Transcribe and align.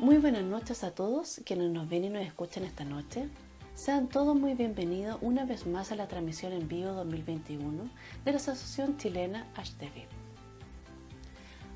Muy 0.00 0.16
buenas 0.16 0.44
noches 0.44 0.82
a 0.82 0.92
todos 0.92 1.42
quienes 1.44 1.70
nos 1.70 1.86
ven 1.86 2.04
y 2.04 2.08
nos 2.08 2.22
escuchan 2.22 2.64
esta 2.64 2.86
noche. 2.86 3.28
Sean 3.74 4.08
todos 4.08 4.34
muy 4.34 4.54
bienvenidos 4.54 5.18
una 5.20 5.44
vez 5.44 5.66
más 5.66 5.92
a 5.92 5.94
la 5.94 6.08
transmisión 6.08 6.54
en 6.54 6.68
vivo 6.68 6.92
2021 6.92 7.84
de 8.24 8.30
la 8.30 8.38
Asociación 8.38 8.96
Chilena 8.96 9.46
HTV. 9.56 10.06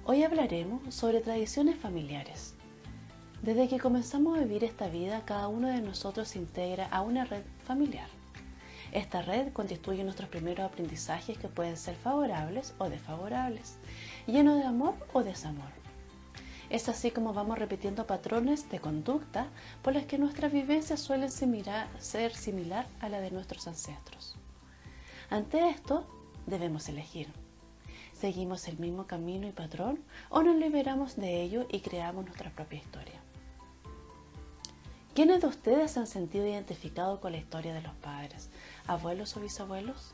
Hoy 0.07 0.23
hablaremos 0.23 0.95
sobre 0.95 1.21
tradiciones 1.21 1.77
familiares. 1.77 2.55
Desde 3.43 3.69
que 3.69 3.79
comenzamos 3.79 4.39
a 4.39 4.41
vivir 4.41 4.65
esta 4.65 4.89
vida, 4.89 5.27
cada 5.27 5.49
uno 5.49 5.69
de 5.69 5.83
nosotros 5.83 6.29
se 6.29 6.39
integra 6.39 6.87
a 6.87 7.03
una 7.03 7.27
red 7.27 7.43
familiar. 7.67 8.09
Esta 8.93 9.21
red 9.21 9.53
constituye 9.53 10.03
nuestros 10.03 10.31
primeros 10.31 10.65
aprendizajes 10.65 11.37
que 11.37 11.49
pueden 11.49 11.77
ser 11.77 11.95
favorables 11.95 12.73
o 12.79 12.89
desfavorables, 12.89 13.77
llenos 14.27 14.57
de 14.57 14.65
amor 14.65 14.95
o 15.13 15.23
desamor 15.23 15.84
es 16.71 16.89
así 16.89 17.11
como 17.11 17.33
vamos 17.33 17.59
repitiendo 17.59 18.07
patrones 18.07 18.71
de 18.71 18.81
conducta 18.81 19.49
por 19.83 19.95
las 19.95 20.07
que 20.07 20.19
nuestras 20.19 20.53
vivencias 20.53 21.01
suelen 21.01 21.31
ser 21.31 22.35
similar 22.35 22.87
a 23.01 23.09
la 23.09 23.21
de 23.21 23.31
nuestros 23.31 23.67
ancestros. 23.69 24.37
Ante 25.31 25.69
esto, 25.69 26.07
debemos 26.47 26.89
elegir. 26.89 27.29
¿Seguimos 28.13 28.69
el 28.69 28.79
mismo 28.79 29.07
camino 29.07 29.47
y 29.47 29.53
patrón 29.53 29.99
o 30.31 30.43
nos 30.43 30.57
liberamos 30.57 31.17
de 31.17 31.43
ello 31.43 31.67
y 31.71 31.81
creamos 31.81 32.25
nuestra 32.25 32.51
propia 32.51 32.79
historia? 32.79 33.21
¿Quiénes 35.15 35.43
de 35.43 35.47
ustedes 35.47 35.93
se 35.93 36.01
han 36.01 36.07
sentido 36.07 36.47
identificados 36.47 37.21
con 37.21 37.33
la 37.33 37.39
historia 37.39 37.73
de 37.73 37.83
los 37.83 37.95
padres, 37.95 38.51
abuelos 38.87 39.37
o 39.37 39.41
bisabuelos? 39.41 40.13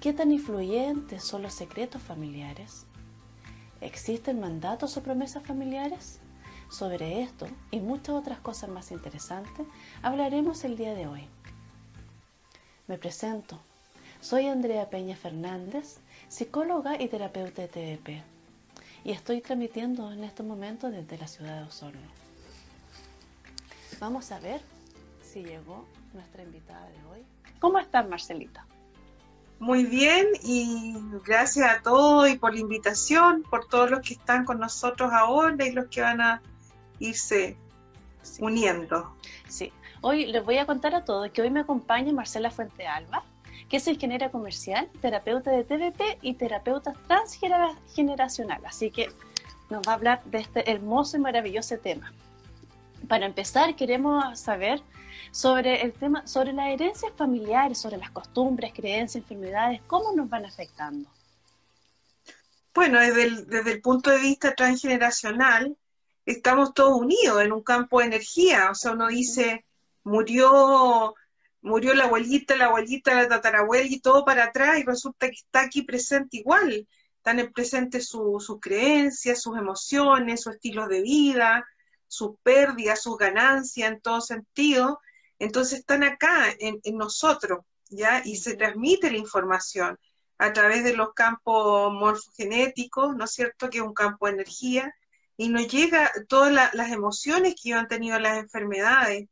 ¿Qué 0.00 0.12
tan 0.12 0.32
influyentes 0.32 1.24
son 1.24 1.42
los 1.42 1.54
secretos 1.54 2.02
familiares? 2.02 2.86
¿Existen 3.84 4.40
mandatos 4.40 4.96
o 4.96 5.02
promesas 5.02 5.42
familiares? 5.42 6.18
Sobre 6.70 7.20
esto 7.20 7.46
y 7.70 7.80
muchas 7.80 8.14
otras 8.14 8.38
cosas 8.38 8.70
más 8.70 8.90
interesantes 8.90 9.66
hablaremos 10.00 10.64
el 10.64 10.78
día 10.78 10.94
de 10.94 11.06
hoy. 11.06 11.28
Me 12.86 12.96
presento. 12.96 13.60
Soy 14.22 14.46
Andrea 14.46 14.88
Peña 14.88 15.16
Fernández, 15.16 15.98
psicóloga 16.28 16.98
y 16.98 17.08
terapeuta 17.08 17.60
de 17.60 17.68
TDP, 17.68 18.22
y 19.04 19.12
estoy 19.12 19.42
transmitiendo 19.42 20.10
en 20.10 20.24
este 20.24 20.42
momento 20.42 20.90
desde 20.90 21.18
la 21.18 21.28
ciudad 21.28 21.58
de 21.58 21.64
Osorno. 21.64 22.08
Vamos 24.00 24.32
a 24.32 24.38
ver 24.38 24.62
si 25.22 25.44
llegó 25.44 25.84
nuestra 26.14 26.42
invitada 26.42 26.88
de 26.88 27.04
hoy. 27.12 27.22
¿Cómo 27.60 27.78
estás, 27.78 28.08
Marcelita? 28.08 28.66
Muy 29.64 29.86
bien 29.86 30.26
y 30.42 30.94
gracias 31.24 31.70
a 31.70 31.80
todos 31.80 32.28
y 32.28 32.36
por 32.36 32.52
la 32.52 32.60
invitación, 32.60 33.42
por 33.48 33.66
todos 33.66 33.90
los 33.90 34.00
que 34.00 34.12
están 34.12 34.44
con 34.44 34.58
nosotros 34.58 35.10
ahora 35.10 35.56
y 35.64 35.72
los 35.72 35.86
que 35.86 36.02
van 36.02 36.20
a 36.20 36.42
irse 36.98 37.56
uniendo. 38.40 39.16
Sí, 39.48 39.72
hoy 40.02 40.26
les 40.26 40.44
voy 40.44 40.58
a 40.58 40.66
contar 40.66 40.94
a 40.94 41.06
todos 41.06 41.30
que 41.30 41.40
hoy 41.40 41.48
me 41.48 41.60
acompaña 41.60 42.12
Marcela 42.12 42.50
Fuente 42.50 42.86
Alba, 42.86 43.24
que 43.70 43.78
es 43.78 43.88
ingeniera 43.88 44.30
comercial, 44.30 44.90
terapeuta 45.00 45.50
de 45.50 45.64
TVP 45.64 46.18
y 46.20 46.34
terapeuta 46.34 46.92
transgeneracional. 47.08 48.60
Así 48.66 48.90
que 48.90 49.08
nos 49.70 49.80
va 49.88 49.92
a 49.92 49.94
hablar 49.94 50.22
de 50.24 50.40
este 50.40 50.70
hermoso 50.70 51.16
y 51.16 51.20
maravilloso 51.20 51.78
tema. 51.78 52.12
Para 53.08 53.24
empezar, 53.24 53.74
queremos 53.76 54.38
saber 54.38 54.82
sobre 55.30 55.82
el 55.82 55.92
tema, 55.92 56.26
sobre 56.26 56.52
las 56.52 56.68
herencias 56.68 57.12
familiares, 57.16 57.78
sobre 57.78 57.96
las 57.96 58.10
costumbres, 58.10 58.72
creencias, 58.74 59.22
enfermedades, 59.22 59.80
¿cómo 59.86 60.12
nos 60.12 60.28
van 60.28 60.46
afectando? 60.46 61.08
Bueno, 62.74 62.98
desde 63.00 63.22
el, 63.22 63.46
desde 63.46 63.72
el 63.72 63.80
punto 63.80 64.10
de 64.10 64.18
vista 64.18 64.54
transgeneracional, 64.54 65.76
estamos 66.26 66.74
todos 66.74 67.00
unidos 67.00 67.42
en 67.42 67.52
un 67.52 67.62
campo 67.62 68.00
de 68.00 68.06
energía. 68.06 68.70
O 68.70 68.74
sea, 68.74 68.92
uno 68.92 69.08
dice, 69.08 69.64
murió, 70.02 71.14
murió 71.62 71.94
la 71.94 72.04
abuelita, 72.04 72.56
la 72.56 72.66
abuelita, 72.66 73.14
la 73.14 73.28
tatarabuela 73.28 73.86
y 73.88 74.00
todo 74.00 74.24
para 74.24 74.44
atrás, 74.44 74.78
y 74.78 74.82
resulta 74.82 75.28
que 75.28 75.36
está 75.36 75.62
aquí 75.62 75.82
presente 75.82 76.38
igual. 76.38 76.88
Están 77.16 77.38
en 77.38 77.52
presente 77.52 78.00
sus 78.00 78.58
creencias, 78.60 79.40
sus 79.40 79.56
emociones, 79.56 80.42
su 80.42 80.50
estilo 80.50 80.88
de 80.88 81.00
vida, 81.02 81.64
sus 82.06 82.36
pérdidas, 82.42 83.02
sus 83.02 83.16
ganancias 83.16 83.90
en 83.90 84.00
todo 84.00 84.20
sentido, 84.20 85.00
entonces 85.38 85.80
están 85.80 86.02
acá 86.02 86.46
en, 86.58 86.80
nosotros, 86.96 87.60
¿ya? 87.90 88.22
Y 88.24 88.36
se 88.36 88.56
transmite 88.56 89.10
la 89.10 89.18
información 89.18 89.98
a 90.38 90.52
través 90.52 90.84
de 90.84 90.96
los 90.96 91.12
campos 91.14 91.92
morfogenéticos, 91.92 93.16
¿no 93.16 93.24
es 93.24 93.32
cierto? 93.32 93.70
Que 93.70 93.78
es 93.78 93.84
un 93.84 93.94
campo 93.94 94.26
de 94.26 94.32
energía, 94.32 94.94
y 95.36 95.48
nos 95.48 95.66
llega 95.68 96.12
todas 96.28 96.74
las 96.74 96.92
emociones 96.92 97.54
que 97.60 97.74
han 97.74 97.88
tenido 97.88 98.18
las 98.18 98.38
enfermedades. 98.38 99.28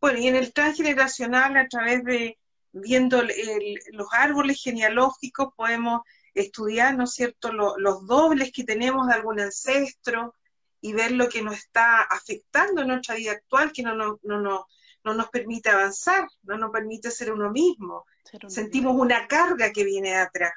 Bueno, 0.00 0.18
y 0.18 0.28
en 0.28 0.36
el 0.36 0.52
transgeneracional, 0.52 1.56
a 1.56 1.68
través 1.68 2.04
de 2.04 2.38
viendo 2.72 3.22
los 3.22 4.08
árboles 4.12 4.60
genealógicos, 4.62 5.52
podemos 5.56 6.02
estudiar, 6.34 6.96
¿no 6.96 7.04
es 7.04 7.12
cierto?, 7.12 7.52
los 7.52 8.06
dobles 8.06 8.52
que 8.52 8.64
tenemos 8.64 9.08
de 9.08 9.14
algún 9.14 9.40
ancestro, 9.40 10.34
y 10.80 10.92
ver 10.92 11.12
lo 11.12 11.28
que 11.28 11.42
nos 11.42 11.56
está 11.56 12.02
afectando 12.02 12.82
en 12.82 12.88
nuestra 12.88 13.14
vida 13.14 13.32
actual, 13.32 13.72
que 13.72 13.82
no, 13.82 13.94
no, 13.94 14.18
no, 14.22 14.40
no 14.40 14.66
nos 15.04 15.28
permite 15.30 15.70
avanzar, 15.70 16.28
no 16.42 16.56
nos 16.56 16.70
permite 16.70 17.10
ser 17.10 17.32
uno 17.32 17.50
mismo. 17.50 18.04
Sentimos 18.48 18.94
una 18.96 19.26
carga 19.26 19.72
que 19.72 19.84
viene 19.84 20.10
de 20.10 20.16
atrás. 20.16 20.52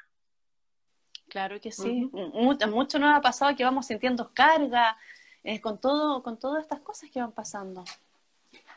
Claro 1.28 1.60
que 1.60 1.72
sí. 1.72 2.10
mucho, 2.12 2.68
mucho, 2.68 2.98
nos 2.98 3.16
ha 3.16 3.20
pasado 3.20 3.56
que 3.56 3.64
vamos 3.64 3.86
sintiendo 3.86 4.32
carga 4.32 4.96
eh, 5.42 5.60
con, 5.60 5.80
todo, 5.80 6.22
con 6.22 6.38
todas 6.38 6.62
estas 6.62 6.80
cosas 6.80 7.10
que 7.10 7.20
van 7.20 7.32
pasando. 7.32 7.84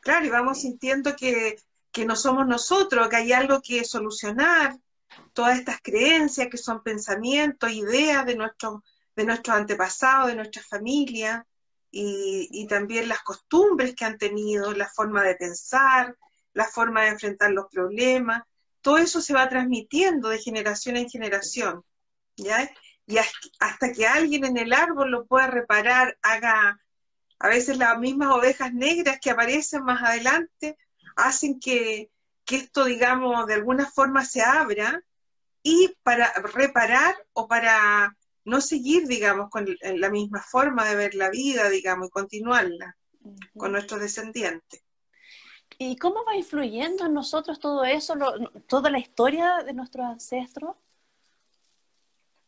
Claro, 0.01 0.25
y 0.25 0.29
vamos 0.29 0.61
sintiendo 0.61 1.15
que, 1.15 1.57
que 1.91 2.05
no 2.05 2.15
somos 2.15 2.47
nosotros, 2.47 3.09
que 3.09 3.17
hay 3.17 3.33
algo 3.33 3.61
que 3.61 3.83
solucionar, 3.83 4.75
todas 5.33 5.59
estas 5.59 5.81
creencias 5.81 6.47
que 6.49 6.57
son 6.57 6.81
pensamientos, 6.81 7.71
ideas 7.71 8.25
de 8.25 8.35
nuestros 8.35 8.81
de 9.17 9.25
nuestros 9.25 9.57
antepasados, 9.57 10.27
de 10.27 10.35
nuestra 10.35 10.61
familia, 10.61 11.45
y, 11.91 12.67
también 12.67 13.07
las 13.07 13.21
costumbres 13.21 13.95
que 13.95 14.05
han 14.05 14.17
tenido, 14.17 14.73
la 14.73 14.89
forma 14.89 15.23
de 15.23 15.35
pensar, 15.35 16.15
la 16.53 16.65
forma 16.65 17.03
de 17.03 17.09
enfrentar 17.09 17.51
los 17.51 17.67
problemas, 17.71 18.43
todo 18.81 18.97
eso 18.97 19.21
se 19.21 19.33
va 19.33 19.49
transmitiendo 19.49 20.29
de 20.29 20.39
generación 20.39 20.97
en 20.97 21.09
generación, 21.09 21.83
¿ya? 22.35 22.69
Y 23.05 23.17
hasta 23.59 23.91
que 23.93 24.05
alguien 24.05 24.45
en 24.45 24.57
el 24.57 24.73
árbol 24.73 25.11
lo 25.11 25.25
pueda 25.25 25.47
reparar, 25.47 26.17
haga, 26.21 26.79
a 27.39 27.47
veces 27.47 27.77
las 27.77 27.97
mismas 27.99 28.33
ovejas 28.33 28.73
negras 28.73 29.19
que 29.21 29.31
aparecen 29.31 29.83
más 29.83 30.01
adelante, 30.03 30.77
hacen 31.15 31.59
que, 31.59 32.11
que 32.45 32.57
esto, 32.57 32.85
digamos, 32.85 33.47
de 33.47 33.53
alguna 33.53 33.85
forma 33.85 34.25
se 34.25 34.41
abra 34.41 35.01
y 35.63 35.95
para 36.03 36.33
reparar 36.55 37.15
o 37.33 37.47
para 37.47 38.16
no 38.47 38.61
seguir, 38.61 39.07
digamos, 39.07 39.49
con 39.49 39.67
la 39.81 40.09
misma 40.09 40.41
forma 40.41 40.85
de 40.85 40.95
ver 40.95 41.15
la 41.15 41.29
vida, 41.29 41.69
digamos, 41.69 42.07
y 42.07 42.11
continuarla 42.11 42.95
con 43.57 43.73
nuestros 43.73 43.99
descendientes. 43.99 44.81
¿Y 45.77 45.97
cómo 45.97 46.23
va 46.23 46.33
influyendo 46.33 47.05
en 47.05 47.13
nosotros 47.13 47.59
todo 47.59 47.83
eso, 47.83 48.15
toda 48.67 48.89
la 48.89 48.99
historia 48.99 49.63
de 49.65 49.73
nuestros 49.73 50.05
ancestros? 50.05 50.77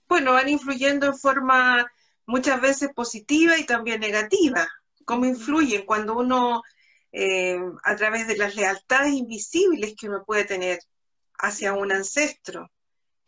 Bueno, 0.08 0.32
van 0.32 0.48
influyendo 0.48 1.06
en 1.06 1.18
forma 1.18 1.86
muchas 2.26 2.62
veces 2.62 2.94
positiva 2.96 3.58
y 3.58 3.66
también 3.66 4.00
negativa. 4.00 4.70
¿Cómo 5.04 5.26
influyen 5.26 5.86
cuando 5.86 6.18
uno, 6.18 6.64
eh, 7.12 7.60
a 7.84 7.96
través 7.98 8.26
de 8.26 8.38
las 8.38 8.56
lealtades 8.56 9.12
invisibles 9.14 9.96
que 10.00 10.08
uno 10.08 10.24
puede 10.26 10.46
tener 10.46 10.80
hacia 11.38 11.74
un 11.74 11.92
ancestro, 11.92 12.72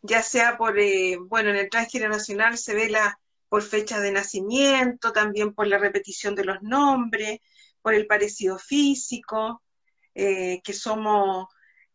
ya 0.02 0.22
sea 0.22 0.58
por, 0.58 0.78
eh, 0.78 1.16
bueno, 1.18 1.50
en 1.50 1.56
el 1.56 1.70
transgeneracional 1.70 2.58
se 2.58 2.74
ve 2.74 2.90
la, 2.90 3.18
por 3.48 3.62
fecha 3.62 4.00
de 4.00 4.12
nacimiento, 4.12 5.12
también 5.12 5.54
por 5.54 5.66
la 5.66 5.78
repetición 5.78 6.34
de 6.34 6.44
los 6.44 6.62
nombres, 6.62 7.40
por 7.82 7.94
el 7.94 8.06
parecido 8.06 8.58
físico, 8.58 9.62
eh, 10.14 10.60
que 10.64 10.72
somos 10.72 11.46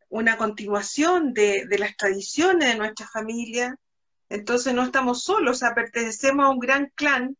una 0.09 0.37
continuación 0.37 1.33
de, 1.33 1.65
de, 1.67 1.79
las 1.79 1.95
tradiciones 1.97 2.69
de 2.69 2.77
nuestra 2.77 3.07
familia. 3.07 3.75
Entonces 4.29 4.73
no 4.73 4.83
estamos 4.83 5.23
solos, 5.23 5.57
o 5.57 5.59
sea, 5.59 5.75
pertenecemos 5.75 6.45
a 6.45 6.49
un 6.49 6.59
gran 6.59 6.91
clan 6.95 7.37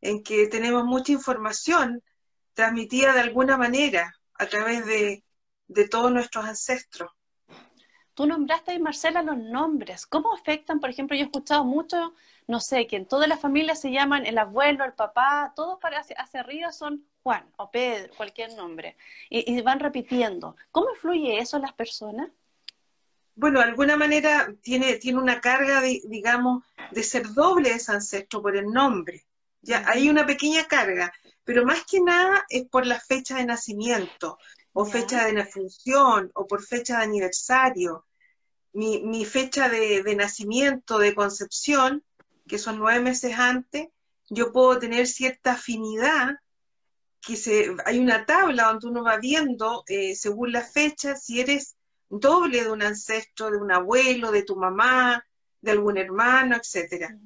en 0.00 0.22
que 0.22 0.46
tenemos 0.48 0.84
mucha 0.84 1.12
información 1.12 2.02
transmitida 2.54 3.12
de 3.14 3.20
alguna 3.20 3.56
manera 3.56 4.14
a 4.34 4.46
través 4.46 4.86
de, 4.86 5.24
de 5.68 5.88
todos 5.88 6.12
nuestros 6.12 6.44
ancestros. 6.44 7.10
Tú 8.20 8.26
nombraste, 8.26 8.78
Marcela, 8.78 9.22
los 9.22 9.38
nombres. 9.38 10.04
¿Cómo 10.04 10.34
afectan? 10.34 10.78
Por 10.78 10.90
ejemplo, 10.90 11.16
yo 11.16 11.22
he 11.22 11.24
escuchado 11.24 11.64
mucho, 11.64 12.12
no 12.46 12.60
sé, 12.60 12.86
que 12.86 12.96
en 12.96 13.06
todas 13.06 13.26
las 13.26 13.40
familias 13.40 13.80
se 13.80 13.90
llaman 13.90 14.26
el 14.26 14.36
abuelo, 14.36 14.84
el 14.84 14.92
papá, 14.92 15.54
todos 15.56 15.78
para 15.80 16.00
hacia, 16.00 16.18
arriba 16.38 16.70
son 16.70 17.02
Juan 17.22 17.50
o 17.56 17.70
Pedro, 17.70 18.12
cualquier 18.14 18.52
nombre. 18.52 18.98
Y, 19.30 19.58
van 19.62 19.80
repitiendo. 19.80 20.54
¿Cómo 20.70 20.90
influye 20.90 21.38
eso 21.38 21.56
en 21.56 21.62
las 21.62 21.72
personas? 21.72 22.28
Bueno, 23.36 23.60
de 23.60 23.64
alguna 23.64 23.96
manera 23.96 24.52
tiene, 24.60 24.96
tiene 24.96 25.18
una 25.18 25.40
carga, 25.40 25.80
de, 25.80 26.02
digamos, 26.04 26.62
de 26.90 27.02
ser 27.02 27.26
doble 27.32 27.70
ese 27.70 27.90
ancestro 27.90 28.42
por 28.42 28.54
el 28.54 28.66
nombre. 28.66 29.24
Ya, 29.62 29.82
hay 29.88 30.10
una 30.10 30.26
pequeña 30.26 30.66
carga, 30.66 31.10
pero 31.42 31.64
más 31.64 31.86
que 31.86 32.02
nada 32.02 32.44
es 32.50 32.68
por 32.68 32.86
la 32.86 33.00
fecha 33.00 33.36
de 33.36 33.46
nacimiento, 33.46 34.36
o 34.74 34.84
fecha 34.84 35.24
de 35.24 35.46
función, 35.46 36.30
o 36.34 36.46
por 36.46 36.62
fecha 36.62 36.98
de 36.98 37.04
aniversario. 37.04 38.04
Mi, 38.72 39.02
mi 39.02 39.24
fecha 39.24 39.68
de, 39.68 40.14
nacimiento, 40.14 40.98
de 40.98 41.14
concepción, 41.14 42.04
que 42.46 42.58
son 42.58 42.78
nueve 42.78 43.00
meses 43.00 43.38
antes, 43.38 43.88
yo 44.28 44.52
puedo 44.52 44.78
tener 44.78 45.06
cierta 45.06 45.52
afinidad, 45.52 46.36
que 47.20 47.36
se, 47.36 47.74
hay 47.84 47.98
una 47.98 48.24
tabla 48.24 48.64
donde 48.64 48.86
uno 48.86 49.02
va 49.02 49.18
viendo, 49.18 49.84
eh, 49.88 50.14
según 50.14 50.52
la 50.52 50.62
fecha, 50.62 51.16
si 51.16 51.40
eres 51.40 51.76
doble 52.08 52.64
de 52.64 52.70
un 52.70 52.82
ancestro, 52.82 53.50
de 53.50 53.58
un 53.58 53.72
abuelo, 53.72 54.30
de 54.30 54.42
tu 54.42 54.56
mamá, 54.56 55.24
de 55.60 55.70
algún 55.72 55.98
hermano, 55.98 56.56
etcétera. 56.56 57.16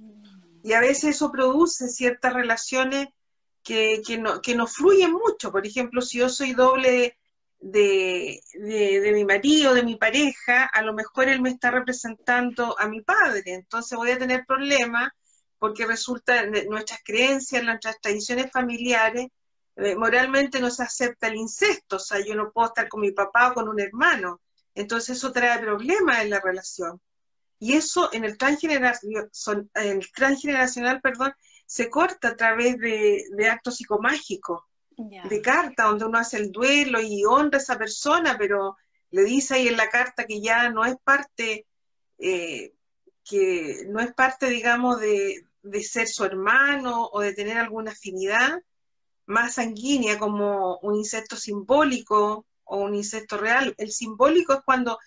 Y 0.62 0.72
a 0.72 0.80
veces 0.80 1.16
eso 1.16 1.30
produce 1.30 1.88
ciertas 1.88 2.32
relaciones 2.32 3.08
que, 3.62 4.02
que, 4.06 4.18
no, 4.18 4.40
que 4.40 4.54
no 4.54 4.66
fluyen 4.66 5.12
mucho. 5.12 5.52
Por 5.52 5.66
ejemplo, 5.66 6.00
si 6.00 6.18
yo 6.18 6.28
soy 6.28 6.52
doble 6.52 7.18
de, 7.64 8.40
de, 8.52 9.12
mi 9.12 9.24
marido, 9.24 9.72
de 9.74 9.82
mi 9.82 9.96
pareja, 9.96 10.64
a 10.66 10.82
lo 10.82 10.92
mejor 10.92 11.28
él 11.28 11.40
me 11.40 11.50
está 11.50 11.70
representando 11.70 12.78
a 12.78 12.86
mi 12.88 13.00
padre. 13.00 13.54
Entonces 13.54 13.96
voy 13.96 14.10
a 14.10 14.18
tener 14.18 14.44
problemas 14.46 15.10
porque 15.58 15.86
resulta 15.86 16.44
nuestras 16.46 17.00
creencias, 17.02 17.64
nuestras 17.64 17.98
tradiciones 18.00 18.50
familiares, 18.52 19.28
eh, 19.76 19.96
moralmente 19.96 20.60
no 20.60 20.70
se 20.70 20.82
acepta 20.82 21.28
el 21.28 21.36
incesto. 21.36 21.96
O 21.96 22.00
sea, 22.00 22.18
yo 22.24 22.34
no 22.34 22.52
puedo 22.52 22.68
estar 22.68 22.88
con 22.88 23.00
mi 23.00 23.12
papá 23.12 23.50
o 23.50 23.54
con 23.54 23.68
un 23.68 23.80
hermano. 23.80 24.40
Entonces 24.74 25.16
eso 25.16 25.32
trae 25.32 25.58
problemas 25.60 26.22
en 26.22 26.30
la 26.30 26.40
relación. 26.40 27.00
Y 27.58 27.74
eso 27.74 28.12
en 28.12 28.24
el 28.24 28.36
transgeneracional, 28.36 29.30
en 29.74 29.98
el 29.98 30.12
transgeneracional 30.12 31.00
perdón, 31.00 31.32
se 31.66 31.88
corta 31.88 32.28
a 32.28 32.36
través 32.36 32.76
de, 32.78 33.24
actos 33.50 33.76
psicomágicos, 33.76 34.60
de 34.96 35.42
carta, 35.42 35.84
donde 35.84 36.04
uno 36.04 36.18
hace 36.18 36.36
el 36.36 36.52
duelo 36.52 37.00
y 37.00 37.24
honra 37.24 37.58
a 37.58 37.62
esa 37.62 37.78
persona, 37.78 38.36
pero 38.38 38.76
le 39.10 39.24
dice 39.24 39.54
ahí 39.54 39.68
en 39.68 39.76
la 39.76 39.88
carta 39.88 40.26
que 40.26 40.40
ya 40.40 40.70
no 40.70 40.84
es 40.84 40.96
parte, 41.02 41.66
eh, 42.18 42.74
que 43.24 43.84
no 43.88 44.00
es 44.00 44.12
parte, 44.12 44.48
digamos, 44.48 45.00
de, 45.00 45.46
de 45.62 45.82
ser 45.82 46.08
su 46.08 46.24
hermano 46.24 47.08
o 47.12 47.20
de 47.20 47.32
tener 47.32 47.58
alguna 47.58 47.92
afinidad 47.92 48.60
más 49.26 49.54
sanguínea 49.54 50.18
como 50.18 50.78
un 50.78 50.96
insecto 50.96 51.36
simbólico 51.36 52.46
o 52.64 52.76
un 52.78 52.94
insecto 52.94 53.38
real. 53.38 53.74
El 53.78 53.90
simbólico 53.90 54.52
es 54.52 54.60
cuando 54.64 54.98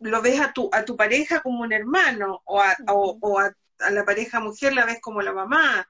lo 0.00 0.22
ves 0.22 0.40
a 0.40 0.52
tu, 0.52 0.68
a 0.72 0.84
tu 0.84 0.96
pareja 0.96 1.40
como 1.40 1.62
un 1.62 1.72
hermano 1.72 2.42
o 2.44 2.60
a, 2.60 2.76
o, 2.88 3.38
a, 3.38 3.52
la 3.90 4.04
pareja 4.04 4.40
mujer 4.40 4.72
la 4.72 4.86
ves 4.86 5.00
como 5.00 5.22
la 5.22 5.32
mamá, 5.32 5.88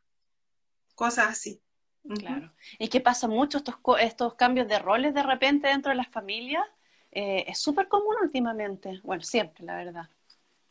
cosas 0.95 1.29
así. 1.29 1.61
Claro. 2.09 2.53
¿Y 2.79 2.89
qué 2.89 3.01
pasa 3.01 3.29
mucho 3.29 3.59
estos, 3.59 3.77
estos 4.01 4.35
cambios 4.35 4.69
de 4.69 4.79
roles 4.79 5.15
de 5.15 5.23
repente 5.23 5.69
dentro 5.69 5.91
de 5.91 5.97
las 5.97 6.09
familias? 6.09 6.65
Eh, 7.13 7.45
es 7.49 7.59
súper 7.59 7.89
común 7.89 8.15
últimamente, 8.23 9.01
bueno, 9.03 9.23
siempre, 9.23 9.65
la 9.65 9.77
verdad. 9.77 10.09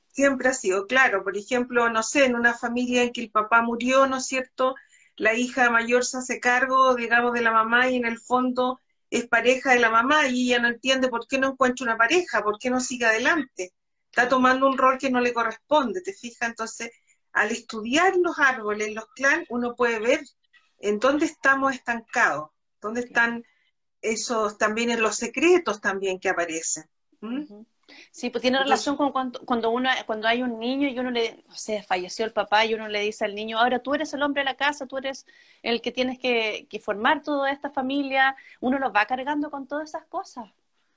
Siempre 0.07 0.49
ha 0.49 0.53
sido, 0.53 0.87
claro. 0.87 1.23
Por 1.23 1.35
ejemplo, 1.35 1.89
no 1.89 2.03
sé, 2.03 2.25
en 2.25 2.35
una 2.35 2.53
familia 2.53 3.03
en 3.03 3.11
que 3.11 3.21
el 3.21 3.31
papá 3.31 3.61
murió, 3.61 4.07
¿no 4.07 4.17
es 4.17 4.27
cierto? 4.27 4.75
La 5.17 5.33
hija 5.33 5.69
mayor 5.69 6.05
se 6.05 6.17
hace 6.17 6.39
cargo, 6.39 6.95
digamos, 6.95 7.33
de 7.33 7.41
la 7.41 7.51
mamá 7.51 7.89
y 7.89 7.95
en 7.95 8.05
el 8.05 8.19
fondo 8.19 8.79
es 9.09 9.27
pareja 9.27 9.71
de 9.71 9.79
la 9.79 9.89
mamá 9.89 10.27
y 10.27 10.47
ella 10.47 10.59
no 10.59 10.67
entiende 10.67 11.09
por 11.09 11.27
qué 11.27 11.37
no 11.37 11.49
encuentra 11.49 11.85
una 11.85 11.97
pareja, 11.97 12.43
por 12.43 12.59
qué 12.59 12.69
no 12.69 12.79
sigue 12.79 13.05
adelante. 13.05 13.73
Está 14.09 14.29
tomando 14.29 14.67
un 14.67 14.77
rol 14.77 14.97
que 14.97 15.09
no 15.09 15.19
le 15.19 15.33
corresponde, 15.33 16.01
¿te 16.01 16.13
fijas? 16.13 16.49
Entonces, 16.49 16.91
al 17.33 17.51
estudiar 17.51 18.15
los 18.17 18.39
árboles, 18.39 18.93
los 18.93 19.07
clans, 19.15 19.45
uno 19.49 19.75
puede 19.75 19.99
ver 19.99 20.21
en 20.79 20.99
dónde 20.99 21.25
estamos 21.25 21.73
estancados, 21.73 22.49
dónde 22.81 23.01
están 23.01 23.45
esos 24.01 24.57
también 24.57 24.91
en 24.91 25.01
los 25.01 25.15
secretos 25.15 25.81
también 25.81 26.19
que 26.19 26.29
aparecen. 26.29 26.85
Sí, 28.11 28.29
pues 28.29 28.41
tiene 28.41 28.59
relación 28.59 28.97
con 28.97 29.11
cuando, 29.11 29.39
cuando, 29.45 29.69
uno, 29.69 29.89
cuando 30.05 30.27
hay 30.27 30.41
un 30.41 30.59
niño 30.59 30.87
y 30.87 30.97
uno 30.97 31.11
le, 31.11 31.43
o 31.49 31.55
sea, 31.55 31.83
falleció 31.83 32.25
el 32.25 32.33
papá 32.33 32.65
y 32.65 32.73
uno 32.73 32.87
le 32.87 33.01
dice 33.01 33.25
al 33.25 33.35
niño, 33.35 33.59
ahora 33.59 33.79
tú 33.79 33.93
eres 33.93 34.13
el 34.13 34.23
hombre 34.23 34.41
de 34.41 34.45
la 34.45 34.57
casa, 34.57 34.87
tú 34.87 34.97
eres 34.97 35.25
el 35.61 35.81
que 35.81 35.91
tienes 35.91 36.17
que, 36.19 36.67
formar 36.83 37.21
toda 37.21 37.51
esta 37.51 37.69
familia, 37.69 38.35
uno 38.59 38.79
lo 38.79 38.91
va 38.91 39.05
cargando 39.05 39.51
con 39.51 39.67
todas 39.67 39.89
esas 39.89 40.05
cosas. 40.05 40.45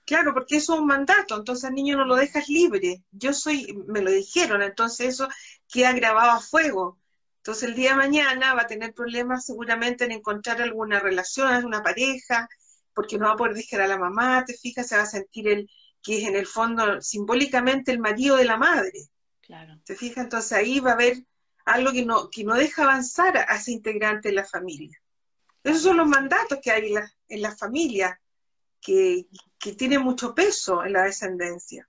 Claro, 0.05 0.33
porque 0.33 0.57
eso 0.57 0.75
es 0.75 0.81
un 0.81 0.87
mandato, 0.87 1.37
entonces 1.37 1.67
al 1.67 1.75
niño 1.75 1.97
no 1.97 2.05
lo 2.07 2.17
dejas 2.17 2.49
libre. 2.49 3.03
Yo 3.11 3.35
soy, 3.35 3.79
me 3.87 4.01
lo 4.01 4.11
dijeron, 4.11 4.63
entonces 4.63 5.09
eso 5.09 5.29
queda 5.71 5.93
grabado 5.93 6.31
a 6.31 6.41
fuego. 6.41 6.99
Entonces 7.39 7.69
el 7.69 7.75
día 7.75 7.91
de 7.91 7.97
mañana 7.97 8.55
va 8.55 8.63
a 8.63 8.67
tener 8.67 8.93
problemas 8.93 9.47
seguramente 9.47 10.05
en 10.05 10.13
encontrar 10.13 10.61
alguna 10.61 11.01
relación, 11.01 11.49
alguna 11.49 11.83
pareja, 11.83 12.49
porque 12.95 13.17
no 13.17 13.27
va 13.27 13.33
a 13.33 13.37
poder 13.37 13.55
dejar 13.55 13.81
a 13.81 13.89
la 13.89 13.99
mamá, 13.99 14.45
te 14.45 14.55
fijas, 14.55 14.89
se 14.89 14.97
va 14.97 15.03
a 15.03 15.07
sentir 15.07 15.49
el, 15.49 15.71
que 16.03 16.19
es 16.19 16.29
en 16.29 16.37
el 16.37 16.47
fondo 16.47 17.01
simbólicamente 17.01 17.93
el 17.93 18.01
marido 18.01 18.37
de 18.37 18.45
la 18.45 18.57
madre. 18.57 19.09
Claro. 19.41 19.81
¿Se 19.85 19.95
fija? 19.95 20.21
Entonces 20.21 20.53
ahí 20.53 20.81
va 20.81 20.91
a 20.91 20.95
haber 20.95 21.25
algo 21.65 21.93
que 21.93 22.05
no, 22.05 22.29
que 22.31 22.45
no 22.45 22.55
deja 22.55 22.83
avanzar 22.83 23.37
a, 23.37 23.57
ese 23.57 23.73
integrante 23.73 24.29
de 24.29 24.35
la 24.35 24.45
familia. 24.45 25.01
Esos 25.63 25.83
son 25.83 25.99
los 25.99 26.09
mandatos 26.09 26.59
que 26.63 26.71
hay 26.71 26.95
en 27.29 27.43
la, 27.43 27.57
familia, 27.57 28.21
que, 28.81 29.27
que 29.59 29.73
tiene 29.75 29.99
mucho 29.99 30.35
peso 30.35 30.85
en 30.85 30.95
la 30.95 31.05
descendencia. 31.05 31.89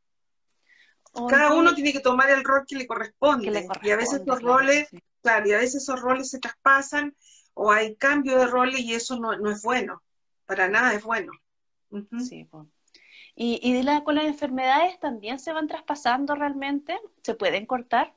Cada 1.30 1.54
uno 1.54 1.74
tiene 1.74 1.92
que 1.92 2.00
tomar 2.00 2.30
el 2.30 2.44
rol 2.44 2.66
que 2.68 2.76
le 2.76 2.88
corresponde. 2.88 3.48
y 3.82 3.90
a 3.90 3.98
veces 3.98 4.22
esos 4.22 4.42
roles, 4.42 4.90
claro, 5.22 5.48
y 5.48 5.54
a 5.54 5.58
veces 5.58 5.84
esos 5.84 6.00
roles 6.00 6.30
se 6.30 6.40
traspasan 6.40 7.16
o 7.54 7.72
hay 7.72 7.96
cambio 7.96 8.38
de 8.38 8.48
roles 8.48 8.80
y 8.80 8.94
eso 8.94 9.20
no, 9.20 9.38
no 9.38 9.52
es 9.52 9.62
bueno. 9.62 10.02
Para 10.46 10.70
nada 10.70 10.94
es 10.94 11.04
bueno. 11.04 11.32
Sí, 12.20 12.46
pues. 12.46 12.68
¿Y, 13.36 13.60
y 13.64 13.82
la, 13.84 14.04
con 14.04 14.16
las 14.16 14.26
enfermedades 14.26 15.00
también 15.00 15.40
se 15.40 15.54
van 15.54 15.68
traspasando 15.68 16.36
realmente? 16.36 17.00
¿Se 17.24 17.36
pueden 17.36 17.66
cortar? 17.66 18.14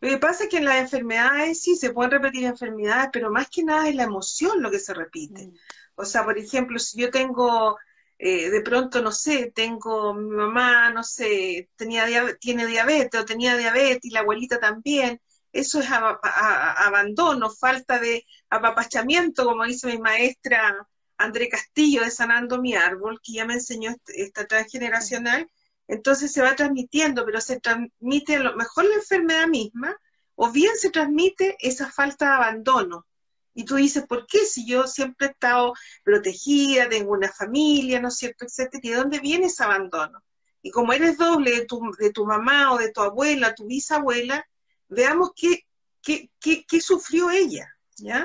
Lo 0.00 0.10
que 0.10 0.18
pasa 0.18 0.44
es 0.44 0.50
que 0.50 0.58
en 0.58 0.66
las 0.66 0.80
enfermedades 0.80 1.62
sí 1.62 1.76
se 1.76 1.92
pueden 1.92 2.10
repetir 2.10 2.44
enfermedades, 2.44 3.08
pero 3.12 3.30
más 3.30 3.48
que 3.48 3.64
nada 3.64 3.88
es 3.88 3.94
la 3.94 4.02
emoción 4.02 4.62
lo 4.62 4.70
que 4.70 4.78
se 4.78 4.92
repite. 4.92 5.46
Mm. 5.46 5.54
O 5.96 6.04
sea, 6.04 6.24
por 6.24 6.36
ejemplo, 6.36 6.78
si 6.78 7.00
yo 7.00 7.10
tengo, 7.10 7.78
eh, 8.26 8.48
de 8.48 8.62
pronto, 8.62 9.02
no 9.02 9.12
sé, 9.12 9.52
tengo 9.54 10.14
mi 10.14 10.30
mamá, 10.34 10.88
no 10.90 11.04
sé, 11.04 11.68
tenía 11.76 12.06
tiene 12.38 12.66
diabetes 12.66 13.20
o 13.20 13.26
tenía 13.26 13.54
diabetes 13.54 14.06
y 14.06 14.10
la 14.10 14.20
abuelita 14.20 14.58
también, 14.58 15.20
eso 15.52 15.80
es 15.80 15.88
abandono, 15.90 17.50
falta 17.50 17.98
de 17.98 18.24
apapachamiento, 18.48 19.44
como 19.44 19.64
dice 19.64 19.88
mi 19.88 19.98
maestra 19.98 20.88
André 21.18 21.50
Castillo 21.50 22.00
de 22.02 22.10
Sanando 22.10 22.62
mi 22.62 22.74
Árbol, 22.74 23.20
que 23.22 23.34
ya 23.34 23.44
me 23.44 23.54
enseñó 23.54 23.90
este, 23.90 24.22
esta 24.22 24.46
transgeneracional, 24.46 25.50
entonces 25.86 26.32
se 26.32 26.40
va 26.40 26.56
transmitiendo, 26.56 27.26
pero 27.26 27.42
se 27.42 27.60
transmite 27.60 28.36
a 28.36 28.42
lo 28.42 28.56
mejor 28.56 28.86
la 28.86 28.94
enfermedad 28.94 29.48
misma, 29.48 29.94
o 30.34 30.50
bien 30.50 30.74
se 30.78 30.88
transmite 30.88 31.58
esa 31.60 31.90
falta 31.90 32.24
de 32.24 32.32
abandono. 32.36 33.06
Y 33.54 33.64
tú 33.64 33.76
dices, 33.76 34.04
¿por 34.06 34.26
qué? 34.26 34.40
Si 34.44 34.66
yo 34.66 34.86
siempre 34.86 35.28
he 35.28 35.30
estado 35.30 35.72
protegida, 36.02 36.88
tengo 36.88 37.12
una 37.12 37.32
familia, 37.32 38.00
¿no 38.00 38.08
es 38.08 38.16
cierto?, 38.16 38.44
etcétera, 38.44 38.80
¿y 38.82 38.90
de 38.90 38.96
dónde 38.96 39.20
viene 39.20 39.46
ese 39.46 39.62
abandono? 39.62 40.22
Y 40.60 40.70
como 40.70 40.92
eres 40.92 41.18
doble 41.18 41.52
de 41.52 41.66
tu, 41.66 41.80
de 41.98 42.10
tu 42.10 42.26
mamá 42.26 42.72
o 42.72 42.78
de 42.78 42.90
tu 42.90 43.00
abuela, 43.02 43.54
tu 43.54 43.66
bisabuela, 43.66 44.44
veamos 44.88 45.30
qué, 45.36 45.66
qué, 46.02 46.30
qué, 46.40 46.64
qué 46.66 46.80
sufrió 46.80 47.30
ella, 47.30 47.68
¿ya? 47.96 48.24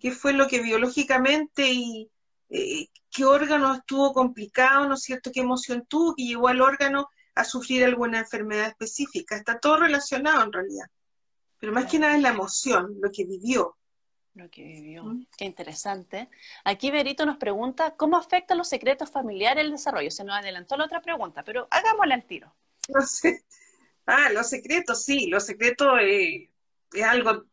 qué 0.00 0.12
fue 0.12 0.32
lo 0.32 0.46
que 0.46 0.60
biológicamente 0.60 1.68
y 1.70 2.10
eh, 2.50 2.88
qué 3.10 3.24
órgano 3.24 3.74
estuvo 3.74 4.12
complicado, 4.12 4.86
¿no 4.88 4.94
es 4.94 5.02
cierto? 5.02 5.30
¿Qué 5.32 5.40
emoción 5.40 5.86
tuvo 5.86 6.14
que 6.14 6.24
llevó 6.24 6.48
al 6.48 6.60
órgano 6.60 7.08
a 7.34 7.44
sufrir 7.44 7.84
alguna 7.84 8.20
enfermedad 8.20 8.68
específica? 8.68 9.36
Está 9.36 9.58
todo 9.58 9.78
relacionado 9.78 10.42
en 10.44 10.52
realidad. 10.52 10.86
Pero 11.58 11.72
más 11.72 11.90
que 11.90 11.98
nada 11.98 12.16
es 12.16 12.22
la 12.22 12.30
emoción, 12.30 12.96
lo 13.00 13.10
que 13.10 13.24
vivió. 13.24 13.76
Lo 14.38 14.48
que 14.50 14.62
vivió. 14.62 15.02
Qué 15.36 15.46
interesante. 15.46 16.28
Aquí 16.62 16.92
Berito 16.92 17.26
nos 17.26 17.38
pregunta, 17.38 17.96
¿cómo 17.96 18.16
afectan 18.16 18.56
los 18.56 18.68
secretos 18.68 19.10
familiares 19.10 19.64
el 19.64 19.72
desarrollo? 19.72 20.12
Se 20.12 20.22
nos 20.22 20.38
adelantó 20.38 20.76
la 20.76 20.84
otra 20.84 21.02
pregunta, 21.02 21.42
pero 21.42 21.66
hagámosle 21.70 22.14
al 22.14 22.24
tiro. 22.24 22.54
No 22.88 23.02
sé. 23.02 23.44
Ah, 24.06 24.30
los 24.32 24.48
secretos, 24.48 25.04
sí, 25.04 25.26
los 25.26 25.44
secretos 25.44 25.88
eh, 26.00 26.48
es 26.92 27.02
algo 27.02 27.46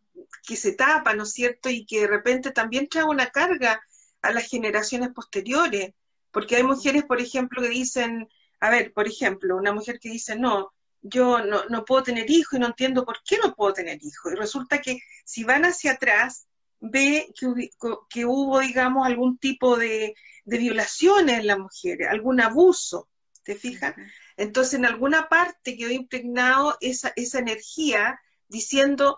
que 0.47 0.55
se 0.55 0.73
tapa, 0.73 1.15
¿no 1.15 1.23
es 1.23 1.33
cierto? 1.33 1.69
Y 1.71 1.85
que 1.85 2.01
de 2.01 2.07
repente 2.07 2.51
también 2.51 2.87
trae 2.87 3.03
una 3.03 3.31
carga 3.31 3.81
a 4.21 4.31
las 4.31 4.47
generaciones 4.47 5.09
posteriores, 5.09 5.91
porque 6.31 6.55
hay 6.55 6.63
mujeres, 6.63 7.03
por 7.03 7.19
ejemplo, 7.19 7.63
que 7.63 7.69
dicen, 7.69 8.29
a 8.59 8.69
ver, 8.69 8.93
por 8.93 9.07
ejemplo, 9.07 9.57
una 9.57 9.73
mujer 9.73 9.99
que 9.99 10.09
dice, 10.09 10.37
no, 10.37 10.71
yo 11.01 11.39
no, 11.39 11.65
no 11.65 11.83
puedo 11.83 12.03
tener 12.03 12.29
hijos 12.29 12.53
y 12.53 12.59
no 12.59 12.67
entiendo 12.67 13.03
por 13.03 13.23
qué 13.27 13.39
no 13.39 13.55
puedo 13.55 13.73
tener 13.73 13.97
hijos. 14.01 14.31
Y 14.31 14.35
resulta 14.35 14.79
que 14.79 14.99
si 15.25 15.43
van 15.43 15.65
hacia 15.65 15.93
atrás, 15.93 16.47
ve 16.79 17.33
que, 17.39 17.69
que 18.09 18.25
hubo, 18.25 18.59
digamos, 18.59 19.05
algún 19.05 19.37
tipo 19.37 19.77
de, 19.77 20.15
de 20.45 20.57
violaciones 20.57 21.39
en 21.39 21.47
la 21.47 21.57
mujer, 21.57 22.07
algún 22.07 22.39
abuso, 22.39 23.09
¿te 23.43 23.55
fijas? 23.55 23.95
Entonces, 24.37 24.75
en 24.75 24.85
alguna 24.85 25.27
parte 25.27 25.77
quedó 25.77 25.91
impregnado 25.91 26.77
esa, 26.81 27.13
esa 27.15 27.39
energía 27.39 28.19
diciendo, 28.47 29.17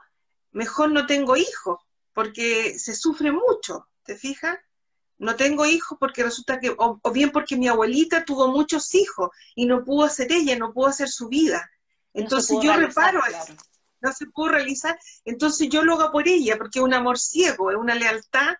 mejor 0.51 0.91
no 0.91 1.05
tengo 1.05 1.35
hijos, 1.35 1.79
porque 2.13 2.79
se 2.79 2.95
sufre 2.95 3.31
mucho, 3.31 3.87
¿te 4.03 4.15
fijas? 4.15 4.57
No 5.17 5.35
tengo 5.35 5.65
hijos 5.65 5.97
porque 5.99 6.23
resulta 6.23 6.59
que, 6.59 6.73
o, 6.77 6.99
bien 7.11 7.31
porque 7.31 7.57
mi 7.57 7.67
abuelita 7.67 8.23
tuvo 8.23 8.47
muchos 8.49 8.93
hijos 8.95 9.29
y 9.55 9.65
no 9.65 9.83
pudo 9.83 10.05
hacer 10.05 10.31
ella, 10.31 10.57
no 10.57 10.73
pudo 10.73 10.87
hacer 10.87 11.09
su 11.09 11.27
vida. 11.27 11.69
Entonces 12.13 12.57
yo 12.61 12.73
reparo 12.73 13.21
eso, 13.25 13.55
no 14.01 14.12
se 14.12 14.27
pudo 14.27 14.50
realizar, 14.50 14.98
entonces 15.25 15.70
yo 15.70 15.84
lo 15.84 15.94
hago 15.94 16.12
por 16.12 16.27
ella, 16.27 16.58
porque 16.58 16.80
es 16.80 16.86
un 16.86 16.94
amor 16.94 17.18
ciego, 17.18 17.72
es 17.72 17.77
una 17.77 17.96
lealtad 17.96 18.56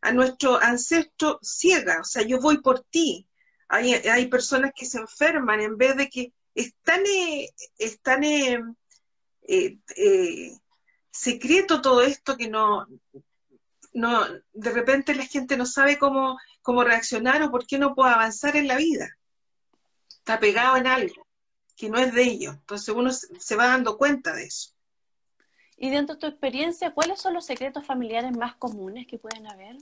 a 0.00 0.12
nuestro 0.12 0.60
ancestro 0.60 1.38
ciega, 1.42 2.00
o 2.00 2.04
sea, 2.04 2.22
yo 2.22 2.40
voy 2.40 2.58
por 2.58 2.80
ti. 2.80 3.26
Hay, 3.68 3.94
hay 3.94 4.26
personas 4.26 4.72
que 4.74 4.84
se 4.84 4.98
enferman 4.98 5.60
en 5.60 5.78
vez 5.78 5.96
de 5.96 6.08
que 6.08 6.32
están, 6.54 7.00
eh, 7.06 7.48
están 7.78 8.22
eh, 8.24 8.60
eh, 9.46 10.58
secreto 11.10 11.80
todo 11.80 12.02
esto 12.02 12.36
que 12.36 12.48
no, 12.48 12.86
no, 13.92 14.26
de 14.52 14.70
repente 14.70 15.14
la 15.14 15.26
gente 15.26 15.56
no 15.56 15.66
sabe 15.66 15.98
cómo, 15.98 16.38
cómo 16.62 16.84
reaccionar 16.84 17.42
o 17.42 17.50
por 17.50 17.66
qué 17.66 17.78
no 17.78 17.94
puede 17.94 18.12
avanzar 18.12 18.56
en 18.56 18.68
la 18.68 18.76
vida. 18.76 19.08
Está 20.08 20.38
pegado 20.38 20.76
en 20.76 20.86
algo 20.86 21.26
que 21.76 21.88
no 21.88 21.98
es 21.98 22.12
de 22.12 22.22
ellos. 22.22 22.54
Entonces 22.54 22.94
uno 22.94 23.10
se 23.12 23.56
va 23.56 23.66
dando 23.66 23.96
cuenta 23.98 24.34
de 24.34 24.44
eso. 24.44 24.72
Y 25.82 25.90
dentro 25.90 26.14
de 26.14 26.20
tu 26.20 26.26
experiencia, 26.28 26.92
¿cuáles 26.92 27.20
son 27.20 27.34
los 27.34 27.44
secretos 27.44 27.84
familiares 27.84 28.30
más 28.38 28.54
comunes 28.54 29.04
que 29.08 29.18
pueden 29.18 29.48
haber? 29.48 29.78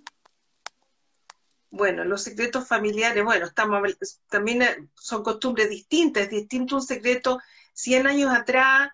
Bueno, 1.69 2.05
los 2.05 2.23
secretos 2.23 2.67
familiares, 2.67 3.23
bueno, 3.23 3.45
estamos, 3.45 3.83
también 4.31 4.63
eh, 4.63 4.89
son 4.95 5.23
costumbres 5.23 5.69
distintas. 5.69 6.23
Es 6.23 6.31
distinto 6.31 6.77
un 6.77 6.83
secreto 6.83 7.39
100 7.75 8.07
años 8.07 8.33
atrás 8.35 8.89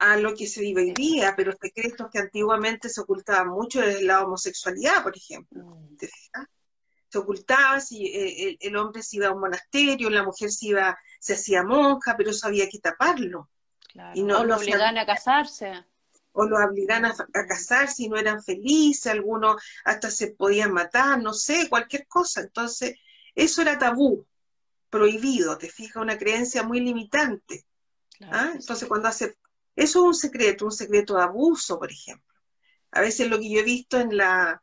a 0.00 0.16
lo 0.16 0.34
que 0.34 0.48
se 0.48 0.60
vive 0.60 0.82
hoy 0.82 0.94
día, 0.94 1.34
pero 1.36 1.52
secretos 1.52 2.08
que 2.10 2.18
antiguamente 2.18 2.88
se 2.88 3.02
ocultaban 3.02 3.50
mucho 3.50 3.80
es 3.80 4.02
la 4.02 4.24
homosexualidad, 4.24 5.04
por 5.04 5.16
ejemplo. 5.16 5.64
Mm. 5.64 5.96
Se 7.08 7.18
ocultaba 7.18 7.78
si 7.78 8.04
eh, 8.06 8.58
el, 8.58 8.76
hombre 8.76 9.04
se 9.04 9.18
iba 9.18 9.28
a 9.28 9.32
un 9.32 9.42
monasterio, 9.42 10.10
la 10.10 10.24
mujer 10.24 10.50
se 10.50 10.66
iba, 10.66 10.98
se 11.20 11.34
hacía 11.34 11.62
monja, 11.62 12.16
pero 12.16 12.30
eso 12.30 12.48
había 12.48 12.68
que 12.68 12.80
taparlo. 12.80 13.48
Y 14.14 14.24
no, 14.24 14.40
o 14.40 14.44
lo 14.44 14.56
obligaban 14.56 14.98
a 14.98 15.06
casarse. 15.06 15.84
O 16.40 16.46
lo 16.46 16.56
obligaban 16.56 17.06
a, 17.06 17.10
a, 17.10 17.46
casarse 17.46 18.04
y 18.04 18.08
no 18.08 18.16
eran 18.16 18.42
felices, 18.44 19.10
algunos 19.10 19.60
hasta 19.84 20.08
se 20.08 20.28
podían 20.28 20.72
matar, 20.72 21.20
no 21.20 21.32
sé, 21.32 21.68
cualquier 21.68 22.06
cosa. 22.06 22.42
Entonces, 22.42 22.94
eso 23.34 23.62
era 23.62 23.76
tabú, 23.76 24.24
prohibido, 24.88 25.58
te 25.58 25.68
fijas, 25.68 25.96
una 25.96 26.16
creencia 26.16 26.62
muy 26.62 26.78
limitante. 26.80 27.66
¿ah? 28.22 28.52
Entonces, 28.54 28.86
cuando 28.86 29.08
hace, 29.08 29.36
eso 29.74 29.98
es 29.98 30.04
un 30.06 30.14
secreto, 30.14 30.64
un 30.64 30.72
secreto 30.72 31.16
de 31.16 31.22
abuso, 31.24 31.76
por 31.76 31.90
ejemplo. 31.90 32.34
A 32.92 33.00
veces 33.00 33.28
lo 33.28 33.40
que 33.40 33.50
yo 33.50 33.58
he 33.58 33.64
visto 33.64 33.98
en 33.98 34.16
la, 34.16 34.62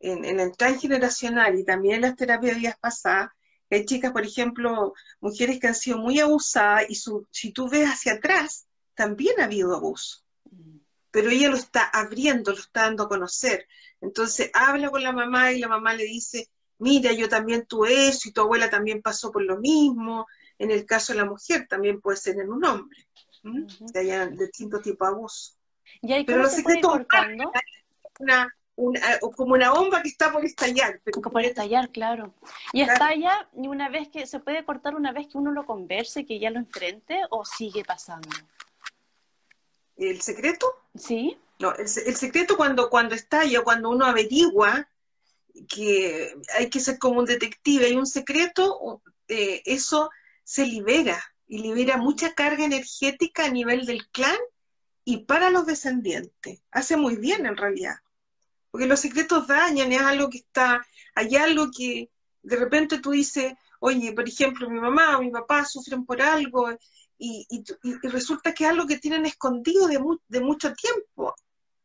en, 0.00 0.26
en 0.26 0.40
el 0.40 0.54
transgeneracional 0.56 1.58
y 1.58 1.64
también 1.64 1.96
en 1.96 2.00
las 2.02 2.16
terapias 2.16 2.54
de 2.54 2.60
días 2.60 2.78
pasadas, 2.78 3.30
hay 3.70 3.84
chicas, 3.86 4.12
por 4.12 4.24
ejemplo, 4.24 4.92
mujeres 5.20 5.58
que 5.58 5.66
han 5.66 5.74
sido 5.74 5.98
muy 5.98 6.20
abusadas 6.20 6.84
y 6.88 6.94
su, 6.94 7.26
si 7.30 7.50
tú 7.52 7.68
ves 7.68 7.88
hacia 7.88 8.14
atrás, 8.14 8.66
también 8.94 9.40
ha 9.40 9.44
habido 9.44 9.74
abuso. 9.74 10.22
Pero 11.14 11.30
ella 11.30 11.48
lo 11.48 11.56
está 11.56 11.84
abriendo, 11.92 12.50
lo 12.50 12.58
está 12.58 12.82
dando 12.82 13.04
a 13.04 13.08
conocer. 13.08 13.68
Entonces 14.00 14.50
habla 14.52 14.90
con 14.90 15.00
la 15.00 15.12
mamá 15.12 15.52
y 15.52 15.60
la 15.60 15.68
mamá 15.68 15.94
le 15.94 16.02
dice, 16.02 16.50
mira, 16.78 17.12
yo 17.12 17.28
también 17.28 17.66
tuve 17.66 18.08
eso 18.08 18.28
y 18.28 18.32
tu 18.32 18.40
abuela 18.40 18.68
también 18.68 19.00
pasó 19.00 19.30
por 19.30 19.44
lo 19.44 19.58
mismo. 19.58 20.26
En 20.58 20.72
el 20.72 20.84
caso 20.84 21.12
de 21.12 21.20
la 21.20 21.24
mujer 21.24 21.68
también 21.68 22.00
puede 22.00 22.16
ser 22.16 22.40
en 22.40 22.50
un 22.50 22.64
hombre 22.64 22.98
de 23.44 24.00
haya 24.00 24.26
distintos 24.26 24.82
tipos 24.82 25.06
de 25.06 25.14
abuso. 25.14 25.52
Pero 26.02 26.42
los 26.42 26.50
secretos 26.50 27.02
una, 28.18 28.52
una, 28.74 29.00
como 29.36 29.54
una 29.54 29.70
bomba 29.70 30.02
que 30.02 30.08
está 30.08 30.32
por 30.32 30.44
estallar. 30.44 31.00
por 31.00 31.44
estallar, 31.44 31.90
claro. 31.90 32.34
¿Y 32.72 32.80
estalla 32.80 33.48
y 33.56 33.68
una 33.68 33.88
vez 33.88 34.08
que 34.08 34.26
se 34.26 34.40
puede 34.40 34.64
cortar 34.64 34.96
una 34.96 35.12
vez 35.12 35.28
que 35.28 35.38
uno 35.38 35.52
lo 35.52 35.64
converse, 35.64 36.26
que 36.26 36.40
ya 36.40 36.50
lo 36.50 36.58
enfrente, 36.58 37.20
o 37.30 37.44
sigue 37.44 37.84
pasando? 37.84 38.30
¿El 39.96 40.20
secreto? 40.20 40.66
Sí. 40.94 41.36
No, 41.58 41.72
el, 41.74 41.82
el 41.82 42.16
secreto 42.16 42.56
cuando, 42.56 42.90
cuando 42.90 43.14
estalla, 43.14 43.62
cuando 43.62 43.90
uno 43.90 44.06
averigua 44.06 44.88
que 45.68 46.34
hay 46.56 46.68
que 46.68 46.80
ser 46.80 46.98
como 46.98 47.20
un 47.20 47.26
detective, 47.26 47.86
hay 47.86 47.94
un 47.94 48.06
secreto, 48.06 49.02
eh, 49.28 49.62
eso 49.64 50.10
se 50.42 50.66
libera 50.66 51.22
y 51.46 51.58
libera 51.58 51.96
mucha 51.96 52.34
carga 52.34 52.64
energética 52.64 53.44
a 53.44 53.50
nivel 53.50 53.86
del 53.86 54.08
clan 54.08 54.36
y 55.04 55.18
para 55.18 55.50
los 55.50 55.66
descendientes. 55.66 56.60
Hace 56.70 56.96
muy 56.96 57.16
bien 57.16 57.46
en 57.46 57.56
realidad, 57.56 57.96
porque 58.70 58.86
los 58.86 59.00
secretos 59.00 59.46
dañan, 59.46 59.92
es 59.92 60.00
algo 60.00 60.28
que 60.28 60.38
está, 60.38 60.84
hay 61.14 61.36
algo 61.36 61.70
que 61.76 62.10
de 62.42 62.56
repente 62.56 62.98
tú 62.98 63.12
dices, 63.12 63.54
oye, 63.80 64.12
por 64.12 64.28
ejemplo, 64.28 64.68
mi 64.68 64.80
mamá 64.80 65.18
o 65.18 65.22
mi 65.22 65.30
papá 65.30 65.64
sufren 65.64 66.04
por 66.04 66.20
algo 66.20 66.68
y, 67.18 67.46
resulta 68.02 68.52
que 68.52 68.64
es 68.64 68.70
algo 68.70 68.86
que 68.86 68.98
tienen 68.98 69.26
escondido 69.26 69.86
de, 69.86 70.00
de 70.28 70.40
mucho 70.40 70.72
tiempo. 70.74 71.34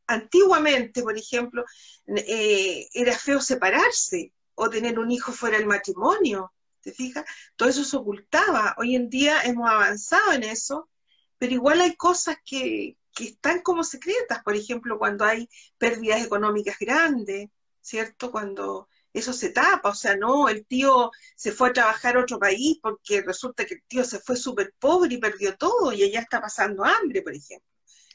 Antiguamente, 0.08 1.04
por 1.04 1.18
ejemplo, 1.18 1.64
eh, 2.08 2.88
era 2.94 3.18
feo 3.18 3.40
separarse 3.42 4.34
o 4.56 4.70
tener 4.70 5.00
un 5.00 5.12
hijo 5.12 5.32
fuera 5.32 5.58
del 5.58 5.68
matrimonio 5.68 6.52
¿te 6.82 6.92
fijas? 6.92 7.26
Todo 7.56 7.70
eso 7.70 7.84
se 7.84 7.98
ocultaba. 7.98 8.76
Hoy 8.78 8.96
en 8.96 9.10
día 9.10 9.42
hemos 9.44 9.70
avanzado 9.70 10.34
en 10.34 10.44
eso, 10.44 10.90
pero 11.38 11.54
igual 11.54 11.82
hay 11.82 11.96
cosas 11.96 12.38
que, 12.46 12.98
que 13.14 13.26
están 13.26 13.62
como 13.62 13.84
secretas, 13.84 14.44
por 14.44 14.56
ejemplo, 14.56 14.98
cuando 14.98 15.26
hay 15.26 15.50
pérdidas 15.78 16.24
económicas 16.24 16.78
grandes, 16.80 17.50
¿cierto? 17.82 18.32
Cuando 18.32 18.90
eso 19.14 19.34
se 19.34 19.50
tapa, 19.50 19.90
o 19.90 19.96
sea, 19.96 20.16
no, 20.16 20.50
el 20.50 20.66
tío 20.66 21.12
se 21.36 21.52
fue 21.52 21.70
a 21.70 21.74
trabajar 21.74 22.16
a 22.16 22.22
otro 22.22 22.40
país 22.40 22.78
porque 22.82 23.22
resulta 23.22 23.66
que 23.66 23.76
el 23.76 23.84
tío 23.88 24.04
se 24.04 24.20
fue 24.20 24.36
súper 24.36 24.74
pobre 24.80 25.16
y 25.16 25.18
perdió 25.18 25.58
todo 25.58 25.92
y 25.92 26.04
ella 26.04 26.20
está 26.20 26.40
pasando 26.42 26.86
hambre, 26.86 27.22
por 27.22 27.34
ejemplo. 27.34 27.68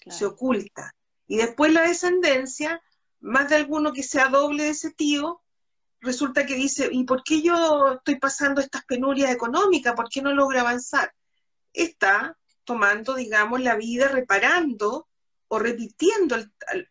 Se 0.08 0.26
oculta. 0.26 0.94
Y 1.26 1.38
después 1.38 1.72
la 1.72 1.82
descendencia, 1.82 2.80
más 3.20 3.48
de 3.48 3.56
alguno 3.56 3.92
que 3.92 4.02
sea 4.02 4.28
doble 4.28 4.64
de 4.64 4.70
ese 4.70 4.92
tío, 4.92 5.42
resulta 6.00 6.46
que 6.46 6.54
dice, 6.54 6.88
¿y 6.92 7.04
por 7.04 7.24
qué 7.24 7.42
yo 7.42 7.94
estoy 7.94 8.16
pasando 8.16 8.60
estas 8.60 8.84
penurias 8.84 9.32
económicas? 9.32 9.94
¿Por 9.94 10.08
qué 10.08 10.22
no 10.22 10.32
logro 10.32 10.60
avanzar? 10.60 11.12
Está 11.72 12.38
tomando, 12.64 13.14
digamos, 13.14 13.60
la 13.62 13.76
vida 13.76 14.08
reparando 14.08 15.08
o 15.48 15.58
repitiendo 15.58 16.36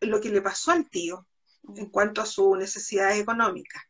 lo 0.02 0.20
que 0.20 0.30
le 0.30 0.42
pasó 0.42 0.72
al 0.72 0.90
tío 0.90 1.28
en 1.76 1.90
cuanto 1.90 2.22
a 2.22 2.26
sus 2.26 2.58
necesidades 2.58 3.20
económicas. 3.20 3.84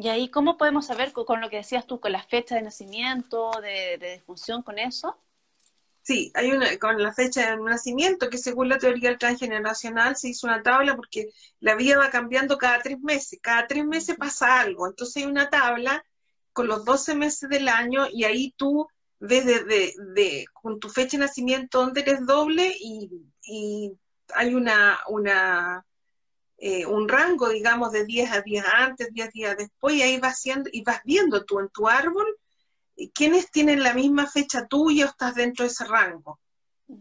Y 0.00 0.08
ahí, 0.08 0.28
¿cómo 0.30 0.56
podemos 0.56 0.86
saber 0.86 1.12
con, 1.12 1.42
lo 1.42 1.50
que 1.50 1.56
decías 1.56 1.86
tú, 1.86 2.00
con 2.00 2.12
la 2.12 2.22
fecha 2.22 2.54
de 2.54 2.62
nacimiento, 2.62 3.50
de, 3.60 3.98
de 3.98 4.14
disfunción, 4.14 4.62
con 4.62 4.78
eso? 4.78 5.18
Sí, 6.02 6.32
hay 6.34 6.52
una, 6.52 6.78
con 6.78 7.02
la 7.02 7.12
fecha 7.12 7.50
de 7.50 7.62
nacimiento, 7.62 8.30
que 8.30 8.38
según 8.38 8.70
la 8.70 8.78
teoría 8.78 9.10
del 9.10 9.18
transgeneracional 9.18 10.16
se 10.16 10.30
hizo 10.30 10.46
una 10.46 10.62
tabla 10.62 10.96
porque 10.96 11.28
la 11.60 11.74
vida 11.74 11.98
va 11.98 12.08
cambiando 12.08 12.56
cada 12.56 12.80
tres 12.80 12.98
meses, 13.00 13.38
cada 13.42 13.66
tres 13.66 13.84
meses 13.84 14.16
pasa 14.16 14.60
algo, 14.60 14.86
entonces 14.86 15.18
hay 15.18 15.30
una 15.30 15.50
tabla 15.50 16.02
con 16.54 16.66
los 16.66 16.84
12 16.86 17.14
meses 17.14 17.50
del 17.50 17.68
año 17.68 18.06
y 18.10 18.24
ahí 18.24 18.54
tú 18.56 18.88
ves 19.18 19.44
de, 19.44 19.92
de, 20.14 20.46
con 20.54 20.80
tu 20.80 20.88
fecha 20.88 21.18
de 21.18 21.26
nacimiento 21.26 21.78
dónde 21.78 22.00
eres 22.00 22.24
doble 22.26 22.74
y, 22.80 23.10
y 23.42 23.92
hay 24.34 24.54
una, 24.54 24.98
una 25.08 25.84
eh, 26.60 26.86
un 26.86 27.08
rango, 27.08 27.48
digamos, 27.48 27.90
de 27.90 28.04
10 28.04 28.32
a 28.32 28.40
10 28.42 28.64
antes, 28.74 29.08
10 29.12 29.32
días 29.32 29.56
después, 29.56 29.96
y 29.96 30.02
ahí 30.02 30.20
vas, 30.20 30.34
haciendo, 30.34 30.68
y 30.72 30.82
vas 30.82 31.00
viendo 31.04 31.44
tú 31.44 31.58
en 31.58 31.68
tu 31.70 31.88
árbol 31.88 32.26
quiénes 33.08 33.50
tienen 33.50 33.82
la 33.82 33.94
misma 33.94 34.26
fecha 34.26 34.66
tuya 34.66 35.06
o 35.06 35.08
estás 35.08 35.34
dentro 35.34 35.64
de 35.64 35.70
ese 35.70 35.84
rango. 35.84 36.38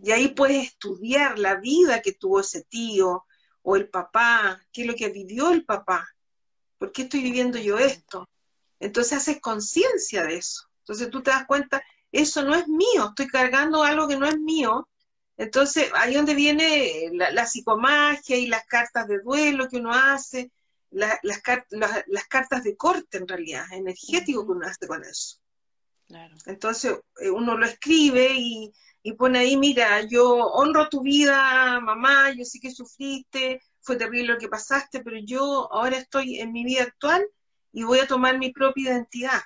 Y 0.02 0.12
ahí 0.12 0.30
puedes 0.30 0.68
estudiar 0.68 1.38
la 1.38 1.56
vida 1.56 2.02
que 2.02 2.14
tuvo 2.14 2.40
ese 2.40 2.64
tío 2.64 3.26
o 3.62 3.76
el 3.76 3.90
papá, 3.90 4.62
qué 4.72 4.82
es 4.82 4.88
lo 4.88 4.96
que 4.96 5.10
vivió 5.10 5.52
el 5.52 5.66
papá, 5.66 6.08
por 6.78 6.92
qué 6.92 7.04
estoy 7.04 7.22
viviendo 7.22 7.58
yo 7.60 7.78
esto. 7.78 8.30
Entonces 8.80 9.18
haces 9.18 9.42
conciencia 9.42 10.24
de 10.24 10.38
eso. 10.38 10.70
Entonces 10.80 11.10
tú 11.10 11.22
te 11.22 11.32
das 11.32 11.46
cuenta, 11.46 11.84
eso 12.12 12.44
no 12.44 12.56
es 12.56 12.68
mío, 12.68 13.10
estoy 13.10 13.28
cargando 13.28 13.84
algo 13.84 14.08
que 14.08 14.18
no 14.18 14.26
es 14.26 14.40
mío. 14.40 14.88
Entonces 15.40 15.90
ahí 15.96 16.16
donde 16.16 16.36
viene 16.36 17.12
la, 17.14 17.46
psicomagia 17.46 18.36
y 18.36 18.48
las 18.48 18.66
cartas 18.66 19.08
de 19.08 19.20
duelo 19.20 19.70
que 19.70 19.78
uno 19.78 19.94
hace, 19.94 20.52
las, 20.92 21.18
las, 21.24 22.28
cartas 22.28 22.62
de 22.66 22.76
corte 22.76 23.20
en 23.20 23.28
realidad, 23.28 23.64
energético 23.72 24.46
que 24.46 24.52
uno 24.52 24.68
hace 24.68 24.86
con 24.86 25.02
eso. 25.02 25.38
Entonces 26.46 27.00
eh, 27.22 27.30
uno 27.30 27.58
lo 27.58 27.66
escribe 27.66 28.34
y, 28.34 28.74
pone 29.18 29.40
ahí, 29.40 29.56
mira, 29.56 30.02
yo 30.02 30.36
honro 30.36 30.90
tu 30.90 31.02
vida, 31.02 31.80
mamá, 31.80 32.32
yo 32.32 32.44
sé 32.44 32.60
que 32.60 32.70
sufriste, 32.70 33.62
fue 33.80 33.96
terrible 33.96 34.34
lo 34.34 34.38
que 34.38 34.50
pasaste, 34.50 35.00
pero 35.00 35.18
yo 35.24 35.72
ahora 35.72 35.98
estoy 35.98 36.42
en 36.42 36.52
mi 36.52 36.66
vida 36.66 36.84
actual 36.84 37.26
y 37.72 37.84
voy 37.84 38.00
a 38.00 38.08
tomar 38.08 38.38
mi 38.38 38.52
propia 38.52 38.92
identidad. 38.92 39.42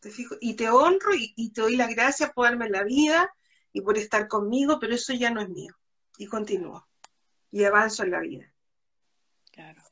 ¿Te 0.00 0.10
fijo? 0.10 0.34
Y 0.40 0.54
te 0.54 0.68
honro 0.70 1.14
y, 1.14 1.52
te 1.52 1.60
doy 1.60 1.76
las 1.76 1.88
gracias 1.94 2.32
por 2.32 2.46
darme 2.46 2.68
la 2.68 2.82
vida 2.82 3.32
y 3.76 3.82
por 3.82 3.98
estar 3.98 4.26
conmigo, 4.26 4.78
pero 4.80 4.94
eso 4.94 5.12
ya 5.12 5.30
no 5.30 5.42
es 5.42 5.50
mío. 5.50 5.74
Y 6.16 6.26
continúo. 6.26 6.88
y 7.52 7.62
avanzo 7.64 8.04
en 8.04 8.10
la 8.10 8.20
vida. 8.20 8.50
Claro. 9.52 9.82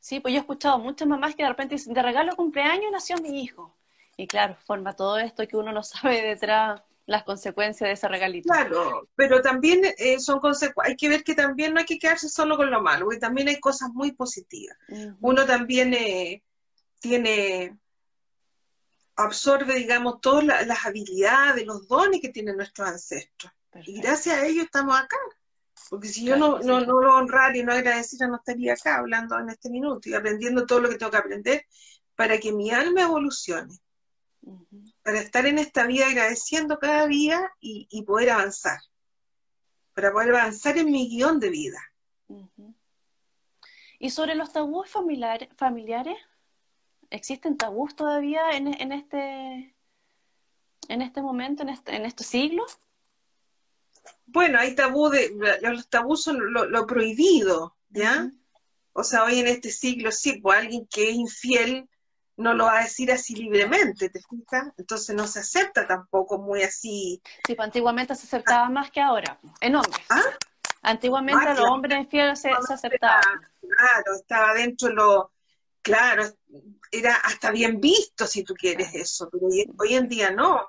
Sí, 0.00 0.20
pues 0.20 0.32
yo 0.32 0.38
he 0.38 0.40
escuchado 0.40 0.78
muchas 0.78 1.06
mamás 1.06 1.34
que 1.34 1.42
de 1.42 1.50
repente 1.50 1.74
dicen, 1.74 1.92
de 1.92 2.02
regalo 2.02 2.34
cumpleaños 2.36 2.90
nació 2.90 3.16
mi 3.18 3.42
hijo. 3.42 3.76
Y 4.16 4.26
claro, 4.26 4.56
forma 4.64 4.94
todo 4.94 5.18
esto 5.18 5.46
que 5.46 5.58
uno 5.58 5.72
no 5.72 5.82
sabe 5.82 6.22
detrás 6.22 6.80
las 7.04 7.22
consecuencias 7.24 7.86
de 7.86 7.92
ese 7.92 8.08
regalito. 8.08 8.48
Claro, 8.50 9.10
pero 9.14 9.42
también 9.42 9.82
eh, 9.98 10.18
son 10.20 10.40
consecuencias, 10.40 10.90
hay 10.90 10.96
que 10.96 11.10
ver 11.10 11.22
que 11.22 11.34
también 11.34 11.74
no 11.74 11.80
hay 11.80 11.86
que 11.86 11.98
quedarse 11.98 12.30
solo 12.30 12.56
con 12.56 12.70
lo 12.70 12.80
malo, 12.80 13.04
porque 13.04 13.20
también 13.20 13.48
hay 13.48 13.60
cosas 13.60 13.90
muy 13.92 14.12
positivas. 14.12 14.78
Uno 15.20 15.44
también 15.44 15.92
eh, 15.92 16.42
tiene, 16.98 17.76
absorbe, 19.16 19.74
digamos, 19.74 20.20
todas 20.20 20.66
las 20.66 20.86
habilidades, 20.86 21.66
los 21.66 21.86
dones 21.88 22.20
que 22.20 22.30
tienen 22.30 22.56
nuestros 22.56 22.88
ancestros. 22.88 23.52
Y 23.86 24.00
gracias 24.00 24.36
a 24.36 24.46
ellos 24.46 24.64
estamos 24.64 24.96
acá. 24.96 25.16
Porque 25.90 26.08
si 26.08 26.24
yo 26.24 26.36
no, 26.36 26.60
no, 26.60 26.80
no, 26.80 27.00
lo 27.00 27.16
honrara 27.16 27.56
y 27.56 27.62
no 27.62 27.72
agradeciera, 27.72 28.26
no 28.26 28.36
estaría 28.36 28.72
acá 28.74 28.96
hablando 28.96 29.38
en 29.38 29.50
este 29.50 29.70
minuto 29.70 30.08
y 30.08 30.14
aprendiendo 30.14 30.66
todo 30.66 30.80
lo 30.80 30.88
que 30.88 30.96
tengo 30.96 31.10
que 31.10 31.18
aprender 31.18 31.66
para 32.14 32.38
que 32.38 32.52
mi 32.52 32.70
alma 32.70 33.02
evolucione 33.02 33.78
para 35.02 35.20
estar 35.20 35.46
en 35.46 35.58
esta 35.58 35.86
vida 35.86 36.08
agradeciendo 36.08 36.78
cada 36.78 37.06
día 37.06 37.52
y, 37.60 38.02
poder 38.02 38.30
avanzar, 38.30 38.78
para 39.94 40.12
poder 40.12 40.34
avanzar 40.34 40.76
en 40.78 40.90
mi 40.90 41.08
guion 41.08 41.40
de 41.40 41.50
vida. 41.50 41.78
¿Y 43.98 44.10
sobre 44.10 44.34
los 44.34 44.52
tabúes 44.52 44.90
familiares? 44.90 46.18
¿Existen 47.14 47.56
tabús 47.56 47.94
todavía 47.94 48.50
en, 48.50 48.90
este 48.90 49.72
en 50.88 51.00
este 51.00 51.22
momento, 51.22 51.62
en, 51.62 51.68
este, 51.68 51.94
en 51.94 52.06
estos 52.06 52.26
siglos? 52.26 52.76
Bueno, 54.26 54.58
hay 54.58 54.74
tabú 54.74 55.08
de, 55.10 55.32
los 55.62 55.88
tabús 55.88 56.24
son 56.24 56.52
lo, 56.52 56.86
prohibido, 56.88 57.76
¿ya? 57.90 58.32
O 58.94 59.04
sea, 59.04 59.22
hoy 59.22 59.38
en 59.38 59.46
este 59.46 59.70
siglo 59.70 60.10
sí, 60.10 60.40
pues 60.40 60.58
alguien 60.58 60.88
que 60.88 61.10
es 61.10 61.14
infiel 61.14 61.88
no 62.36 62.52
lo 62.52 62.64
va 62.64 62.80
a 62.80 62.82
decir 62.82 63.12
así 63.12 63.36
libremente, 63.36 64.10
¿te 64.10 64.20
fijas? 64.20 64.72
Entonces 64.76 65.14
no 65.14 65.28
se 65.28 65.38
acepta 65.38 65.86
tampoco 65.86 66.38
muy 66.38 66.64
así. 66.64 67.22
Sí, 67.46 67.54
pues 67.54 67.64
antiguamente 67.64 68.12
se 68.16 68.26
aceptaba 68.26 68.68
más 68.68 68.90
que 68.90 69.00
ahora, 69.00 69.38
en 69.60 69.76
hombres. 69.76 70.04
¿Ah? 70.10 70.20
Antiguamente 70.82 71.54
los 71.54 71.70
hombres 71.70 71.96
infieles 71.96 72.40
se, 72.40 72.50
se 72.66 72.74
aceptaban. 72.74 73.48
Claro, 73.60 74.14
estaba 74.16 74.52
dentro 74.54 74.88
lo, 74.90 75.33
claro, 75.84 76.24
era 76.90 77.14
hasta 77.16 77.50
bien 77.52 77.78
visto 77.78 78.26
si 78.26 78.42
tú 78.42 78.54
quieres 78.54 78.94
eso, 78.94 79.28
pero 79.30 79.46
hoy, 79.46 79.94
en 79.94 80.08
día 80.08 80.30
no. 80.30 80.66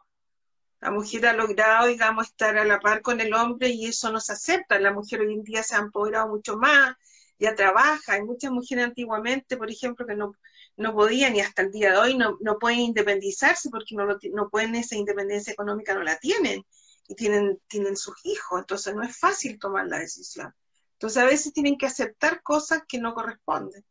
La 0.82 0.92
mujer 0.92 1.26
ha 1.28 1.34
logrado, 1.34 1.88
digamos, 1.88 2.28
estar 2.28 2.58
a 2.58 2.66
la 2.66 2.80
par 2.80 3.02
con 3.02 3.20
el 3.22 3.34
hombre 3.34 3.70
y 3.70 3.88
eso 3.88 4.12
no 4.12 4.20
se 4.20 4.34
acepta. 4.34 4.80
La 4.80 4.94
mujer 4.94 5.22
hoy 5.22 5.34
en 5.34 5.44
día 5.44 5.64
se 5.64 5.76
ha 5.76 5.80
empoderado 5.80 6.28
mucho 6.28 6.58
más, 6.58 6.96
ya 7.40 7.56
trabaja. 7.56 8.14
Hay 8.14 8.24
muchas 8.24 8.52
mujeres 8.52 8.86
antiguamente, 8.86 9.58
por 9.58 9.72
ejemplo, 9.72 10.06
que 10.06 10.16
no, 10.16 10.34
no 10.76 10.94
podían 10.94 11.36
y 11.36 11.40
hasta 11.40 11.64
el 11.64 11.72
día 11.72 11.92
de 11.92 11.98
hoy 11.98 12.18
no, 12.18 12.38
no 12.42 12.60
pueden 12.60 12.80
independizarse 12.80 13.70
porque 13.70 13.96
no, 13.96 14.06
no 14.34 14.50
pueden, 14.50 14.76
esa 14.76 14.96
independencia 14.96 15.54
económica 15.54 15.96
no 15.96 16.04
la 16.04 16.18
tienen 16.18 16.64
y 17.08 17.16
tienen, 17.16 17.60
tienen 17.68 17.96
sus 17.96 18.16
hijos, 18.26 18.60
entonces 18.60 18.94
no 18.94 19.04
es 19.04 19.18
fácil 19.18 19.58
tomar 19.60 19.88
la 19.88 20.00
decisión. 20.00 20.54
Entonces 20.94 21.24
a 21.24 21.26
veces 21.26 21.54
tienen 21.54 21.78
que 21.78 21.86
aceptar 21.86 22.44
cosas 22.44 22.84
que 22.88 23.00
no 23.00 23.14
corresponden. 23.14 23.84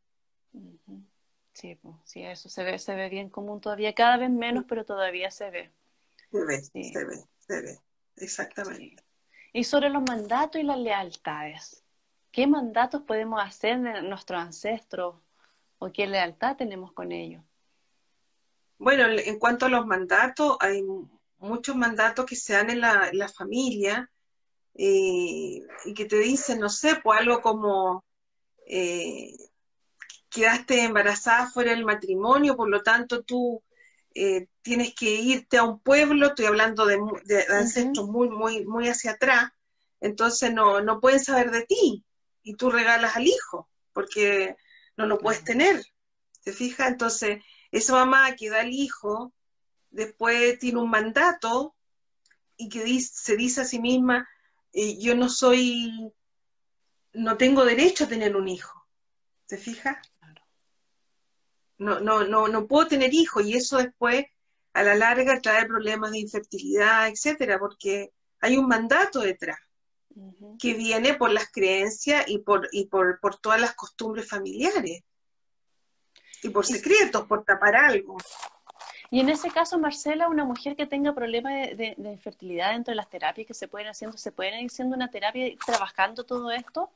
Sí, 1.55 1.77
pues, 1.77 1.95
sí, 2.05 2.23
eso 2.23 2.49
se 2.49 2.65
ve, 2.65 2.79
se 2.79 2.95
ve 2.95 3.09
bien 3.09 3.31
común 3.31 3.61
todavía, 3.61 3.95
cada 3.95 4.17
vez 4.17 4.31
menos, 4.31 4.65
pero 4.69 4.85
todavía 4.85 5.31
se 5.31 5.51
ve. 5.51 5.73
Se 6.31 6.45
ve, 6.45 6.63
se 6.63 7.05
ve, 7.05 7.25
se 7.39 7.63
ve, 7.63 7.79
exactamente. 8.17 9.03
Y 9.53 9.65
sobre 9.65 9.89
los 9.89 10.03
mandatos 10.03 10.61
y 10.61 10.65
las 10.65 10.79
lealtades, 10.79 11.85
¿qué 12.33 12.47
mandatos 12.47 13.03
podemos 13.03 13.41
hacer 13.43 13.81
de 13.81 14.03
nuestros 14.03 14.41
ancestros 14.41 15.15
o 15.79 15.93
qué 15.93 16.07
lealtad 16.07 16.57
tenemos 16.57 16.93
con 16.93 17.13
ellos. 17.13 17.43
Bueno, 18.79 19.05
en 19.09 19.39
cuanto 19.39 19.67
a 19.67 19.69
los 19.69 19.87
mandatos, 19.87 20.57
hay 20.61 20.83
muchos 21.39 21.77
mandatos 21.77 22.27
que 22.27 22.37
se 22.37 22.55
dan 22.55 22.71
en 22.71 22.81
la, 22.81 23.29
familia 23.35 24.11
eh, 24.75 25.63
y 25.85 25.95
que 25.95 26.05
te 26.07 26.19
dicen, 26.19 26.59
no 26.59 26.69
sé, 26.69 26.97
pues 27.03 27.21
algo 27.21 27.41
como 27.41 28.05
eh, 28.67 29.37
quedaste 30.35 30.83
embarazada 30.83 31.49
fuera 31.49 31.71
del 31.71 31.85
matrimonio, 31.85 32.57
por 32.57 32.69
lo 32.69 32.83
tanto 32.83 33.23
tú 33.23 33.63
eh, 34.15 34.49
tienes 34.63 34.93
que 34.95 35.11
irte 35.11 35.59
a 35.59 35.63
un 35.63 35.79
pueblo, 35.79 36.27
estoy 36.27 36.47
hablando 36.47 36.87
de, 36.87 36.99
ancestros 37.51 38.09
muy, 38.09 38.29
muy, 38.29 38.67
muy 38.67 38.89
hacia 38.89 39.13
atrás, 39.13 39.53
entonces 40.01 40.53
no, 40.53 40.81
no 40.81 41.01
pueden 41.01 41.21
saber 41.21 41.53
de 41.53 41.65
ti 41.65 42.05
y 42.43 42.57
tú 42.57 42.71
regalas 42.71 43.17
al 43.17 43.29
hijo, 43.29 43.71
porque 43.93 44.57
no 44.97 45.07
lo 45.07 45.19
puedes 45.19 45.45
tener. 45.45 45.85
¿Te 46.43 46.53
fijas? 46.53 46.89
Entonces, 46.89 47.43
esa 47.71 47.93
mamá 47.95 48.35
que 48.35 48.51
da 48.51 48.61
al 48.61 48.73
hijo, 48.73 49.33
después 49.91 50.59
tiene 50.59 50.81
un 50.81 50.91
mandato 50.91 51.75
y 52.57 52.69
que 52.69 52.83
dice, 52.83 53.13
se 53.15 53.37
dice 53.37 53.61
a 53.63 53.65
sí 53.65 53.79
misma, 53.79 54.29
eh, 54.73 54.99
yo 54.99 55.15
no 55.15 55.29
soy, 55.29 56.13
no 57.13 57.37
tengo 57.37 57.65
derecho 57.65 58.05
a 58.05 58.09
tener 58.09 58.37
un 58.37 58.49
hijo. 58.49 58.85
¿Te 59.47 59.59
fijas? 59.59 59.97
No, 61.79 62.01
no, 62.01 62.25
no, 62.25 62.49
no 62.49 62.67
puedo 62.67 62.87
tener 62.87 63.13
hijo 63.13 63.41
y 63.41 63.55
eso 63.55 63.79
después 63.79 64.27
a 64.73 64.83
la 64.83 64.95
larga 64.95 65.41
trae 65.41 65.67
problemas 65.67 66.13
de 66.13 66.19
infertilidad, 66.19 67.09
etcétera, 67.09 67.59
porque 67.59 68.13
hay 68.41 68.57
un 68.57 68.67
mandato 68.67 69.21
detrás 69.21 69.59
que 70.59 70.75
viene 70.75 71.15
por 71.15 71.31
las 71.31 71.51
creencias 71.51 72.25
y 72.29 72.39
por, 72.39 72.69
y 72.73 72.87
por, 72.87 73.19
por 73.21 73.39
todas 73.39 73.61
las 73.61 73.75
costumbres 73.75 74.29
familiares. 74.29 75.03
Y 76.43 76.51
por 76.51 76.67
secretos, 76.67 77.27
por 77.27 77.45
tapar 77.45 77.75
algo. 77.75 78.17
Y 79.11 79.21
en 79.21 79.29
ese 79.29 79.51
caso, 79.51 79.79
Marcela, 79.79 80.29
una 80.29 80.45
mujer 80.45 80.77
que 80.77 80.87
tenga 80.87 81.15
problemas 81.15 81.53
de, 81.77 81.95
infertilidad 81.99 82.73
dentro 82.73 82.93
de 82.93 82.97
las 82.97 83.09
terapias 83.09 83.47
que 83.47 83.55
se 83.55 83.69
pueden 83.69 83.89
haciendo, 83.89 84.17
¿se 84.19 84.33
pueden 84.33 84.61
ir 84.61 84.67
haciendo 84.67 84.97
una 84.97 85.09
terapia 85.09 85.55
trabajando 85.65 86.25
todo 86.25 86.51
esto 86.51 86.91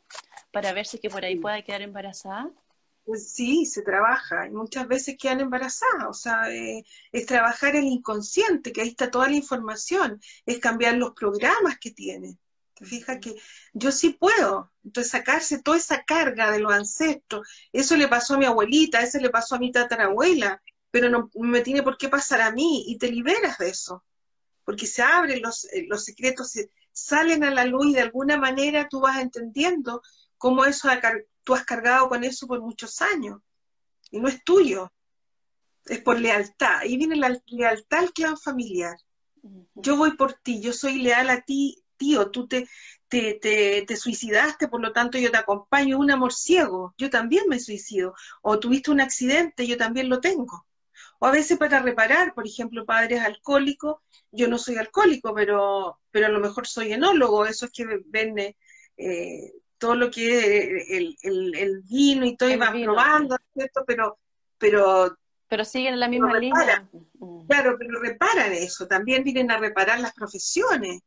para 0.53 0.73
ver 0.73 0.87
si 0.87 0.99
que 0.99 1.11
por 1.11 1.25
ahí 1.25 1.37
pueda 1.37 1.63
quedar 1.63 1.83
embarazada? 1.83 2.51
Pues 3.09 3.33
sí, 3.33 3.65
se 3.65 3.81
trabaja 3.81 4.47
y 4.47 4.51
muchas 4.51 4.87
veces 4.87 5.17
quedan 5.19 5.41
embarazadas. 5.41 6.07
O 6.11 6.13
sea, 6.13 6.51
eh, 6.51 6.85
es 7.11 7.25
trabajar 7.25 7.75
el 7.75 7.85
inconsciente, 7.85 8.71
que 8.71 8.83
ahí 8.83 8.89
está 8.89 9.11
toda 9.11 9.31
la 9.31 9.37
información, 9.37 10.21
es 10.45 10.59
cambiar 10.59 10.95
los 10.97 11.13
programas 11.15 11.79
que 11.81 11.91
tiene. 11.91 12.37
Fija 12.77 13.19
que 13.19 13.35
yo 13.73 13.93
sí 13.93 14.11
puedo. 14.11 14.71
Entonces 14.85 15.11
sacarse 15.11 15.63
toda 15.63 15.79
esa 15.79 16.05
carga 16.05 16.51
de 16.51 16.59
los 16.59 16.71
ancestros, 16.71 17.49
eso 17.73 17.97
le 17.97 18.09
pasó 18.09 18.35
a 18.35 18.39
mi 18.39 18.45
abuelita, 18.45 19.01
eso 19.01 19.19
le 19.19 19.31
pasó 19.31 19.55
a 19.55 19.59
mi 19.59 19.73
tatarabuela, 19.73 20.63
pero 20.91 21.09
no 21.09 21.31
me 21.37 21.63
tiene 21.63 21.83
por 21.83 21.97
qué 21.97 22.11
pasar 22.11 22.43
a 22.43 22.53
mí 22.53 22.85
y 22.89 22.99
te 22.99 23.11
liberas 23.11 23.57
de 23.57 23.71
eso, 23.71 24.05
porque 24.65 24.87
se 24.87 25.01
abren 25.01 25.41
los, 25.41 25.65
eh, 25.73 25.87
los 25.89 26.05
secretos, 26.05 26.51
se 26.51 26.71
salen 26.93 27.43
a 27.43 27.51
la 27.51 27.65
luz 27.65 27.87
y 27.87 27.95
de 27.95 28.03
alguna 28.03 28.37
manera 28.37 28.87
tú 28.87 29.01
vas 29.01 29.19
entendiendo 29.19 30.03
cómo 30.37 30.67
eso 30.67 30.91
tú 31.49 31.55
has 31.55 31.65
cargado 31.65 32.11
con 32.11 32.25
eso 32.25 32.47
por 32.47 32.61
muchos 32.61 33.01
años 33.01 33.41
y 34.11 34.21
no 34.21 34.29
es 34.29 34.45
tuyo, 34.45 34.93
es 35.87 35.99
por 36.03 36.21
lealtad. 36.21 36.81
Ahí 36.81 36.99
viene 36.99 37.17
la 37.17 37.41
lealtad 37.47 38.01
al 38.01 38.13
clan 38.13 38.37
familiar. 38.37 38.95
Yo 39.75 39.97
voy 39.97 40.15
por 40.15 40.35
ti, 40.35 40.61
yo 40.61 40.75
soy 40.75 40.99
leal 40.99 41.31
a 41.31 41.41
ti 41.41 41.83
tío, 41.97 42.31
tú 42.31 42.47
te, 42.47 42.69
te, 43.09 43.41
te, 43.41 43.97
suicidaste, 43.97 44.69
por 44.69 44.83
lo 44.83 44.93
tanto 44.93 45.17
yo 45.17 45.31
te 45.31 45.39
acompaño, 45.39 45.99
un 45.99 46.11
amor 46.11 46.35
ciego, 46.35 46.95
yo 46.99 47.09
también 47.09 47.49
me 47.49 47.59
suicido, 47.59 48.15
o 48.43 48.61
tuviste 48.61 48.91
un 48.91 49.01
accidente, 49.01 49.67
yo 49.67 49.79
también 49.79 50.11
lo 50.11 50.21
tengo. 50.21 50.67
O 51.19 51.27
a 51.27 51.33
veces 51.33 51.59
para 51.59 51.81
reparar, 51.81 52.35
por 52.35 52.47
ejemplo, 52.47 52.85
padres 52.85 53.23
alcohólicos, 53.23 53.97
yo 54.31 54.49
no 54.49 54.59
soy 54.59 54.77
alcohólico, 54.77 55.35
pero, 55.35 55.99
pero 56.11 56.27
a 56.27 56.29
lo 56.29 56.41
mejor 56.41 56.69
soy 56.69 56.93
enólogo, 56.93 57.47
eso 57.47 57.65
es 57.65 57.73
que 57.73 57.87
ven 58.07 58.39
eh, 58.39 59.55
todo 59.79 59.95
lo 59.95 60.11
que 60.11 60.39
es 60.39 61.17
el, 61.23 61.83
vino 61.89 62.27
y 62.27 62.37
todo, 62.37 62.51
y 62.51 62.57
van 62.57 62.83
probando, 62.83 63.37
¿cierto? 63.55 63.85
Pero, 63.87 64.19
pero 64.59 65.17
pero 65.49 65.65
siguen 65.65 65.95
en 65.95 66.01
la 66.01 66.09
misma 66.09 66.39
línea. 66.39 66.87
Mm. 67.15 67.47
Claro, 67.47 67.77
pero 67.79 68.01
reparan 68.01 68.53
eso, 68.53 68.87
también 68.87 69.25
vienen 69.25 69.51
a 69.51 69.59
reparar 69.59 69.99
las 69.99 70.13
profesiones. 70.13 71.01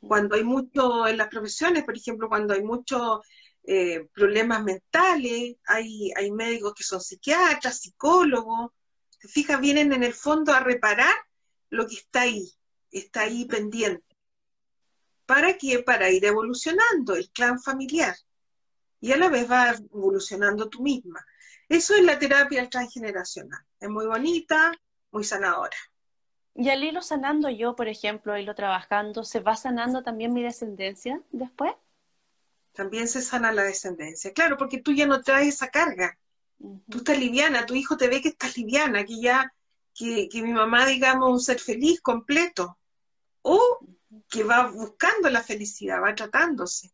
Cuando 0.00 0.34
hay 0.34 0.42
mucho 0.42 1.06
en 1.06 1.18
las 1.18 1.28
profesiones, 1.28 1.84
por 1.84 1.96
ejemplo, 1.96 2.28
cuando 2.28 2.54
hay 2.54 2.62
muchos 2.62 3.20
eh, 3.64 4.08
problemas 4.12 4.64
mentales, 4.64 5.56
hay, 5.66 6.10
hay 6.16 6.32
médicos 6.32 6.74
que 6.74 6.82
son 6.82 7.00
psiquiatras, 7.00 7.80
psicólogos, 7.80 8.72
te 9.20 9.28
fijas, 9.28 9.60
vienen 9.60 9.92
en 9.92 10.02
el 10.02 10.14
fondo 10.14 10.52
a 10.52 10.60
reparar 10.60 11.14
lo 11.68 11.86
que 11.86 11.96
está 11.96 12.22
ahí, 12.22 12.50
está 12.90 13.20
ahí 13.20 13.44
pendiente. 13.44 14.09
¿Para 15.30 15.56
qué? 15.56 15.78
Para 15.78 16.10
ir 16.10 16.24
evolucionando 16.24 17.14
el 17.14 17.30
clan 17.30 17.60
familiar. 17.60 18.16
Y 19.00 19.12
a 19.12 19.16
la 19.16 19.28
vez 19.28 19.48
va 19.48 19.70
evolucionando 19.70 20.68
tú 20.68 20.82
misma. 20.82 21.24
Eso 21.68 21.94
es 21.94 22.02
la 22.02 22.18
terapia 22.18 22.68
transgeneracional. 22.68 23.60
Es 23.78 23.88
muy 23.88 24.06
bonita, 24.06 24.72
muy 25.12 25.22
sanadora. 25.22 25.76
Y 26.56 26.68
al 26.68 26.82
hilo 26.82 27.00
sanando 27.00 27.48
yo, 27.48 27.76
por 27.76 27.86
ejemplo, 27.86 28.36
hilo 28.36 28.56
trabajando, 28.56 29.22
¿se 29.22 29.38
va 29.38 29.54
sanando 29.54 30.02
también 30.02 30.32
mi 30.32 30.42
descendencia 30.42 31.22
después? 31.30 31.74
también 32.72 33.06
se 33.06 33.22
sana 33.22 33.52
la 33.52 33.62
descendencia. 33.62 34.32
Claro, 34.32 34.56
porque 34.56 34.80
tú 34.80 34.92
ya 34.92 35.06
no 35.06 35.22
traes 35.22 35.54
esa 35.54 35.68
carga. 35.68 36.18
Tú 36.88 36.98
estás 36.98 37.18
liviana, 37.18 37.66
tu 37.66 37.74
hijo 37.76 37.96
te 37.96 38.08
ve 38.08 38.20
que 38.20 38.30
estás 38.30 38.56
liviana, 38.56 39.04
que 39.04 39.20
ya, 39.20 39.54
que, 39.94 40.28
que 40.28 40.42
mi 40.42 40.52
mamá, 40.52 40.86
digamos, 40.86 41.30
un 41.30 41.40
ser 41.40 41.60
feliz, 41.60 42.00
completo. 42.00 42.78
O 43.42 43.78
que 44.28 44.44
va 44.44 44.68
buscando 44.68 45.28
la 45.30 45.42
felicidad, 45.42 46.02
va 46.02 46.14
tratándose. 46.14 46.92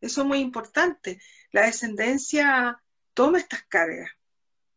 Eso 0.00 0.22
es 0.22 0.26
muy 0.26 0.38
importante. 0.38 1.20
La 1.52 1.62
descendencia 1.62 2.80
toma 3.14 3.38
estas 3.38 3.64
cargas. 3.64 4.10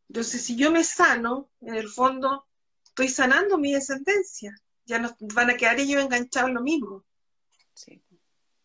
Entonces, 0.10 0.44
si 0.44 0.56
yo 0.56 0.72
me 0.72 0.84
sano, 0.84 1.50
en 1.62 1.76
el 1.76 1.88
fondo, 1.88 2.48
estoy 2.84 3.08
sanando 3.08 3.58
mi 3.58 3.74
descendencia. 3.74 4.56
Ya 4.86 5.00
no 5.00 5.16
van 5.34 5.52
a 5.52 5.56
quedar 5.56 5.80
ellos 5.80 6.04
enganchados 6.04 6.50
en 6.50 6.56
lo 6.56 6.62
mismo. 6.62 7.06
Sí. 7.74 8.02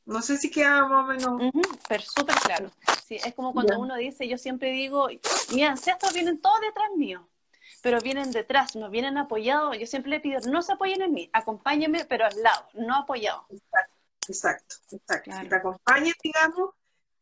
No 0.05 0.23
sé 0.23 0.39
si 0.39 0.51
queda 0.51 0.87
más 0.87 1.05
o 1.05 1.07
menos. 1.07 1.53
pero 1.89 2.03
súper 2.03 2.37
claro. 2.37 2.71
Sí, 3.07 3.17
es 3.17 3.35
como 3.35 3.53
cuando 3.53 3.79
uno 3.79 3.97
dice, 3.97 4.27
yo 4.27 4.39
siempre 4.39 4.71
digo, 4.73 5.09
mis 5.53 5.65
ancestros 5.65 6.13
vienen 6.13 6.41
todos 6.41 6.61
detrás 6.61 6.91
mío, 6.97 7.29
pero 7.83 8.01
vienen 8.01 8.31
detrás, 8.31 8.77
no 8.77 8.91
vienen 8.91 9.19
apoyados. 9.19 9.79
Yo 9.79 9.87
siempre 9.87 10.11
le 10.11 10.21
pido, 10.21 10.41
no 10.49 10.63
se 10.63 10.73
apoyen 10.73 11.03
en 11.03 11.13
mí, 11.13 11.31
acompáñenme, 11.33 12.05
pero 12.05 12.27
al 12.27 12.43
lado, 12.43 12.69
no 12.75 12.97
apoyados. 12.97 13.45
Exacto, 14.29 14.77
exacto. 14.91 15.31
te 15.49 15.55
acompañan, 15.55 16.15
digamos, 16.23 16.71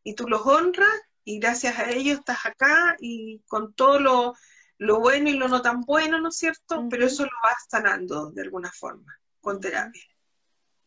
y 0.03 0.15
tú 0.15 0.27
los 0.27 0.45
honras, 0.45 0.89
y 1.23 1.39
gracias 1.39 1.77
a 1.79 1.89
ellos 1.89 2.19
estás 2.19 2.45
acá, 2.45 2.95
y 2.99 3.39
con 3.47 3.73
todo 3.73 3.99
lo, 3.99 4.33
lo 4.77 4.99
bueno 4.99 5.29
y 5.29 5.33
lo 5.33 5.47
no 5.47 5.61
tan 5.61 5.81
bueno, 5.81 6.19
¿no 6.19 6.29
es 6.29 6.37
cierto? 6.37 6.87
Pero 6.89 7.05
eso 7.05 7.23
lo 7.23 7.31
vas 7.43 7.65
sanando 7.69 8.31
de 8.31 8.41
alguna 8.41 8.71
forma, 8.71 9.17
con 9.41 9.59
terapia. 9.59 10.03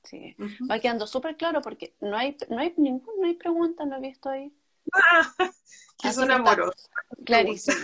Sí, 0.05 0.35
va 0.71 0.79
quedando 0.79 1.07
súper 1.07 1.37
claro 1.37 1.61
porque 1.61 1.95
no 2.01 2.17
hay, 2.17 2.37
no 2.49 2.59
hay 2.59 2.73
ningún, 2.77 3.21
no 3.21 3.27
hay 3.27 3.35
pregunta, 3.35 3.85
no 3.85 3.97
he 3.97 4.01
visto 4.01 4.31
ahí. 4.31 4.53
Ah, 4.93 5.35
que 5.99 6.13
son 6.13 6.31
amorosos. 6.31 6.89
Clarísimo. 7.25 7.77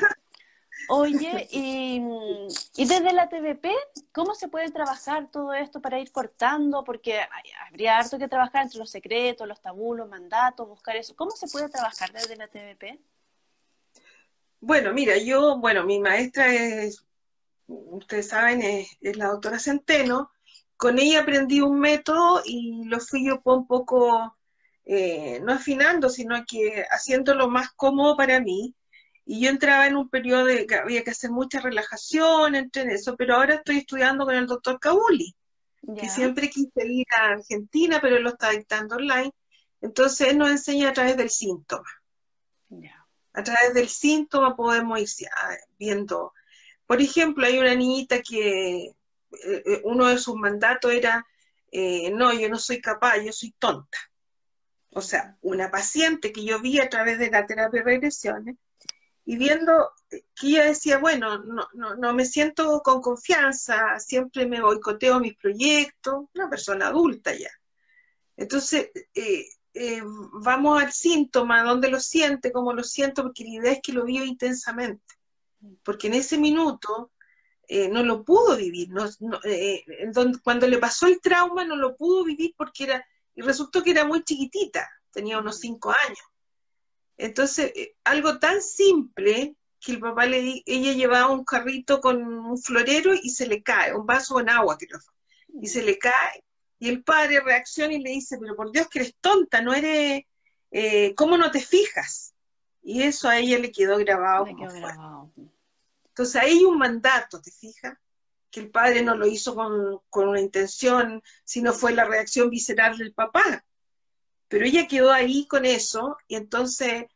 Oye, 0.89 1.49
y, 1.51 2.01
desde 2.77 3.13
la 3.13 3.29
TVP, 3.29 3.73
¿cómo 4.13 4.35
se 4.35 4.49
puede 4.49 4.71
trabajar 4.71 5.31
todo 5.31 5.53
esto 5.53 5.81
para 5.81 5.99
ir 5.99 6.13
cortando? 6.13 6.85
Porque 6.85 7.21
habría 7.67 7.99
harto 7.99 8.19
que 8.19 8.29
trabajar 8.29 8.65
entre 8.65 8.79
los 8.79 8.91
secretos, 8.91 9.49
los 9.49 9.61
tabú, 9.61 9.95
los 9.95 10.09
mandatos, 10.09 10.69
buscar 10.69 10.97
eso. 10.97 11.15
¿Cómo 11.17 11.31
se 11.33 11.49
puede 11.49 11.69
trabajar 11.69 12.13
desde 12.13 12.37
la 12.37 12.49
TVP? 12.49 12.99
Bueno, 14.61 14.93
mira, 14.93 15.17
yo, 15.19 15.59
bueno, 15.59 15.85
mi 15.85 16.01
maestra 16.01 16.53
es, 16.53 17.05
ustedes 17.67 18.29
saben, 18.29 18.63
es 18.63 19.17
la 19.17 19.27
doctora 19.27 19.59
Centeno, 19.59 20.31
con 20.77 20.99
ella 20.99 21.21
aprendí 21.21 21.61
un 21.61 21.79
método 21.79 22.43
y 22.45 22.85
lo 22.87 23.01
fui 23.01 23.27
yo 23.27 23.41
un 23.45 23.67
poco, 23.67 24.37
eh, 24.85 25.41
no 25.43 25.53
afinando, 25.53 26.09
sino 26.09 26.45
que 26.47 26.85
haciéndolo 26.91 27.49
más 27.49 27.71
cómodo 27.73 28.17
para 28.17 28.41
mí. 28.41 28.75
Y 29.27 29.41
yo 29.41 29.51
entraba 29.51 29.87
en 29.87 29.97
un 29.97 30.09
periodo 30.09 30.45
de 30.47 30.67
que 30.67 30.75
había 30.75 31.03
que 31.03 31.11
hacer 31.11 31.31
mucha 31.31 31.61
relajación, 31.61 32.55
entre 32.55 32.83
en 32.83 32.91
eso, 32.91 33.17
pero 33.17 33.37
ahora 33.37 33.55
estoy 33.55 33.79
estudiando 33.79 34.27
con 34.27 34.35
el 34.35 34.47
doctor 34.47 34.79
Kabuli, 34.79 35.35
que 35.99 36.09
siempre 36.09 36.51
quise 36.51 36.87
ir 36.87 37.07
a 37.17 37.33
Argentina, 37.33 38.01
pero 38.01 38.17
él 38.17 38.23
lo 38.23 38.31
está 38.31 38.51
dictando 38.51 38.97
online. 38.97 39.33
Entonces 39.81 40.29
él 40.29 40.39
nos 40.39 40.51
enseña 40.51 40.91
a 40.91 40.93
través 40.93 41.17
del 41.17 41.31
síntoma. 41.31 41.89
A 43.33 43.43
través 43.43 43.75
del 43.75 43.89
síntoma 43.89 44.57
podemos 44.57 45.01
ir 45.01 45.29
viendo. 45.79 46.33
Por 46.87 47.01
ejemplo, 47.01 47.47
hay 47.47 47.59
una 47.59 47.75
niñita 47.75 48.21
que 48.21 48.85
eh, 48.87 48.95
eh, 49.33 49.81
uno 49.85 50.07
de 50.07 50.19
sus 50.19 50.37
mandatos 50.37 50.93
era, 50.93 51.27
eh, 51.73 52.11
no, 52.13 52.33
yo 52.33 52.49
no 52.49 52.59
soy 52.59 52.81
capaz, 52.81 53.19
yo 53.19 53.33
soy 53.33 53.53
tonta. 53.59 53.99
O 54.91 55.01
sea, 55.01 55.37
una 55.41 55.71
paciente 55.71 56.31
que 56.31 56.45
yo 56.45 56.61
vi 56.61 56.79
a 56.79 56.89
través 56.89 57.19
de 57.19 57.31
la 57.31 57.47
terapia 57.47 57.81
de 57.81 57.85
regresiones 57.85 58.57
y 59.27 59.37
viendo 59.37 59.91
que 60.11 60.47
ella 60.47 60.65
decía, 60.67 60.99
bueno, 60.99 61.39
no, 61.39 61.67
no, 61.73 61.97
no 61.97 62.13
me 62.13 62.27
siento 62.27 62.81
con 62.83 63.01
confianza, 63.01 63.99
siempre 63.99 64.47
me 64.47 64.61
boicoteo 64.61 65.19
mis 65.19 65.37
proyectos, 65.37 66.27
una 66.35 66.51
persona 66.51 66.89
adulta 66.89 67.35
ya. 67.35 67.51
Entonces, 68.37 68.91
vamos 70.43 70.83
al 70.83 70.93
síntoma, 70.93 71.63
dónde 71.63 71.89
lo 71.89 72.01
siente, 72.01 72.53
cómo 72.53 72.73
lo 72.73 72.85
siento, 72.85 73.23
porque 73.23 73.45
la 73.45 73.51
idea 73.51 73.73
es 73.73 73.81
que 73.83 73.93
lo 73.93 74.05
vio 74.05 74.25
intensamente. 74.25 75.15
Porque 75.83 76.09
en 76.09 76.15
ese 76.15 76.37
minuto 76.39 77.13
eh, 77.69 77.89
no 77.89 78.03
lo 78.03 78.25
pudo 78.25 78.57
vivir. 78.57 78.91
Eh, 79.45 79.85
cuando 80.43 80.67
le 80.69 80.79
pasó 80.79 81.07
el 81.07 81.21
trauma 81.21 81.65
no 81.65 81.77
lo 81.77 81.97
pudo 81.97 82.25
vivir 82.25 82.55
porque 82.57 82.85
era, 82.85 83.07
y 83.35 83.43
resultó 83.43 83.83
que 83.83 83.93
era 83.93 84.05
muy 84.05 84.23
chiquitita, 84.23 84.89
tenía 85.11 85.39
unos 85.39 85.59
cinco 85.59 85.91
años. 85.91 86.25
Entonces, 87.17 87.73
eh, 87.75 87.95
algo 88.05 88.39
tan 88.39 88.61
simple 88.61 89.55
que 89.81 89.93
el 89.93 90.01
papá 90.01 90.27
le 90.27 90.63
ella 90.67 90.93
llevaba 90.93 91.31
un 91.31 91.45
carrito 91.45 92.01
con 92.01 92.23
un 92.23 92.59
florero 92.59 93.13
y 93.15 93.31
se 93.31 93.47
le 93.47 93.63
cae, 93.63 93.95
un 93.95 94.07
vaso 94.07 94.35
con 94.35 94.49
agua 94.49 94.79
creo, 94.79 94.99
y 95.61 95.69
se 95.69 95.83
le 95.83 95.99
cae, 95.99 96.43
y 96.79 96.89
el 96.89 97.05
padre 97.05 97.41
reacciona 97.41 97.93
y 97.93 98.01
le 98.01 98.11
dice, 98.11 98.39
pero 98.39 98.57
por 98.57 98.73
Dios 98.73 98.89
que 98.89 99.01
eres 99.01 99.15
tonta, 99.21 99.61
no 99.61 99.75
eres, 99.75 100.25
¿cómo 101.17 101.37
no 101.37 101.51
te 101.51 101.61
fijas? 101.61 102.35
Y 102.83 103.03
eso 103.03 103.29
a 103.29 103.39
ella 103.39 103.59
le 103.59 103.73
quedó 103.73 103.97
grabado. 103.99 104.47
Le 104.47 104.57
quedó 104.57 104.75
grabado. 104.75 105.31
Entonces 106.09 106.37
ahí 106.37 106.59
hay 106.59 106.65
un 106.65 106.79
mandato, 106.79 107.41
¿te 107.41 107.51
fijas? 107.51 107.99
Que 108.51 108.61
el 108.61 108.71
padre 108.71 109.03
no 109.03 109.17
lo 109.17 109.27
hizo 109.27 109.55
con, 109.57 110.29
una 110.29 110.41
intención, 110.41 111.23
sino 111.43 111.73
fue 111.73 111.93
la 111.93 112.05
reacción 112.05 112.51
visceral 112.51 112.97
del 112.97 113.13
papá. 113.13 113.65
Pero 114.55 114.67
ella 114.67 114.87
quedó 114.87 115.11
ahí 115.11 115.49
con 115.49 115.65
eso 115.65 116.17
y 116.29 116.37
entonces 116.37 117.07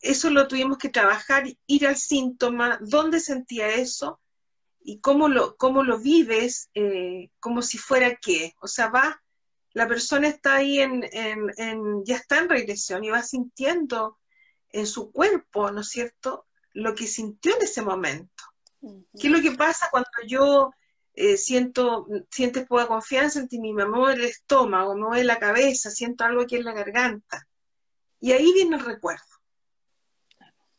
eso 0.00 0.30
lo 0.30 0.48
tuvimos 0.48 0.78
que 0.78 0.88
trabajar, 0.88 1.44
ir 1.68 1.86
al 1.86 1.96
síntoma, 1.96 2.76
dónde 2.80 3.20
sentía 3.20 3.68
eso 3.68 4.18
y 4.80 4.98
cómo 4.98 5.28
lo, 5.28 5.56
cómo 5.56 5.84
lo 5.84 6.00
vives, 6.00 6.70
eh, 6.74 7.30
como 7.38 7.62
si 7.62 7.78
fuera 7.78 8.16
qué. 8.16 8.52
O 8.60 8.66
sea, 8.66 8.88
va, 8.88 9.22
la 9.74 9.86
persona 9.86 10.26
está 10.26 10.56
ahí 10.56 10.80
en, 10.80 11.08
en, 11.12 12.04
ya 12.04 12.16
está 12.16 12.38
en 12.38 12.48
regresión 12.48 13.04
y 13.04 13.10
va 13.10 13.22
sintiendo 13.22 14.18
en 14.70 14.88
su 14.88 15.12
cuerpo, 15.12 15.70
¿no 15.70 15.82
es 15.82 15.90
cierto?, 15.90 16.46
lo 16.72 16.96
que 16.96 17.06
sintió 17.06 17.54
en 17.54 17.62
ese 17.62 17.80
momento. 17.80 18.42
¿Qué 18.80 19.28
es 19.28 19.32
lo 19.32 19.40
que 19.40 19.52
pasa 19.52 19.86
cuando 19.92 20.10
yo 20.26 20.72
eh, 21.20 21.36
siento, 21.36 22.06
sientes 22.30 22.64
poca 22.64 22.86
confianza 22.86 23.40
en 23.40 23.48
ti 23.48 23.58
misma, 23.58 23.86
me 23.86 23.96
mueve 23.96 24.22
el 24.22 24.28
estómago, 24.28 24.94
me 24.94 25.00
mueve 25.00 25.24
la 25.24 25.40
cabeza, 25.40 25.90
siento 25.90 26.22
algo 26.22 26.42
aquí 26.42 26.54
en 26.54 26.64
la 26.64 26.72
garganta? 26.72 27.48
Y 28.20 28.30
ahí 28.30 28.52
viene 28.52 28.76
el 28.76 28.84
recuerdo. 28.84 29.24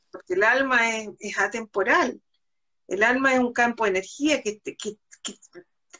Porque 0.09 0.35
el 0.35 0.43
alma 0.43 0.97
es, 0.97 1.37
atemporal. 1.37 2.21
El 2.87 3.03
alma 3.03 3.33
es 3.33 3.39
un 3.39 3.51
campo 3.51 3.83
de 3.83 3.89
energía 3.89 4.41
que, 4.41 4.61
que, 4.61 4.97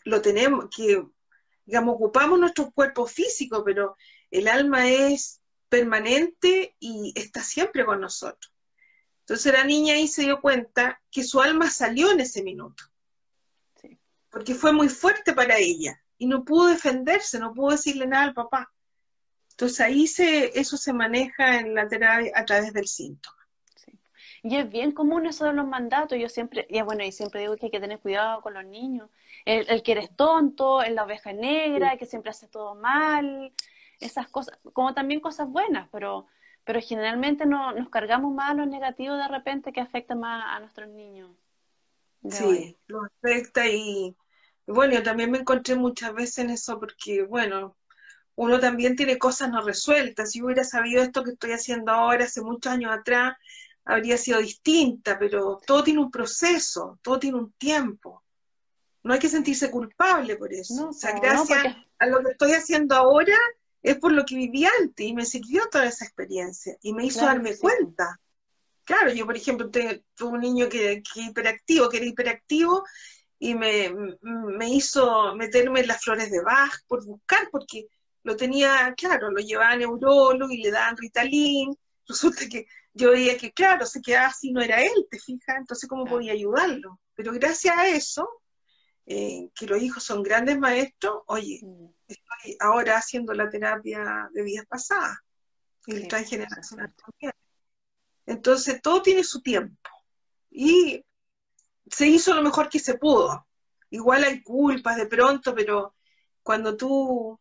lo 0.06 0.22
tenemos, 0.22 0.70
que 0.74 1.04
digamos, 1.66 1.96
ocupamos 1.96 2.40
nuestro 2.40 2.72
cuerpo 2.72 3.06
físico, 3.08 3.62
pero 3.66 3.98
el 4.32 4.48
alma 4.48 4.88
es 4.88 5.42
permanente 5.68 6.78
y 6.80 7.12
está 7.14 7.44
siempre 7.44 7.84
con 7.84 8.00
nosotros. 8.00 8.54
Entonces 9.20 9.52
la 9.52 9.66
niña 9.66 9.96
ahí 9.96 10.08
se 10.08 10.22
dio 10.22 10.40
cuenta 10.40 11.02
que 11.12 11.26
su 11.26 11.42
alma 11.42 11.70
salió 11.70 12.10
en 12.12 12.22
ese 12.22 12.42
minuto, 12.42 12.86
porque 14.30 14.56
fue 14.56 14.74
muy 14.74 14.90
fuerte 14.90 15.34
para 15.34 15.58
ella 15.58 16.02
y 16.18 16.28
no 16.28 16.44
pudo 16.44 16.68
defenderse, 16.68 17.40
no 17.40 17.54
pudo 17.54 17.72
decirle 17.72 18.08
nada 18.08 18.26
al 18.26 18.34
papá. 18.34 18.72
Entonces 19.52 19.82
ahí 19.82 20.08
se, 20.08 20.60
eso 20.60 20.78
se 20.78 20.94
maneja 20.94 21.60
en 21.60 21.76
la 21.76 21.88
terapia 21.88 22.32
a 22.36 22.46
través 22.46 22.74
del 22.74 22.88
síntoma. 22.88 23.36
Y 24.42 24.56
es 24.56 24.70
bien 24.70 24.94
común 24.94 25.26
eso 25.26 25.46
de 25.46 25.54
los 25.54 25.68
mandatos. 25.68 26.18
Yo 26.18 26.30
siempre, 26.30 26.66
y 26.70 26.82
bueno, 26.82 27.04
y 27.04 27.12
siempre 27.12 27.42
digo 27.42 27.58
que 27.58 27.66
hay 27.66 27.72
que 27.72 27.82
tener 27.82 28.00
cuidado 28.00 28.42
con 28.42 28.54
los 28.54 28.64
niños. 28.64 29.10
El, 29.44 29.84
que 29.84 29.92
eres 29.92 30.16
tonto, 30.16 30.82
el 30.82 30.96
la 30.96 31.04
oveja 31.04 31.34
negra, 31.34 31.92
el 31.92 32.00
que 32.00 32.06
siempre 32.06 32.32
hace 32.32 32.48
todo 32.48 32.76
mal, 32.76 33.54
esas 34.00 34.30
cosas, 34.30 34.58
como 34.72 34.94
también 34.94 35.20
cosas 35.20 35.50
buenas, 35.50 35.90
pero 35.92 36.28
pero 36.70 36.82
generalmente 36.82 37.48
no, 37.48 37.74
nos 37.74 37.90
cargamos 37.90 38.32
más 38.32 38.52
a 38.52 38.54
lo 38.54 38.66
negativo 38.68 39.16
de 39.16 39.28
repente 39.28 39.74
que 39.74 39.82
afecta 39.82 40.14
más 40.14 40.44
a 40.56 40.60
nuestros 40.60 40.88
niños. 40.90 41.32
Sí, 42.30 42.78
lo 42.88 43.02
afecta 43.04 43.68
y, 43.68 44.16
bueno, 44.68 44.94
yo 44.96 45.04
también 45.04 45.32
me 45.32 45.40
encontré 45.40 45.76
muchas 45.76 46.14
veces 46.14 46.40
en 46.40 46.50
eso 46.50 46.80
porque, 46.80 47.24
bueno, 47.24 47.78
uno 48.36 48.60
también 48.60 48.96
tiene 48.96 49.18
cosas 49.18 49.50
no 49.50 49.62
resueltas. 49.62 50.32
Si 50.32 50.42
hubiera 50.42 50.64
sabido 50.64 51.02
esto 51.02 51.24
que 51.24 51.32
estoy 51.32 51.52
haciendo 51.52 51.92
ahora 51.92 52.26
hace 52.26 52.42
muchos 52.42 52.72
años 52.72 52.92
atrás, 52.92 53.36
habría 53.86 54.18
sido 54.18 54.40
distinta, 54.40 55.18
pero 55.18 55.60
todo 55.66 55.84
tiene 55.84 56.00
un 56.00 56.12
proceso, 56.12 57.00
todo 57.02 57.20
tiene 57.20 57.38
un 57.38 57.52
tiempo. 57.54 58.24
No 59.04 59.14
hay 59.14 59.20
que 59.20 59.30
sentirse 59.30 59.72
culpable 59.72 60.36
por 60.36 60.54
eso. 60.54 60.90
o 60.90 60.94
sea, 60.94 61.20
gracias 61.20 61.76
a 61.98 62.06
lo 62.06 62.22
que 62.24 62.32
estoy 62.32 62.52
haciendo 62.52 62.96
ahora, 62.96 63.38
es 63.82 63.98
por 63.98 64.12
lo 64.12 64.26
que 64.26 64.36
viví 64.36 64.66
antes 64.80 65.06
y 65.06 65.14
me 65.14 65.26
sirvió 65.26 65.68
toda 65.72 65.86
esa 65.86 66.06
experiencia 66.06 66.78
y 66.82 66.94
me 66.94 67.06
hizo 67.06 67.26
darme 67.26 67.58
cuenta. 67.58 68.20
Claro, 68.90 69.14
yo 69.14 69.24
por 69.28 69.38
ejemplo 69.38 69.70
tuve 69.70 70.04
un 70.20 70.40
niño 70.40 70.68
que, 70.68 71.04
que, 71.04 71.22
hiperactivo, 71.22 71.90
que 71.90 71.98
era 71.98 72.08
hiperactivo 72.08 72.84
y 73.38 73.54
me, 73.54 73.94
me, 74.24 74.68
hizo 74.68 75.36
meterme 75.36 75.82
en 75.82 75.88
las 75.90 76.02
flores 76.02 76.32
de 76.32 76.42
Bach 76.42 76.74
por 76.88 77.06
buscar, 77.06 77.50
porque 77.52 77.86
lo 78.24 78.36
tenía, 78.36 78.92
claro, 78.98 79.30
lo 79.30 79.42
llevaba 79.42 79.74
a 79.74 79.76
neurólogo 79.76 80.52
y 80.52 80.64
le 80.64 80.72
daban 80.72 80.98
Ritalin, 80.98 81.78
resulta 82.08 82.50
que 82.50 82.66
yo 82.92 83.12
veía 83.12 83.38
que, 83.38 83.52
claro, 83.52 83.86
se 83.86 84.02
quedaba 84.02 84.30
así, 84.30 84.52
no 84.52 84.60
era 84.60 84.82
él, 84.82 85.08
¿te 85.12 85.20
fijas? 85.20 85.58
Entonces, 85.58 85.88
¿cómo 85.88 86.06
podía 86.06 86.34
ayudarlo? 86.34 87.00
Pero 87.14 87.32
gracias 87.34 87.78
a 87.78 87.88
eso, 87.88 88.28
eh, 89.06 89.52
que 89.54 89.68
los 89.68 89.80
hijos 89.84 90.04
son 90.04 90.24
grandes 90.24 90.58
maestros, 90.58 91.22
oye, 91.28 91.60
mm. 91.62 91.90
estoy 92.08 92.58
ahora 92.60 92.98
haciendo 92.98 93.36
la 93.36 93.52
terapia 93.52 94.30
de 94.34 94.42
vidas 94.42 94.66
pasadas, 94.66 95.16
el 95.86 96.08
transgeneracional 96.08 96.92
también. 96.96 97.34
Entonces, 98.30 98.80
todo 98.82 99.02
tiene 99.02 99.24
su 99.24 99.42
tiempo. 99.42 99.90
Y 100.52 101.04
se 101.90 102.08
hizo 102.08 102.36
lo 102.36 102.44
mejor 102.44 102.70
que 102.70 102.78
se 102.78 102.94
pudo. 102.96 103.48
Igual 103.90 104.24
hay 104.24 104.44
culpas 104.44 104.98
de 104.98 105.08
pronto, 105.08 105.56
pero 105.56 105.96
cuando 106.44 106.78
tú 106.78 107.40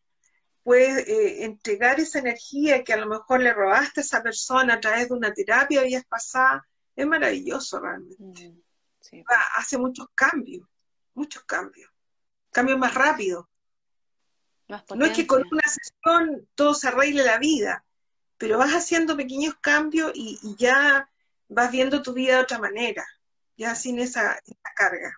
puedes 0.63 1.07
eh, 1.07 1.45
entregar 1.45 1.99
esa 1.99 2.17
energía 2.17 2.83
que 2.83 2.93
a 2.93 2.97
lo 2.97 3.05
mejor 3.05 3.39
le 3.41 3.53
robaste 3.53 3.99
a 3.99 4.03
esa 4.03 4.23
persona 4.23 4.73
a 4.73 4.79
través 4.79 5.09
de 5.09 5.13
una 5.13 5.31
terapia 5.31 5.83
vías 5.83 6.05
pasadas, 6.05 6.63
es 6.95 7.05
maravilloso 7.05 7.79
realmente. 7.79 8.49
Mm, 8.49 9.23
hace 9.57 9.77
muchos 9.77 10.07
cambios, 10.15 10.67
muchos 11.13 11.43
cambios. 11.43 11.91
Cambios 12.51 12.79
más 12.79 12.95
rápidos. 12.95 13.45
no 14.95 15.05
es 15.05 15.15
que 15.15 15.27
con 15.27 15.43
una 15.51 15.67
sesión 15.67 16.49
todo 16.55 16.73
se 16.73 16.87
arregle 16.87 17.23
la 17.23 17.37
vida, 17.37 17.85
pero 18.39 18.57
vas 18.57 18.71
haciendo 18.71 19.15
pequeños 19.15 19.53
cambios 19.61 20.11
y, 20.15 20.39
ya 20.57 21.07
vas 21.49 21.71
viendo 21.71 22.01
tu 22.01 22.13
vida 22.13 22.37
de 22.37 22.43
otra 22.43 22.57
manera, 22.57 23.05
ya 23.57 23.75
sin 23.75 23.99
esa, 23.99 24.39
carga. 24.75 25.13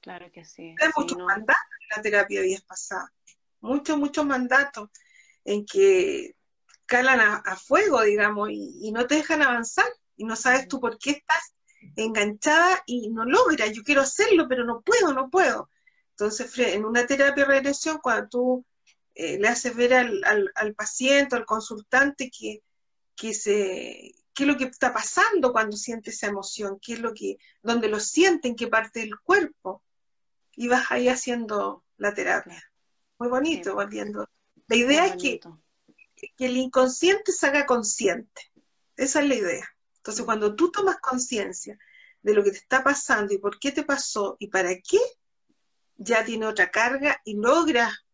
Claro 0.00 0.30
que 0.32 0.44
sí. 0.44 0.74
Hay 0.80 0.90
muchos 0.96 1.18
mandatos 1.18 1.64
en 1.80 1.96
la 1.96 2.02
terapia 2.02 2.40
de 2.40 2.46
vidas 2.46 2.62
pasadas, 2.62 3.10
muchos, 3.60 3.98
muchos 3.98 4.24
mandatos 4.24 4.90
en 5.44 5.66
que 5.66 6.36
calan 6.86 7.42
a, 7.44 7.56
fuego, 7.56 8.00
digamos, 8.02 8.48
y, 8.52 8.92
no 8.92 9.06
te 9.06 9.16
dejan 9.16 9.42
avanzar, 9.42 9.86
y 10.16 10.24
no 10.24 10.36
sabes 10.36 10.68
tú 10.68 10.80
por 10.80 10.98
qué 10.98 11.10
estás 11.10 11.52
enganchada 11.96 12.82
y 12.86 13.10
no 13.10 13.24
logras, 13.24 13.72
yo 13.72 13.82
quiero 13.82 14.02
hacerlo, 14.02 14.46
pero 14.48 14.64
no 14.64 14.82
puedo, 14.82 15.12
no 15.12 15.28
puedo. 15.30 15.68
Entonces, 16.10 16.56
en 16.58 16.84
una 16.84 17.06
terapia 17.06 17.44
de 17.44 17.54
regresión, 17.54 17.98
cuando 17.98 18.28
tú 18.28 18.66
eh, 19.18 19.38
le 19.38 19.48
haces 19.48 19.74
ver 19.74 19.94
al, 19.94 20.22
al, 20.54 20.74
paciente, 20.74 21.36
al 21.36 21.46
consultante, 21.46 22.30
que, 22.30 22.62
que 23.16 23.32
se, 23.32 24.14
qué 24.34 24.42
es 24.42 24.46
lo 24.46 24.58
que 24.58 24.64
está 24.64 24.92
pasando 24.92 25.52
cuando 25.52 25.74
siente 25.74 26.10
esa 26.10 26.26
emoción, 26.26 26.78
qué 26.82 26.92
es 26.92 27.00
lo 27.00 27.14
que, 27.14 27.38
dónde 27.62 27.88
lo 27.88 27.98
siente, 27.98 28.46
en 28.46 28.56
qué 28.56 28.66
parte 28.66 29.00
del 29.00 29.18
cuerpo. 29.18 29.82
Y 30.54 30.68
vas 30.68 30.90
ahí 30.90 31.08
haciendo 31.08 31.82
la 31.96 32.12
terapia. 32.12 32.62
Muy 33.18 33.30
bonito, 33.30 33.74
volviendo. 33.74 34.28
La 34.66 34.76
idea 34.76 35.06
es 35.06 35.16
que, 35.16 35.40
que 36.36 36.46
el 36.46 36.58
inconsciente 36.58 37.32
se 37.32 37.46
haga 37.46 37.64
consciente. 37.64 38.52
Esa 38.96 39.22
es 39.22 39.28
la 39.28 39.34
idea. 39.34 39.68
Entonces, 39.96 40.22
mm. 40.22 40.26
cuando 40.26 40.54
tú 40.54 40.70
tomas 40.70 40.98
conciencia 40.98 41.78
de 42.20 42.34
lo 42.34 42.44
que 42.44 42.50
te 42.50 42.58
está 42.58 42.84
pasando 42.84 43.32
y 43.32 43.38
por 43.38 43.58
qué 43.58 43.72
te 43.72 43.82
pasó 43.82 44.36
y 44.38 44.48
para 44.48 44.74
qué, 44.76 45.00
ya 45.96 46.22
tiene 46.22 46.44
otra 46.44 46.70
carga 46.70 47.18
y 47.24 47.36
logras 47.36 48.05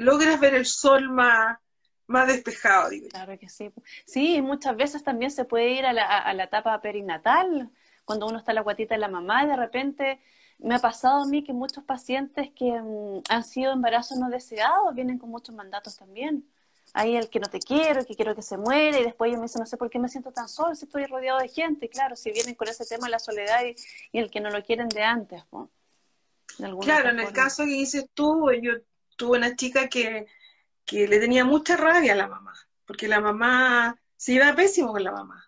logras 0.00 0.40
ver 0.40 0.54
el 0.54 0.66
sol 0.66 1.10
más, 1.10 1.58
más 2.06 2.26
despejado. 2.26 2.88
Digo. 2.88 3.08
Claro 3.08 3.38
que 3.38 3.48
sí. 3.48 3.70
Sí, 4.04 4.42
muchas 4.42 4.76
veces 4.76 5.04
también 5.04 5.30
se 5.30 5.44
puede 5.44 5.70
ir 5.70 5.84
a 5.86 5.92
la, 5.92 6.04
a 6.04 6.32
la 6.34 6.44
etapa 6.44 6.80
perinatal, 6.80 7.70
cuando 8.04 8.26
uno 8.26 8.38
está 8.38 8.52
en 8.52 8.56
la 8.56 8.62
guatita 8.62 8.94
de 8.94 9.00
la 9.00 9.08
mamá 9.08 9.44
y 9.44 9.48
de 9.48 9.56
repente 9.56 10.20
me 10.58 10.74
ha 10.74 10.78
pasado 10.78 11.22
a 11.22 11.26
mí 11.26 11.44
que 11.44 11.52
muchos 11.52 11.84
pacientes 11.84 12.50
que 12.54 12.72
mm, 12.80 13.22
han 13.28 13.44
sido 13.44 13.72
embarazos 13.72 14.18
no 14.18 14.28
deseados 14.30 14.94
vienen 14.94 15.18
con 15.18 15.30
muchos 15.30 15.54
mandatos 15.54 15.96
también. 15.96 16.44
Hay 16.92 17.14
el 17.14 17.30
que 17.30 17.38
no 17.38 17.48
te 17.48 17.60
quiero, 17.60 18.00
el 18.00 18.06
que 18.06 18.16
quiero 18.16 18.34
que 18.34 18.42
se 18.42 18.56
muere, 18.56 19.00
y 19.00 19.04
después 19.04 19.28
ellos 19.28 19.38
me 19.38 19.46
dicen, 19.46 19.60
no 19.60 19.66
sé 19.66 19.76
por 19.76 19.90
qué 19.90 20.00
me 20.00 20.08
siento 20.08 20.32
tan 20.32 20.48
solo 20.48 20.74
si 20.74 20.86
estoy 20.86 21.06
rodeado 21.06 21.38
de 21.38 21.48
gente. 21.48 21.88
Claro, 21.88 22.16
si 22.16 22.32
vienen 22.32 22.56
con 22.56 22.68
ese 22.68 22.84
tema 22.84 23.06
de 23.06 23.12
la 23.12 23.20
soledad 23.20 23.60
y, 23.64 24.18
el 24.18 24.28
que 24.30 24.40
no 24.40 24.50
lo 24.50 24.62
quieren 24.64 24.88
de 24.88 25.02
antes. 25.02 25.44
Claro, 26.80 27.10
en 27.10 27.20
el 27.20 27.32
caso 27.32 27.64
que 27.64 27.70
dices 27.70 28.06
tú, 28.12 28.50
yo 28.60 28.72
tuve 29.20 29.36
una 29.36 29.54
chica 29.54 29.86
que, 29.86 30.26
le 30.90 31.20
tenía 31.20 31.44
mucha 31.44 31.76
rabia 31.76 32.14
a 32.14 32.16
la 32.16 32.26
mamá, 32.26 32.54
porque 32.86 33.06
la 33.06 33.20
mamá 33.20 34.00
se 34.16 34.32
iba 34.32 34.56
pésimo 34.56 34.92
con 34.92 35.04
la 35.04 35.12
mamá. 35.12 35.46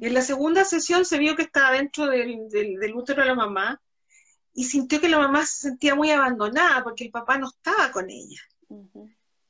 Y 0.00 0.06
en 0.06 0.14
la 0.14 0.22
segunda 0.22 0.64
sesión 0.64 1.04
se 1.04 1.18
vio 1.18 1.36
que 1.36 1.42
estaba 1.42 1.72
dentro 1.72 2.06
del, 2.06 2.48
del, 2.48 2.94
útero 2.94 3.22
de 3.22 3.28
la 3.28 3.34
mamá 3.34 3.80
y 4.54 4.64
sintió 4.64 5.00
que 5.00 5.08
la 5.08 5.18
mamá 5.18 5.44
se 5.44 5.68
sentía 5.68 5.94
muy 5.94 6.10
abandonada 6.10 6.82
porque 6.82 7.04
el 7.04 7.10
papá 7.10 7.38
no 7.38 7.48
estaba 7.48 7.92
con 7.92 8.08
ella. 8.08 8.40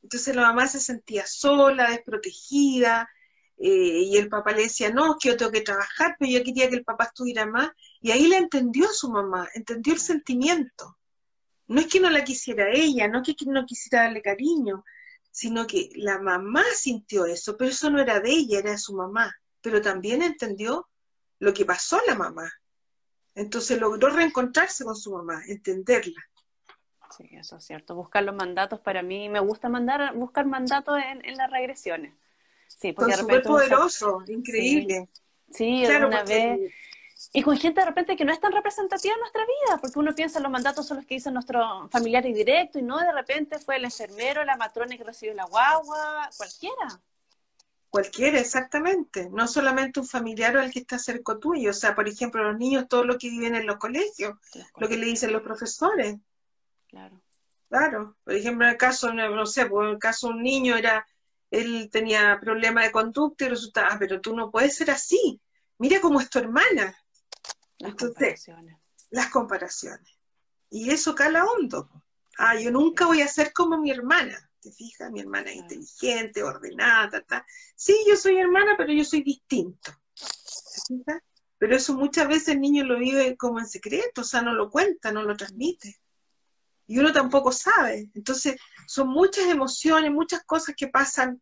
Entonces 0.02 0.34
la 0.34 0.42
mamá 0.42 0.66
se 0.66 0.80
sentía 0.80 1.24
sola, 1.26 1.90
desprotegida, 1.90 3.08
eh, 3.56 4.02
y 4.02 4.16
el 4.16 4.28
papá 4.28 4.52
le 4.52 4.64
decía, 4.64 4.90
no, 4.90 5.12
es 5.12 5.16
que 5.20 5.28
yo 5.30 5.36
tengo 5.36 5.52
que 5.52 5.62
trabajar, 5.62 6.16
pero 6.18 6.30
yo 6.30 6.44
quería 6.44 6.68
que 6.68 6.76
el 6.76 6.84
papá 6.84 7.04
estuviera 7.04 7.46
más. 7.46 7.70
Y 8.00 8.10
ahí 8.10 8.26
le 8.26 8.36
entendió 8.36 8.86
a 8.86 8.92
su 8.92 9.10
mamá, 9.10 9.48
entendió 9.54 9.94
el 9.94 10.00
sentimiento. 10.00 10.98
No 11.66 11.80
es 11.80 11.86
que 11.86 12.00
no 12.00 12.10
la 12.10 12.24
quisiera 12.24 12.70
ella, 12.70 13.08
no 13.08 13.22
es 13.22 13.34
que 13.34 13.46
no 13.46 13.64
quisiera 13.64 14.04
darle 14.04 14.22
cariño, 14.22 14.84
sino 15.30 15.66
que 15.66 15.90
la 15.94 16.18
mamá 16.18 16.62
sintió 16.74 17.26
eso, 17.26 17.56
pero 17.56 17.70
eso 17.70 17.90
no 17.90 18.00
era 18.00 18.20
de 18.20 18.30
ella, 18.30 18.58
era 18.60 18.70
de 18.72 18.78
su 18.78 18.94
mamá. 18.94 19.34
Pero 19.60 19.80
también 19.80 20.22
entendió 20.22 20.88
lo 21.38 21.54
que 21.54 21.64
pasó 21.64 21.96
a 21.96 22.02
la 22.06 22.14
mamá. 22.14 22.50
Entonces 23.34 23.80
logró 23.80 24.10
reencontrarse 24.10 24.84
con 24.84 24.94
su 24.94 25.12
mamá, 25.12 25.42
entenderla. 25.48 26.22
Sí, 27.16 27.28
eso 27.32 27.56
es 27.56 27.64
cierto. 27.64 27.94
Buscar 27.94 28.22
los 28.24 28.34
mandatos 28.34 28.80
para 28.80 29.02
mí, 29.02 29.28
me 29.28 29.40
gusta 29.40 29.68
mandar, 29.68 30.14
buscar 30.14 30.46
mandatos 30.46 30.98
en, 30.98 31.36
las 31.36 31.50
regresiones. 31.50 32.14
Sí, 32.68 32.92
porque 32.92 33.14
súper 33.14 33.42
poderoso, 33.42 34.22
increíble. 34.26 35.08
Sí, 35.50 35.84
una 35.86 36.22
vez 36.24 36.72
y 37.32 37.42
con 37.42 37.56
gente 37.56 37.80
de 37.80 37.86
repente 37.86 38.16
que 38.16 38.24
no 38.24 38.32
es 38.32 38.40
tan 38.40 38.52
representativa 38.52 39.14
en 39.14 39.20
nuestra 39.20 39.42
vida, 39.42 39.80
porque 39.80 39.98
uno 39.98 40.14
piensa 40.14 40.38
en 40.38 40.44
los 40.44 40.52
mandatos 40.52 40.86
son 40.86 40.98
los 40.98 41.06
que 41.06 41.14
dicen 41.14 41.34
nuestros 41.34 41.90
familiares 41.90 42.34
directos 42.34 42.82
y 42.82 42.84
no 42.84 42.98
de 42.98 43.12
repente 43.12 43.58
fue 43.58 43.76
el 43.76 43.84
enfermero, 43.84 44.44
la 44.44 44.56
matrona 44.56 44.96
que 44.96 45.04
recibió 45.04 45.34
la 45.34 45.44
guagua, 45.44 46.28
cualquiera. 46.36 47.00
Cualquiera, 47.88 48.40
exactamente. 48.40 49.30
No 49.30 49.46
solamente 49.46 50.00
un 50.00 50.06
familiar 50.06 50.56
o 50.56 50.60
el 50.60 50.72
que 50.72 50.80
está 50.80 50.98
cerca 50.98 51.38
tuyo. 51.38 51.70
O 51.70 51.72
sea, 51.74 51.94
por 51.94 52.08
ejemplo, 52.08 52.42
los 52.42 52.58
niños, 52.58 52.88
todos 52.88 53.06
los 53.06 53.18
que 53.18 53.30
viven 53.30 53.54
en 53.54 53.66
los 53.66 53.76
colegios, 53.76 54.36
lo 54.76 54.88
que 54.88 54.96
le 54.96 55.06
dicen 55.06 55.32
los 55.32 55.42
profesores. 55.42 56.16
Claro. 56.88 57.20
Claro. 57.68 58.16
Por 58.24 58.34
ejemplo, 58.34 58.66
en 58.66 58.72
el 58.72 58.76
caso, 58.76 59.12
no 59.12 59.46
sé, 59.46 59.66
pues, 59.66 59.86
en 59.86 59.92
el 59.92 59.98
caso 60.00 60.26
de 60.26 60.34
un 60.34 60.42
niño 60.42 60.76
era, 60.76 61.06
él 61.52 61.88
tenía 61.92 62.36
problemas 62.40 62.84
de 62.84 62.90
conducta 62.90 63.44
y 63.44 63.48
resulta, 63.50 63.86
ah, 63.88 63.96
pero 63.96 64.20
tú 64.20 64.34
no 64.34 64.50
puedes 64.50 64.74
ser 64.74 64.90
así. 64.90 65.40
Mira 65.78 66.00
cómo 66.00 66.20
es 66.20 66.28
tu 66.28 66.40
hermana. 66.40 66.96
Las 67.84 67.94
comparaciones. 67.96 68.76
Las 69.10 69.30
comparaciones. 69.30 70.18
Y 70.70 70.90
eso 70.90 71.14
cala 71.14 71.44
hondo. 71.44 71.88
Ah, 72.38 72.58
yo 72.58 72.70
nunca 72.70 73.06
voy 73.06 73.20
a 73.20 73.28
ser 73.28 73.52
como 73.52 73.78
mi 73.78 73.90
hermana. 73.90 74.50
¿Te 74.60 74.72
fijas? 74.72 75.10
Mi 75.10 75.20
hermana 75.20 75.50
es 75.50 75.56
inteligente, 75.56 76.42
ordenada, 76.42 77.20
ta, 77.20 77.46
Sí, 77.76 77.94
yo 78.08 78.16
soy 78.16 78.38
hermana, 78.38 78.74
pero 78.76 78.92
yo 78.92 79.04
soy 79.04 79.22
distinto. 79.22 79.92
¿Te 80.14 80.94
fijas? 80.96 81.22
Pero 81.58 81.76
eso 81.76 81.94
muchas 81.94 82.26
veces 82.26 82.48
el 82.48 82.60
niño 82.60 82.84
lo 82.84 82.98
vive 82.98 83.36
como 83.36 83.58
en 83.58 83.66
secreto, 83.66 84.22
o 84.22 84.24
sea, 84.24 84.42
no 84.42 84.54
lo 84.54 84.70
cuenta, 84.70 85.12
no 85.12 85.22
lo 85.22 85.36
transmite. 85.36 86.00
Y 86.86 86.98
uno 86.98 87.12
tampoco 87.12 87.52
sabe. 87.52 88.10
Entonces, 88.14 88.56
son 88.86 89.08
muchas 89.08 89.46
emociones, 89.46 90.10
muchas 90.10 90.42
cosas 90.44 90.74
que 90.76 90.88
pasan 90.88 91.40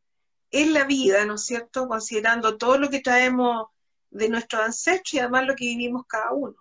en 0.51 0.73
la 0.73 0.85
vida, 0.85 1.25
¿no 1.25 1.35
es 1.35 1.45
cierto? 1.45 1.89
Considerando 1.89 2.59
todo 2.59 2.79
lo 2.79 2.91
que 2.91 3.01
traemos 3.01 3.69
de 4.13 4.29
nuestros 4.29 4.63
ancestros 4.63 5.15
y 5.15 5.19
además 5.19 5.47
lo 5.47 5.57
que 5.57 5.65
vivimos 5.65 6.07
cada 6.07 6.33
uno. 6.33 6.55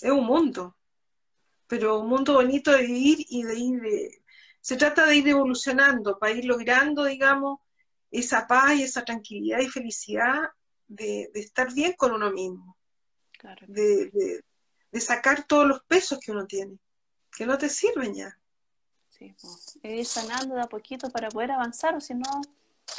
Es 0.00 0.10
un 0.10 0.24
mundo, 0.24 0.76
pero 1.66 2.00
un 2.00 2.08
mundo 2.08 2.34
bonito 2.34 2.72
de 2.72 2.82
vivir 2.82 3.24
y 3.28 3.42
de 3.42 3.58
ir, 3.58 3.82
se 4.60 4.76
trata 4.76 5.06
de 5.06 5.16
ir 5.16 5.28
evolucionando 5.28 6.18
para 6.18 6.32
ir 6.32 6.44
logrando, 6.44 7.04
digamos, 7.04 7.60
esa 8.10 8.46
paz 8.46 8.74
y 8.74 8.82
esa 8.82 9.04
tranquilidad 9.04 9.60
y 9.60 9.68
felicidad 9.68 10.50
de, 10.88 11.30
estar 11.34 11.72
bien 11.72 11.92
con 11.92 12.12
uno 12.12 12.30
mismo, 12.30 12.76
de, 13.66 14.42
sacar 14.98 15.44
todos 15.44 15.66
los 15.66 15.82
pesos 15.84 16.18
que 16.18 16.32
uno 16.32 16.46
tiene, 16.46 16.78
que 17.36 17.46
no 17.46 17.56
te 17.56 17.68
sirven 17.68 18.14
ya. 18.14 18.36
Sí, 19.08 19.34
ir 19.82 20.06
sanando 20.06 20.54
de 20.54 20.62
a 20.62 20.66
poquito 20.66 21.10
para 21.10 21.28
poder 21.28 21.52
avanzar, 21.52 21.94
o 21.94 22.00
si 22.00 22.14
no, 22.14 22.40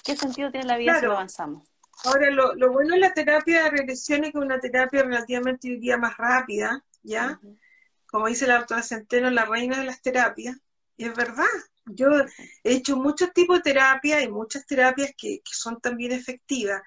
¿qué 0.03 0.15
sentido 0.15 0.51
tiene 0.51 0.67
la 0.67 0.77
vida 0.77 0.99
si 0.99 1.05
no 1.05 1.13
avanzamos? 1.13 1.70
Ahora, 2.03 2.31
lo, 2.31 2.53
lo, 2.55 2.71
bueno 2.71 2.95
de 2.95 3.01
la 3.01 3.13
terapia 3.13 3.63
de 3.63 3.69
regresión 3.69 4.23
es 4.23 4.31
que 4.31 4.37
es 4.37 4.43
una 4.43 4.59
terapia 4.59 5.03
relativamente 5.03 5.77
día 5.77 5.97
más 5.97 6.17
rápida, 6.17 6.83
¿ya? 7.03 7.39
Como 8.07 8.27
dice 8.27 8.47
la 8.47 8.57
doctora 8.57 8.81
Centeno, 8.81 9.29
la 9.29 9.45
reina 9.45 9.79
de 9.79 9.85
las 9.85 10.01
terapias, 10.01 10.57
y 10.97 11.05
es 11.05 11.15
verdad. 11.15 11.45
Yo 11.85 12.07
he 12.63 12.73
hecho 12.73 12.95
muchos 12.95 13.33
tipos 13.33 13.57
de 13.57 13.71
terapia 13.71 14.21
y 14.21 14.29
muchas 14.29 14.65
terapias 14.65 15.11
que, 15.17 15.41
son 15.45 15.79
también 15.79 16.11
efectivas, 16.11 16.81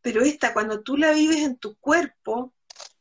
pero 0.00 0.22
esta, 0.22 0.52
cuando 0.52 0.82
tú 0.82 0.96
la 0.96 1.12
vives 1.12 1.38
en 1.38 1.56
tu 1.56 1.76
cuerpo, 1.76 2.52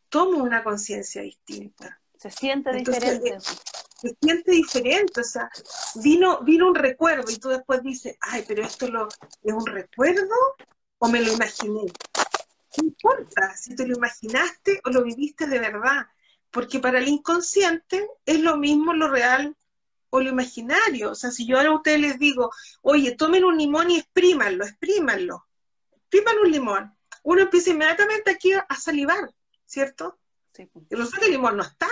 toma 0.10 0.42
una 0.42 0.64
conciencia 0.64 1.22
distinta. 1.22 2.00
Se 2.18 2.32
siente 2.32 2.72
diferente. 2.74 3.38
se 3.40 4.16
siente 4.22 4.52
diferente, 4.52 5.22
o 5.22 5.24
sea, 5.24 5.50
vino, 5.96 6.42
vino 6.42 6.68
un 6.68 6.76
recuerdo 6.76 7.30
y 7.32 7.38
tú 7.38 7.50
después 7.50 7.84
dices, 7.84 8.18
ay, 8.22 8.44
pero 8.48 8.64
esto 8.64 8.88
lo, 8.88 9.08
es 9.08 9.54
un 9.54 9.66
recuerdo 9.66 10.36
o 11.00 11.08
me 11.08 11.22
lo 11.22 11.34
imaginé. 11.34 11.86
No 12.78 12.84
importa 12.84 13.56
si 13.56 13.76
te 13.76 13.88
lo 13.88 13.96
imaginaste 13.96 14.82
o 14.84 14.90
lo 14.90 15.04
viviste 15.04 15.48
de 15.48 15.60
verdad, 15.60 16.08
porque 16.52 16.80
para 16.80 17.00
el 17.00 17.08
inconsciente 17.08 18.08
es 18.26 18.40
lo 18.40 18.58
mismo 18.58 18.94
lo 18.94 19.10
real 19.10 19.56
o 20.10 20.20
lo 20.20 20.30
imaginario. 20.30 21.12
O 21.12 21.16
sea, 21.16 21.32
si 21.32 21.46
yo 21.46 21.58
ahora 21.58 21.70
a 21.70 21.76
ustedes 21.76 22.00
les 22.00 22.20
digo, 22.20 22.52
oye, 22.82 23.16
tomen 23.16 23.44
un 23.44 23.58
limón 23.58 23.92
y 23.92 23.98
exprímanlo, 23.98 24.66
exprímanlo, 24.66 25.46
expriman 25.92 26.38
un 26.44 26.52
limón, 26.52 26.98
uno 27.24 27.42
empieza 27.42 27.72
inmediatamente 27.72 28.32
aquí 28.32 28.54
a, 28.54 28.66
salivar, 28.80 29.30
¿cierto? 29.66 30.20
Sí. 30.54 30.70
Y 30.90 30.96
resulta 30.96 31.20
que 31.20 31.26
el 31.26 31.34
limón 31.34 31.58
no 31.58 31.64
está, 31.64 31.90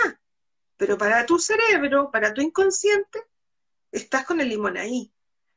pero 0.76 0.96
para 0.96 1.26
tu 1.26 1.38
cerebro, 1.38 2.10
para 2.10 2.32
tu 2.32 2.40
inconsciente, 2.40 3.22
estás 3.90 4.24
con 4.24 4.40
el 4.40 4.48
limón 4.48 4.76
ahí. 4.76 5.12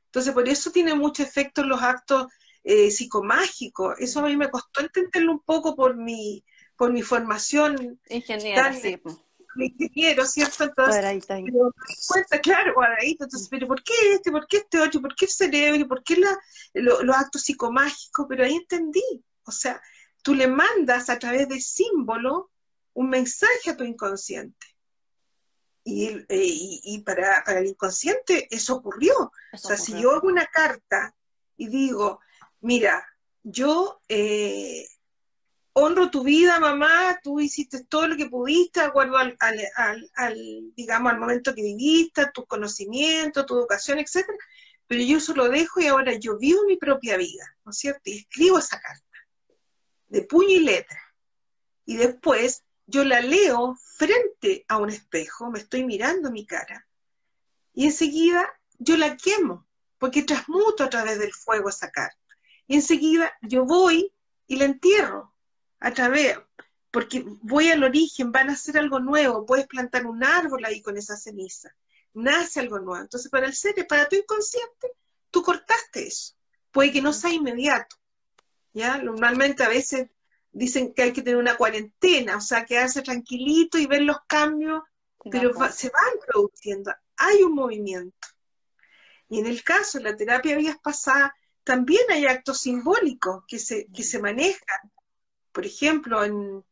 Entonces, 0.05 0.33
por 0.33 0.47
eso 0.47 0.71
tiene 0.71 0.95
mucho 0.95 1.23
efecto 1.23 1.63
los 1.63 1.81
actos 1.81 2.27
eh, 2.69 2.91
psicomágicos. 2.91 3.95
Eso 3.97 4.19
a 4.19 4.23
mí 4.23 4.35
me 4.35 4.49
costó 4.49 4.81
entenderlo 4.81 5.31
un 5.31 5.39
poco 5.39 5.75
por 5.75 5.95
mi, 5.95 6.43
por 6.75 6.91
mi 6.91 7.01
formación. 7.01 7.99
Ingeniero, 8.09 8.73
sí 8.73 8.99
ingeniero, 9.63 10.25
¿cierto? 10.25 10.65
Entonces, 10.65 11.25
pero 11.27 11.73
cuenta, 12.07 12.39
claro, 12.39 12.73
cuadradito, 12.73 13.23
entonces, 13.23 13.49
pero 13.49 13.67
¿por 13.67 13.81
qué 13.83 13.93
este? 14.13 14.31
¿Por 14.31 14.47
qué 14.47 14.57
este 14.57 14.79
otro? 14.79 15.01
¿Por 15.01 15.15
qué 15.15 15.25
el 15.25 15.31
cerebro? 15.31 15.87
¿Por 15.87 16.03
qué 16.03 16.21
los 16.73 17.15
actos 17.15 17.43
psicomágicos? 17.43 18.25
Pero 18.29 18.43
ahí 18.43 18.55
entendí, 18.55 19.23
o 19.43 19.51
sea, 19.51 19.81
tú 20.21 20.35
le 20.35 20.47
mandas 20.47 21.09
a 21.09 21.17
través 21.17 21.47
de 21.49 21.59
símbolo 21.59 22.51
un 22.93 23.09
mensaje 23.09 23.71
a 23.71 23.77
tu 23.77 23.83
inconsciente. 23.83 24.67
Y, 25.83 26.09
eh, 26.27 27.03
para, 27.05 27.43
el 27.59 27.67
inconsciente 27.67 28.47
eso 28.51 28.75
ocurrió. 28.75 29.31
o 29.53 29.57
sea, 29.57 29.77
si 29.77 29.99
yo 29.99 30.11
hago 30.11 30.27
una 30.27 30.45
carta 30.45 31.15
y 31.55 31.69
digo, 31.69 32.19
mira, 32.61 33.05
yo 33.43 34.01
eh, 34.09 34.87
honro 35.73 36.09
tu 36.09 36.23
vida, 36.23 36.59
mamá, 36.59 37.19
tú 37.21 37.39
hiciste 37.39 37.83
todo 37.83 38.07
lo 38.07 38.17
que 38.17 38.29
pudiste 38.29 38.79
de 38.79 38.87
acuerdo 38.87 39.17
al, 39.17 40.73
digamos, 40.75 41.11
al 41.11 41.19
momento 41.19 41.53
que 41.53 41.61
viviste, 41.61 42.31
tus 42.33 42.47
conocimientos, 42.47 43.45
tu 43.45 43.55
educación, 43.55 43.99
etcétera, 43.99 44.37
pero 44.87 45.03
yo 45.03 45.17
eso 45.17 45.35
lo 45.35 45.49
dejo 45.49 45.79
y 45.79 45.87
ahora 45.87 46.15
yo 46.15 46.37
vivo 46.37 46.63
mi 46.65 46.77
propia 46.77 47.17
vida, 47.17 47.55
¿no 47.63 47.71
es 47.71 47.77
cierto? 47.77 48.01
Y 48.05 48.19
escribo 48.19 48.57
esa 48.57 48.79
carta, 48.79 49.17
de 50.07 50.21
puño 50.23 50.49
y 50.49 50.59
letra. 50.59 50.99
Y 51.85 51.97
después 51.97 52.63
yo 52.87 53.03
la 53.03 53.21
leo 53.21 53.77
frente 53.97 54.65
a 54.67 54.77
un 54.77 54.89
espejo, 54.89 55.51
me 55.51 55.59
estoy 55.59 55.83
mirando 55.83 56.31
mi 56.31 56.45
cara, 56.45 56.87
y 57.73 57.85
enseguida 57.85 58.51
yo 58.79 58.97
la 58.97 59.15
quemo, 59.15 59.67
porque 59.99 60.23
transmuto 60.23 60.83
a 60.83 60.89
través 60.89 61.19
del 61.19 61.33
fuego 61.33 61.69
esa 61.69 61.91
carta. 61.91 62.17
Y 62.67 62.75
enseguida 62.75 63.31
yo 63.41 63.65
voy 63.65 64.13
y 64.47 64.57
la 64.57 64.65
entierro, 64.65 65.33
a 65.79 65.91
través, 65.91 66.37
porque 66.91 67.23
voy 67.41 67.69
al 67.69 67.83
origen, 67.83 68.31
van 68.31 68.49
a 68.49 68.53
hacer 68.53 68.77
algo 68.77 68.99
nuevo, 68.99 69.45
puedes 69.45 69.67
plantar 69.67 70.05
un 70.05 70.23
árbol 70.23 70.65
ahí 70.65 70.81
con 70.81 70.97
esa 70.97 71.15
ceniza, 71.15 71.69
nace 72.13 72.59
algo 72.59 72.79
nuevo. 72.79 73.01
Entonces, 73.01 73.29
para 73.29 73.45
el 73.45 73.53
ser, 73.53 73.85
para 73.87 74.07
tu 74.07 74.15
inconsciente, 74.15 74.91
tú 75.31 75.41
cortaste 75.43 76.07
eso. 76.07 76.33
Puede 76.71 76.91
que 76.91 77.01
no 77.01 77.13
sea 77.13 77.31
inmediato. 77.31 77.95
¿ya? 78.73 78.97
Normalmente 78.99 79.63
a 79.63 79.69
veces 79.69 80.09
dicen 80.51 80.93
que 80.93 81.03
hay 81.03 81.13
que 81.13 81.21
tener 81.21 81.37
una 81.37 81.55
cuarentena, 81.55 82.37
o 82.37 82.41
sea, 82.41 82.65
quedarse 82.65 83.01
tranquilito 83.01 83.77
y 83.77 83.85
ver 83.85 84.01
los 84.01 84.17
cambios, 84.27 84.81
pero 85.29 85.53
se 85.71 85.89
van 85.89 86.13
produciendo. 86.25 86.93
Hay 87.17 87.43
un 87.43 87.53
movimiento. 87.53 88.27
Y 89.29 89.39
en 89.39 89.47
el 89.47 89.63
caso 89.63 89.97
de 89.97 90.05
la 90.05 90.15
terapia 90.15 90.57
vías 90.57 90.77
pasada, 90.81 91.35
también 91.67 92.01
hay 92.09 92.25
actos 92.25 92.61
simbólicos 92.61 93.43
que 93.47 93.59
se, 93.59 93.87
que 93.93 94.03
se 94.03 94.19
manejan 94.19 94.91
por 95.57 95.65
ejemplo, 95.65 96.23
en, 96.23 96.63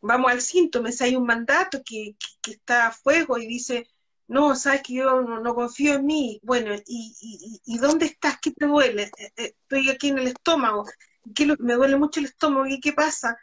vamos 0.00 0.32
al 0.32 0.40
síntoma, 0.40 0.90
si 0.90 1.04
hay 1.04 1.14
un 1.14 1.26
mandato 1.26 1.82
que, 1.84 2.16
está 2.50 2.86
a 2.86 2.90
fuego 2.90 3.36
y 3.36 3.46
dice, 3.46 3.86
no, 4.28 4.54
sabes 4.56 4.80
que 4.82 4.94
yo 4.94 5.20
no, 5.20 5.54
confío 5.54 5.96
en 5.96 6.06
mí, 6.06 6.40
bueno, 6.42 6.74
¿y, 6.86 7.60
y, 7.66 7.76
dónde 7.76 8.06
estás? 8.06 8.38
¿Qué 8.40 8.52
te 8.52 8.64
duele? 8.64 9.10
Eh, 9.18 9.32
eh, 9.36 9.54
estoy 9.60 9.90
aquí 9.90 10.08
en 10.08 10.20
el 10.20 10.28
estómago, 10.28 10.86
¿Qué, 11.34 11.54
me 11.58 11.74
duele 11.74 11.98
mucho 11.98 12.20
el 12.20 12.26
estómago, 12.26 12.66
¿y 12.66 12.80
qué 12.80 12.94
pasa? 12.94 13.36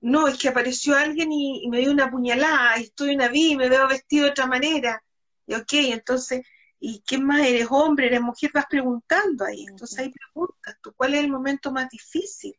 No, 0.00 0.26
es 0.26 0.36
que 0.36 0.48
apareció 0.48 0.96
alguien 0.96 1.30
y, 1.30 1.68
me 1.68 1.78
dio 1.78 1.92
una 1.92 2.10
puñalada, 2.10 2.76
y 2.80 2.82
estoy 2.82 3.14
una 3.14 3.28
vi 3.28 3.52
y 3.52 3.56
me 3.56 3.68
veo 3.68 3.86
vestido 3.86 4.24
de 4.24 4.30
otra 4.32 4.46
manera. 4.48 5.00
Y 5.46 5.54
ok, 5.54 5.72
entonces, 5.74 6.44
¿y 6.80 7.02
qué 7.06 7.18
más? 7.18 7.46
¿Eres 7.46 7.68
hombre? 7.70 8.06
¿Eres 8.06 8.20
mujer? 8.20 8.50
Vas 8.52 8.66
preguntando 8.68 9.44
ahí. 9.44 9.64
Entonces 9.68 9.98
hay 9.98 10.10
preguntas, 10.10 10.76
¿tú 10.82 10.92
cuál 10.94 11.14
es 11.14 11.20
el 11.20 11.30
momento 11.30 11.72
más 11.72 11.88
difícil? 11.88 12.54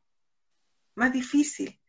más 0.96 1.12
difícil. 1.14 1.80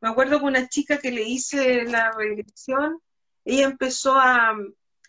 Me 0.00 0.10
acuerdo 0.10 0.38
que 0.38 0.44
una 0.44 0.68
chica 0.68 0.98
que 0.98 1.10
le 1.10 1.22
hice 1.22 1.84
la 1.84 2.10
regresión, 2.12 3.00
ella 3.44 3.64
empezó 3.64 4.14
a... 4.16 4.54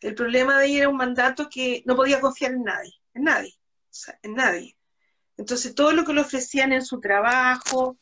El 0.02 0.16
problema 0.16 0.58
de 0.58 0.68
ella 0.68 0.78
era 0.80 0.90
un 0.90 0.96
mandato 0.96 1.50
que 1.50 1.84
no 1.86 1.96
podía 1.96 2.22
confiar 2.22 2.54
en 2.54 2.64
nadie, 2.64 2.94
en 3.14 3.24
nadie, 3.24 3.54
o 3.60 3.94
sea, 3.94 4.18
en 4.24 4.34
nadie. 4.34 4.78
Entonces 5.36 5.76
todo 5.76 5.92
lo 5.92 6.06
que 6.06 6.14
le 6.14 6.22
ofrecían 6.22 6.72
en 6.72 6.86
su 6.86 7.02
trabajo, 7.02 7.98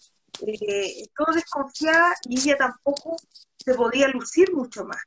eh, 0.46 1.08
todo 1.16 1.34
desconfiaba 1.34 2.14
y 2.30 2.40
ella 2.40 2.58
tampoco 2.58 3.18
se 3.58 3.74
podía 3.74 4.08
lucir 4.10 4.54
mucho 4.54 4.86
más 4.86 5.02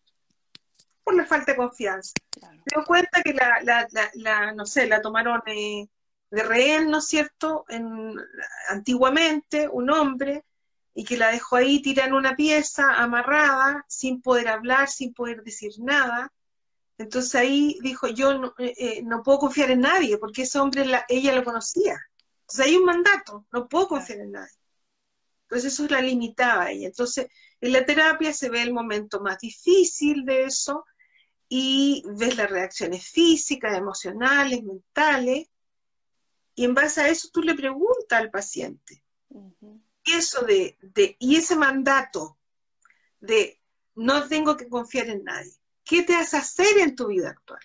por 1.11 1.17
la 1.17 1.27
falta 1.27 1.53
de 1.53 1.57
confianza. 1.57 2.13
Se 2.33 2.75
dio 2.75 2.85
cuenta 2.85 3.23
que 3.23 3.35
la, 3.35 3.61
la, 3.63 3.89
la, 4.15 4.53
no 4.53 4.65
sé, 4.65 4.87
la 4.87 5.03
tomaron 5.03 5.43
eh, 5.47 5.89
de 6.31 6.43
rehén, 6.43 6.91
¿no 6.91 6.99
es 6.99 7.07
cierto?, 7.07 7.65
en, 7.69 8.15
antiguamente, 8.69 9.69
un 9.69 9.91
hombre, 9.91 10.45
y 10.95 11.05
que 11.05 11.17
la 11.17 11.33
dejó 11.33 11.57
ahí 11.57 11.83
tirada 11.83 12.09
en 12.09 12.15
una 12.15 12.37
pieza, 12.37 12.95
amarrada, 12.95 13.85
sin 13.89 14.23
poder 14.23 14.49
hablar, 14.49 14.89
sin 14.89 15.13
poder 15.13 15.43
decir 15.43 15.73
nada. 15.79 16.33
Entonces 16.99 17.35
ahí 17.35 17.79
dijo, 17.83 18.09
yo 18.09 18.39
no, 18.39 18.55
eh, 18.59 18.75
eh, 18.77 19.03
no 19.03 19.23
puedo 19.23 19.39
confiar 19.39 19.71
en 19.71 19.81
nadie, 19.81 20.19
porque 20.19 20.43
ese 20.43 20.59
hombre 20.59 20.85
ella 21.09 21.35
lo 21.35 21.45
conocía. 21.45 21.99
Entonces 22.43 22.67
hay 22.67 22.77
un 22.77 22.85
mandato, 22.85 23.47
no 23.53 23.69
puedo 23.69 23.89
confiar 23.89 24.21
en 24.21 24.33
nadie. 24.33 24.55
Entonces 25.45 25.73
eso 25.73 25.87
la 25.89 26.01
limitaba 26.01 26.65
a 26.65 26.71
ella. 26.71 26.89
Entonces 26.89 27.29
en 27.61 27.73
la 27.73 27.85
terapia 27.85 28.33
se 28.33 28.49
ve 28.49 28.63
el 28.63 28.73
momento 28.73 29.21
más 29.21 29.39
difícil 29.39 30.25
de 30.25 30.45
eso 30.45 30.85
y 31.53 32.05
ves 32.07 32.37
las 32.37 32.49
reacciones 32.49 33.09
físicas, 33.09 33.77
emocionales, 33.77 34.63
mentales, 34.63 35.49
y 36.55 36.65
en 36.65 36.75
base 36.75 37.01
a 37.01 37.09
eso 37.09 37.29
tú 37.33 37.43
le 37.43 37.55
preguntas 37.55 38.21
al 38.21 38.31
paciente. 38.31 39.03
Eso 40.05 40.43
de, 40.43 40.79
y 41.19 41.37
ese 41.37 41.57
mandato 41.57 42.39
de 43.19 43.61
no 43.97 44.29
tengo 44.29 44.57
que 44.57 44.69
confiar 44.69 45.09
en 45.09 45.25
nadie, 45.25 45.53
¿qué 45.85 46.05
te 46.05 46.15
hace 46.15 46.37
hacer 46.37 46.79
en 46.79 46.95
tu 46.95 47.09
vida 47.09 47.31
actual? 47.31 47.61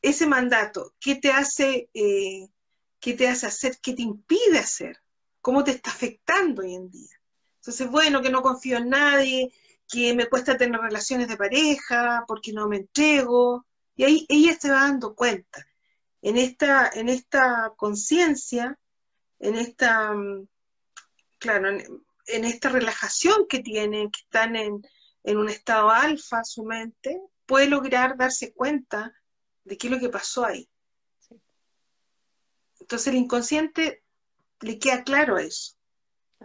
Ese 0.00 0.26
mandato, 0.28 0.94
¿qué 1.00 1.16
te 1.16 1.32
hace, 1.32 1.90
eh, 1.94 2.48
qué 3.00 3.14
te 3.14 3.26
hace 3.26 3.46
hacer, 3.46 3.80
qué 3.82 3.92
te 3.94 4.02
impide 4.02 4.60
hacer? 4.60 5.02
¿Cómo 5.40 5.64
te 5.64 5.72
está 5.72 5.90
afectando 5.90 6.62
hoy 6.62 6.74
en 6.74 6.90
día? 6.90 7.20
Entonces, 7.56 7.90
bueno, 7.90 8.22
que 8.22 8.30
no 8.30 8.40
confío 8.40 8.78
en 8.78 8.88
nadie, 8.88 9.52
que 9.92 10.14
me 10.14 10.26
cuesta 10.26 10.56
tener 10.56 10.80
relaciones 10.80 11.28
de 11.28 11.36
pareja, 11.36 12.24
porque 12.26 12.52
no 12.52 12.66
me 12.66 12.78
entrego. 12.78 13.66
Y 13.94 14.04
ahí 14.04 14.26
ella 14.30 14.58
se 14.58 14.70
va 14.70 14.80
dando 14.80 15.14
cuenta 15.14 15.66
en 16.22 16.38
esta, 16.38 16.88
en 16.94 17.10
esta 17.10 17.74
conciencia, 17.76 18.78
en 19.38 19.56
esta, 19.56 20.14
mm, 20.14 20.48
claro, 21.38 21.68
en, 22.26 22.44
esta 22.44 22.70
relajación 22.70 23.46
que 23.48 23.58
tienen, 23.58 24.10
que 24.10 24.20
están 24.20 24.56
en, 24.56 24.82
un 25.24 25.48
estado 25.48 25.90
alfa 25.90 26.42
su 26.42 26.64
mente, 26.64 27.20
puede 27.44 27.68
lograr 27.68 28.16
darse 28.16 28.52
cuenta 28.54 29.12
de 29.64 29.76
qué 29.76 29.88
es 29.88 29.92
lo 29.92 30.00
que 30.00 30.08
pasó 30.08 30.46
ahí. 30.46 30.68
Entonces 32.80 33.08
el 33.08 33.16
inconsciente 33.16 34.02
le 34.60 34.78
queda 34.78 35.04
claro 35.04 35.38
eso. 35.38 35.76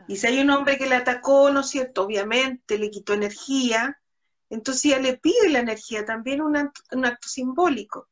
Y 0.08 0.18
si 0.18 0.28
hay 0.28 0.40
un 0.40 0.50
hombre 0.50 0.78
que 0.78 0.88
le 0.88 0.96
atacó, 0.96 1.50
¿no 1.52 1.62
es 1.62 1.70
cierto? 1.70 2.04
Obviamente 2.04 2.78
le 2.78 2.90
quitó 2.90 3.14
energía, 3.14 4.00
entonces 4.50 4.84
ya 4.84 5.00
le 5.00 5.18
pide 5.18 5.50
la 5.50 5.60
energía, 5.60 6.06
también 6.06 6.42
un 6.42 6.56
acto 6.58 7.28
simbólico 7.28 8.08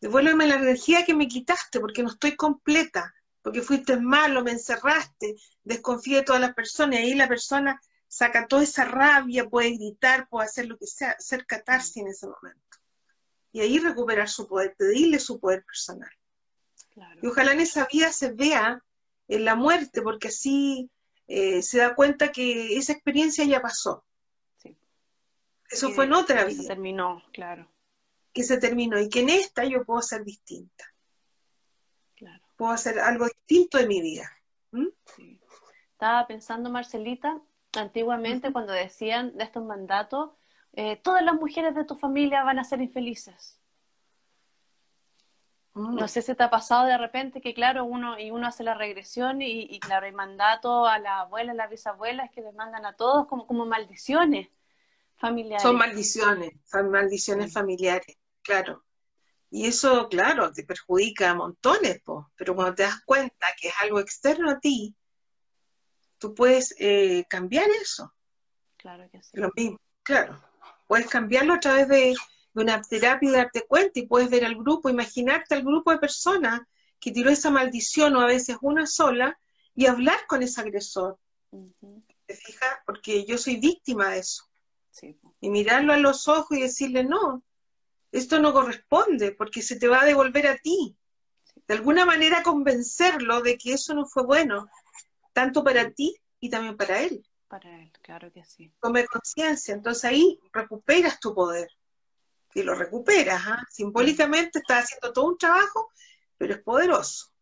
devuélveme 0.00 0.46
la 0.46 0.56
energía 0.56 1.04
que 1.04 1.14
me 1.14 1.28
quitaste, 1.28 1.80
porque 1.80 2.02
no 2.02 2.10
estoy 2.10 2.36
completa, 2.36 3.14
porque 3.42 3.62
fuiste 3.62 3.96
malo, 3.98 4.42
me 4.42 4.52
encerraste, 4.52 5.36
desconfíe 5.64 6.16
de 6.16 6.22
todas 6.22 6.40
las 6.40 6.54
personas, 6.54 6.96
y 6.96 7.02
ahí 7.02 7.14
la 7.14 7.28
persona 7.28 7.80
saca 8.06 8.46
toda 8.46 8.62
esa 8.62 8.84
rabia, 8.84 9.48
puede 9.48 9.70
gritar, 9.72 10.28
puede 10.28 10.46
hacer 10.46 10.66
lo 10.66 10.78
que 10.78 10.86
sea, 10.86 11.12
hacer 11.12 11.46
catarsis 11.46 11.98
en 11.98 12.08
ese 12.08 12.26
momento. 12.26 12.78
Y 13.52 13.60
ahí 13.60 13.78
recuperar 13.78 14.28
su 14.28 14.46
poder, 14.46 14.74
pedirle 14.76 15.18
su 15.18 15.40
poder 15.40 15.64
personal. 15.64 16.10
Y 17.22 17.26
ojalá 17.26 17.52
en 17.52 17.60
esa 17.60 17.86
vida 17.90 18.12
se 18.12 18.32
vea 18.32 18.82
en 19.28 19.44
la 19.44 19.54
muerte, 19.54 20.02
porque 20.02 20.28
así 20.28 20.90
eh, 21.26 21.62
se 21.62 21.78
da 21.78 21.94
cuenta 21.94 22.32
que 22.32 22.76
esa 22.76 22.92
experiencia 22.92 23.44
ya 23.44 23.60
pasó. 23.60 24.04
Eso 25.70 25.90
fue 25.90 26.06
en 26.06 26.14
otra 26.14 26.46
que 26.46 26.52
vida. 26.52 26.62
Se 26.62 26.68
terminó, 26.68 27.22
claro. 27.32 27.68
Que 28.32 28.42
se 28.42 28.58
terminó 28.58 28.98
y 28.98 29.10
que 29.10 29.20
en 29.20 29.28
esta 29.28 29.64
yo 29.64 29.84
puedo 29.84 30.00
ser 30.00 30.24
distinta. 30.24 30.84
Claro. 32.16 32.42
Puedo 32.56 32.72
hacer 32.72 32.98
algo 32.98 33.26
distinto 33.26 33.76
de 33.76 33.86
mi 33.86 34.00
vida. 34.00 34.30
Sí. 35.14 35.38
Estaba 35.92 36.26
pensando, 36.26 36.70
Marcelita, 36.70 37.40
antiguamente 37.76 38.52
cuando 38.52 38.72
decían 38.72 39.36
de 39.36 39.44
estos 39.44 39.64
mandatos, 39.64 40.30
eh, 40.72 40.96
todas 40.96 41.22
las 41.24 41.34
mujeres 41.34 41.74
de 41.74 41.84
tu 41.84 41.96
familia 41.96 42.44
van 42.44 42.58
a 42.58 42.64
ser 42.64 42.80
infelices. 42.80 43.57
Mm. 45.78 45.94
No 45.94 46.08
sé 46.08 46.22
si 46.22 46.34
te 46.34 46.42
ha 46.42 46.50
pasado 46.50 46.86
de 46.86 46.98
repente 46.98 47.40
que, 47.40 47.54
claro, 47.54 47.84
uno 47.84 48.18
y 48.18 48.30
uno 48.30 48.48
hace 48.48 48.64
la 48.64 48.74
regresión 48.74 49.40
y, 49.42 49.62
y 49.70 49.78
claro, 49.80 50.06
hay 50.06 50.12
mandato 50.12 50.86
a 50.86 50.98
las 50.98 51.20
abuelas, 51.20 51.54
a 51.54 51.56
las 51.56 51.70
bisabuelas 51.70 52.30
que 52.32 52.40
les 52.42 52.54
mandan 52.54 52.84
a 52.84 52.94
todos 52.94 53.26
como, 53.28 53.46
como 53.46 53.64
maldiciones 53.64 54.48
familiares. 55.16 55.62
Son 55.62 55.76
maldiciones, 55.76 56.50
son 56.64 56.90
maldiciones 56.90 57.46
Sí. 57.46 57.52
familiares, 57.52 58.16
claro. 58.42 58.84
Y 59.50 59.66
eso, 59.66 60.08
claro, 60.08 60.52
te 60.52 60.64
perjudica 60.64 61.30
a 61.30 61.34
montones, 61.34 62.00
po. 62.02 62.30
pero 62.36 62.54
cuando 62.54 62.74
te 62.74 62.82
das 62.82 63.00
cuenta 63.06 63.46
que 63.60 63.68
es 63.68 63.74
algo 63.80 63.98
externo 64.00 64.50
a 64.50 64.58
ti, 64.58 64.94
tú 66.18 66.34
puedes 66.34 66.74
eh, 66.78 67.24
cambiar 67.28 67.68
eso. 67.80 68.12
Claro 68.76 69.08
que 69.10 69.22
sí. 69.22 69.30
Lo 69.34 69.50
mismo, 69.56 69.78
claro. 70.02 70.42
Puedes 70.86 71.06
cambiarlo 71.08 71.54
a 71.54 71.60
través 71.60 71.88
de, 71.88 72.14
de 72.58 72.64
una 72.64 72.82
terapia 72.82 73.28
y 73.28 73.32
darte 73.32 73.66
cuenta 73.66 74.00
y 74.00 74.06
puedes 74.06 74.28
ver 74.28 74.44
al 74.44 74.56
grupo, 74.56 74.88
imaginarte 74.88 75.54
al 75.54 75.62
grupo 75.62 75.92
de 75.92 75.98
personas 75.98 76.60
que 77.00 77.12
tiró 77.12 77.30
esa 77.30 77.50
maldición 77.50 78.16
o 78.16 78.20
a 78.20 78.26
veces 78.26 78.56
una 78.60 78.86
sola 78.86 79.38
y 79.74 79.86
hablar 79.86 80.18
con 80.26 80.42
ese 80.42 80.60
agresor. 80.60 81.18
¿Te 82.26 82.34
fijas? 82.34 82.78
Porque 82.84 83.24
yo 83.24 83.38
soy 83.38 83.56
víctima 83.56 84.10
de 84.10 84.18
eso. 84.18 84.44
Sí. 84.90 85.18
Y 85.40 85.50
mirarlo 85.50 85.92
a 85.92 85.98
los 85.98 86.26
ojos 86.26 86.58
y 86.58 86.62
decirle, 86.62 87.04
no, 87.04 87.44
esto 88.10 88.40
no 88.40 88.52
corresponde 88.52 89.32
porque 89.32 89.62
se 89.62 89.76
te 89.76 89.86
va 89.86 90.02
a 90.02 90.06
devolver 90.06 90.48
a 90.48 90.56
ti. 90.56 90.96
De 91.68 91.74
alguna 91.74 92.04
manera 92.04 92.42
convencerlo 92.42 93.40
de 93.42 93.56
que 93.56 93.74
eso 93.74 93.94
no 93.94 94.06
fue 94.06 94.24
bueno, 94.24 94.68
tanto 95.32 95.62
para 95.62 95.90
ti 95.92 96.16
y 96.40 96.50
también 96.50 96.76
para 96.76 97.00
él. 97.00 97.24
para 97.46 97.80
él, 97.80 97.92
claro 98.02 98.32
que 98.32 98.44
sí. 98.44 98.72
tome 98.80 99.06
conciencia. 99.06 99.74
Entonces 99.74 100.04
ahí 100.04 100.40
recuperas 100.52 101.20
tu 101.20 101.34
poder. 101.34 101.68
Y 102.54 102.62
lo 102.62 102.74
recuperas, 102.74 103.42
¿ah? 103.46 103.62
Simbólicamente 103.70 104.60
estás 104.60 104.84
haciendo 104.84 105.12
todo 105.12 105.26
un 105.26 105.38
trabajo, 105.38 105.90
pero 106.36 106.54
es 106.54 106.62
poderoso. 106.62 107.32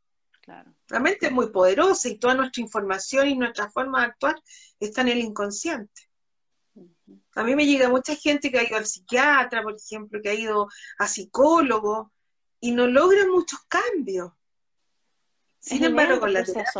Claro. 0.41 0.75
La 0.89 1.01
mente 1.01 1.27
es 1.27 1.33
muy 1.33 1.51
poderosa 1.51 2.09
y 2.09 2.19
toda 2.19 2.35
nuestra 2.35 2.63
información 2.63 3.29
y 3.29 3.37
nuestra 3.37 3.69
forma 3.71 4.01
de 4.01 4.07
actuar 4.07 4.43
está 4.79 5.01
en 5.01 5.09
el 5.09 5.19
inconsciente. 5.19 6.03
A 7.35 7.43
mí 7.43 7.55
me 7.55 7.67
llega 7.67 7.89
mucha 7.89 8.15
gente 8.15 8.51
que 8.51 8.59
ha 8.59 8.65
ido 8.65 8.77
al 8.77 8.87
psiquiatra, 8.87 9.63
por 9.63 9.77
ejemplo, 9.77 10.21
que 10.23 10.31
ha 10.31 10.35
ido 10.35 10.69
a 10.99 11.07
psicólogo 11.07 12.13
y 12.61 12.73
no 12.73 12.87
logra 12.87 13.27
muchos 13.27 13.61
cambios. 13.69 14.33
Sin 15.59 15.83
es 15.83 15.89
embargo, 15.91 16.21
con 16.21 16.33
la 16.33 16.45
terapia. 16.45 16.73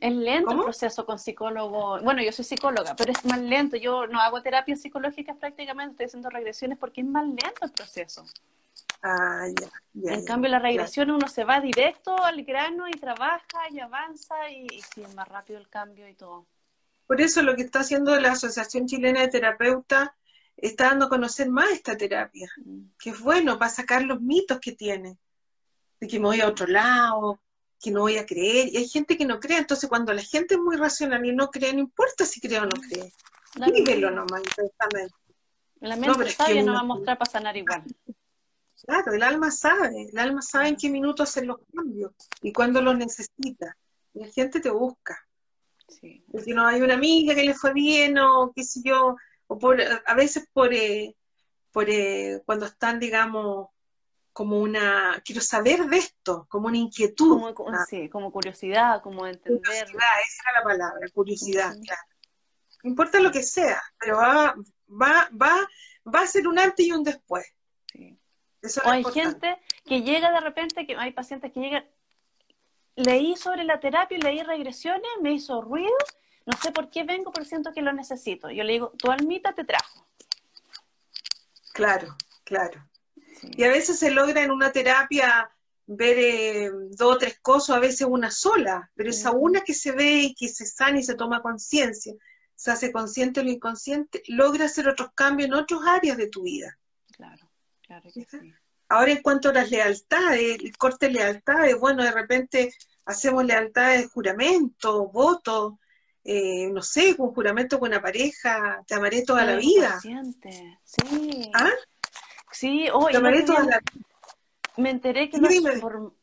Es 0.00 0.14
lento 0.14 0.54
¿Cómo? 0.54 0.56
el 0.56 0.62
proceso 0.62 1.04
con 1.06 1.18
psicólogo. 1.18 2.00
Bueno, 2.02 2.22
yo 2.22 2.32
soy 2.32 2.44
psicóloga, 2.44 2.94
pero 2.96 3.12
es 3.12 3.24
más 3.24 3.40
lento. 3.40 3.76
Yo 3.76 4.06
no 4.06 4.20
hago 4.20 4.42
terapias 4.42 4.80
psicológicas 4.80 5.36
prácticamente, 5.38 5.92
estoy 5.92 6.06
haciendo 6.06 6.30
regresiones 6.30 6.78
porque 6.78 7.00
es 7.02 7.06
más 7.06 7.26
lento 7.26 7.64
el 7.64 7.72
proceso. 7.72 8.30
ah, 9.02 9.46
ya, 9.60 9.70
ya, 9.94 10.14
en 10.14 10.24
ya, 10.24 10.24
cambio, 10.24 10.50
la 10.50 10.58
regresión 10.58 11.10
uno 11.10 11.28
se 11.28 11.44
va 11.44 11.60
directo 11.60 12.22
al 12.24 12.42
grano 12.44 12.88
y 12.88 12.98
trabaja 12.98 13.70
y 13.70 13.80
avanza 13.80 14.50
y, 14.50 14.66
y 14.78 14.82
sí, 14.82 15.02
es 15.02 15.14
más 15.14 15.28
rápido 15.28 15.58
el 15.60 15.68
cambio 15.68 16.08
y 16.08 16.14
todo. 16.14 16.46
Por 17.06 17.20
eso 17.20 17.42
lo 17.42 17.56
que 17.56 17.62
está 17.62 17.80
haciendo 17.80 18.18
la 18.20 18.32
Asociación 18.32 18.86
Chilena 18.86 19.20
de 19.22 19.28
Terapeutas 19.28 20.10
está 20.56 20.86
dando 20.90 21.06
a 21.06 21.08
conocer 21.08 21.48
más 21.50 21.70
esta 21.70 21.96
terapia, 21.96 22.50
Mm, 22.64 22.90
que 22.98 23.10
es 23.10 23.20
bueno 23.20 23.58
para 23.58 23.70
sacar 23.70 24.02
los 24.02 24.20
mitos 24.20 24.60
que 24.60 24.72
tiene, 24.72 25.18
de 26.00 26.08
que 26.08 26.18
me 26.20 26.26
voy 26.26 26.40
a 26.40 26.48
otro 26.48 26.66
lado, 26.66 27.40
que 27.80 27.90
no 27.90 28.00
voy 28.00 28.16
a 28.18 28.26
creer. 28.26 28.68
Y 28.72 28.76
hay 28.78 28.88
gente 28.88 29.16
que 29.16 29.24
no 29.24 29.38
cree, 29.40 29.58
entonces 29.58 29.88
cuando 29.88 30.12
la 30.12 30.22
gente 30.22 30.54
es 30.54 30.60
muy 30.60 30.76
racional 30.76 31.24
y 31.24 31.34
no 31.34 31.48
cree, 31.50 31.72
no 31.72 31.80
importa 31.80 32.24
si 32.24 32.40
cree 32.40 32.58
o 32.58 32.64
no 32.64 32.70
cree. 32.88 33.12
Vívelo 33.72 34.10
nomás 34.10 34.42
intensamente. 34.42 35.14
La 35.80 35.94
No, 35.96 36.00
mente 36.14 36.28
es 36.30 36.34
sabia 36.34 36.54
que 36.54 36.60
nos 36.62 36.64
uno- 36.64 36.74
va 36.74 36.80
a 36.80 36.84
mostrar 36.84 37.18
para 37.18 37.30
sanar 37.30 37.56
igual. 37.56 37.84
Claro, 38.84 39.12
el 39.12 39.22
alma 39.22 39.50
sabe, 39.50 40.08
el 40.12 40.18
alma 40.18 40.40
sabe 40.42 40.68
en 40.68 40.76
qué 40.76 40.88
minuto 40.88 41.22
hacer 41.22 41.44
los 41.46 41.58
cambios 41.74 42.12
y 42.42 42.52
cuándo 42.52 42.80
los 42.80 42.96
necesita. 42.96 43.76
Y 44.14 44.20
la 44.20 44.28
gente 44.28 44.60
te 44.60 44.70
busca. 44.70 45.18
Sí. 45.90 46.22
porque 46.30 46.52
no 46.52 46.66
hay 46.66 46.82
una 46.82 46.92
amiga 46.94 47.34
que 47.34 47.42
le 47.44 47.54
fue 47.54 47.72
bien 47.72 48.18
o 48.18 48.52
qué 48.54 48.62
sé 48.62 48.82
yo, 48.84 49.16
o 49.46 49.58
por, 49.58 49.80
a 49.80 50.14
veces 50.14 50.46
por, 50.52 50.70
eh, 50.74 51.16
por 51.72 51.88
eh, 51.88 52.42
cuando 52.44 52.66
están, 52.66 53.00
digamos, 53.00 53.68
como 54.38 54.60
una, 54.60 55.20
quiero 55.24 55.40
saber 55.40 55.86
de 55.86 55.96
esto, 55.96 56.46
como 56.48 56.68
una 56.68 56.76
inquietud, 56.78 57.30
Como, 57.40 57.54
como- 57.54 57.84
sí, 57.86 58.08
como 58.08 58.30
curiosidad, 58.30 59.02
como 59.02 59.26
entender. 59.26 59.60
curiosidad, 59.60 60.20
esa 60.28 60.42
era 60.50 60.60
la 60.60 60.62
palabra, 60.64 61.08
curiosidad, 61.12 61.74
claro. 61.84 62.02
No 62.84 62.90
importa 62.90 63.18
lo 63.18 63.32
que 63.32 63.42
sea, 63.42 63.82
pero 63.98 64.18
va, 64.18 64.54
va, 64.88 65.28
va, 65.32 65.68
va 66.14 66.20
a 66.20 66.26
ser 66.28 66.46
un 66.46 66.56
antes 66.56 66.86
y 66.86 66.92
un 66.92 67.02
después. 67.02 67.52
Sí. 67.92 68.16
Eso 68.62 68.80
es 68.80 68.86
O 68.86 68.90
hay 68.90 69.00
importante. 69.00 69.48
gente 69.48 69.62
que 69.84 70.02
llega 70.02 70.30
de 70.30 70.38
repente, 70.40 70.86
que 70.86 70.94
hay 70.96 71.10
pacientes 71.10 71.50
que 71.52 71.58
llegan, 71.58 71.84
leí 72.94 73.34
sobre 73.36 73.64
la 73.64 73.80
terapia, 73.80 74.18
leí 74.18 74.44
regresiones, 74.44 75.10
me 75.20 75.32
hizo 75.32 75.60
ruido, 75.62 75.96
no 76.46 76.56
sé 76.62 76.70
por 76.70 76.90
qué 76.90 77.02
vengo, 77.02 77.32
pero 77.32 77.44
siento 77.44 77.72
que 77.72 77.82
lo 77.82 77.92
necesito. 77.92 78.48
Yo 78.52 78.62
le 78.62 78.74
digo, 78.74 78.92
tu 78.98 79.10
almita 79.10 79.52
te 79.52 79.64
trajo. 79.64 80.06
Claro, 81.72 82.16
claro. 82.44 82.87
Sí. 83.40 83.48
Y 83.56 83.64
a 83.64 83.68
veces 83.68 83.98
se 83.98 84.10
logra 84.10 84.42
en 84.42 84.50
una 84.50 84.72
terapia 84.72 85.50
ver 85.86 86.18
eh, 86.18 86.70
dos 86.90 87.16
o 87.16 87.18
tres 87.18 87.38
cosas, 87.40 87.76
a 87.76 87.80
veces 87.80 88.06
una 88.08 88.30
sola, 88.30 88.90
pero 88.94 89.08
esa 89.08 89.32
una 89.32 89.62
que 89.62 89.72
se 89.72 89.92
ve 89.92 90.20
y 90.20 90.34
que 90.34 90.48
se 90.48 90.66
sana 90.66 90.98
y 90.98 91.02
se 91.02 91.14
toma 91.14 91.40
conciencia, 91.40 92.14
se 92.54 92.70
hace 92.70 92.92
consciente 92.92 93.42
lo 93.42 93.50
inconsciente, 93.50 94.22
logra 94.28 94.66
hacer 94.66 94.86
otros 94.86 95.10
cambios 95.14 95.48
en 95.48 95.54
otras 95.54 95.80
áreas 95.86 96.18
de 96.18 96.28
tu 96.28 96.42
vida. 96.42 96.78
Claro, 97.12 97.50
claro 97.80 98.10
que 98.12 98.24
sí. 98.24 98.52
Ahora 98.90 99.12
en 99.12 99.22
cuanto 99.22 99.48
a 99.48 99.52
las 99.54 99.70
lealtades, 99.70 100.58
el 100.60 100.76
corte 100.76 101.06
de 101.06 101.12
lealtades, 101.12 101.78
bueno, 101.78 102.02
de 102.02 102.12
repente 102.12 102.72
hacemos 103.06 103.44
lealtades 103.44 104.02
de 104.02 104.08
juramento, 104.08 105.08
voto, 105.08 105.78
eh, 106.24 106.68
no 106.70 106.82
sé, 106.82 107.14
un 107.16 107.32
juramento 107.32 107.78
con 107.78 107.88
una 107.88 108.02
pareja, 108.02 108.82
te 108.86 108.94
amaré 108.94 109.22
toda 109.22 109.44
la 109.44 109.56
vida. 109.56 109.98
inconsciente, 110.04 110.78
Sí. 110.84 111.50
¿Ah? 111.54 111.70
Sí, 112.58 112.88
oh, 112.92 113.08
la 113.08 113.20
me 114.76 114.90
enteré 114.90 115.30
que 115.30 115.36
Sí, 115.38 115.62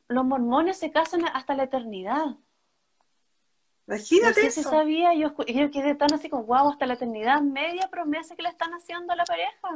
los, 0.09 0.25
mormones 0.25 0.77
se 0.77 0.91
casan 0.91 1.23
hasta 1.25 1.55
la 1.55 1.63
eternidad. 1.63 2.25
No 2.25 3.95
Imagínate 3.95 4.41
sé 4.41 4.51
si 4.51 4.59
eso. 4.59 4.69
sabía, 4.69 5.13
yo, 5.13 5.33
yo 5.47 5.71
quedé 5.71 5.95
tan 5.95 6.13
así 6.13 6.27
como, 6.29 6.43
wow, 6.43 6.71
hasta 6.71 6.85
la 6.87 6.95
eternidad, 6.95 7.41
media 7.41 7.87
promesa 7.89 8.35
que 8.35 8.41
le 8.41 8.49
están 8.49 8.73
haciendo 8.73 9.13
a 9.13 9.15
la 9.15 9.23
pareja. 9.23 9.69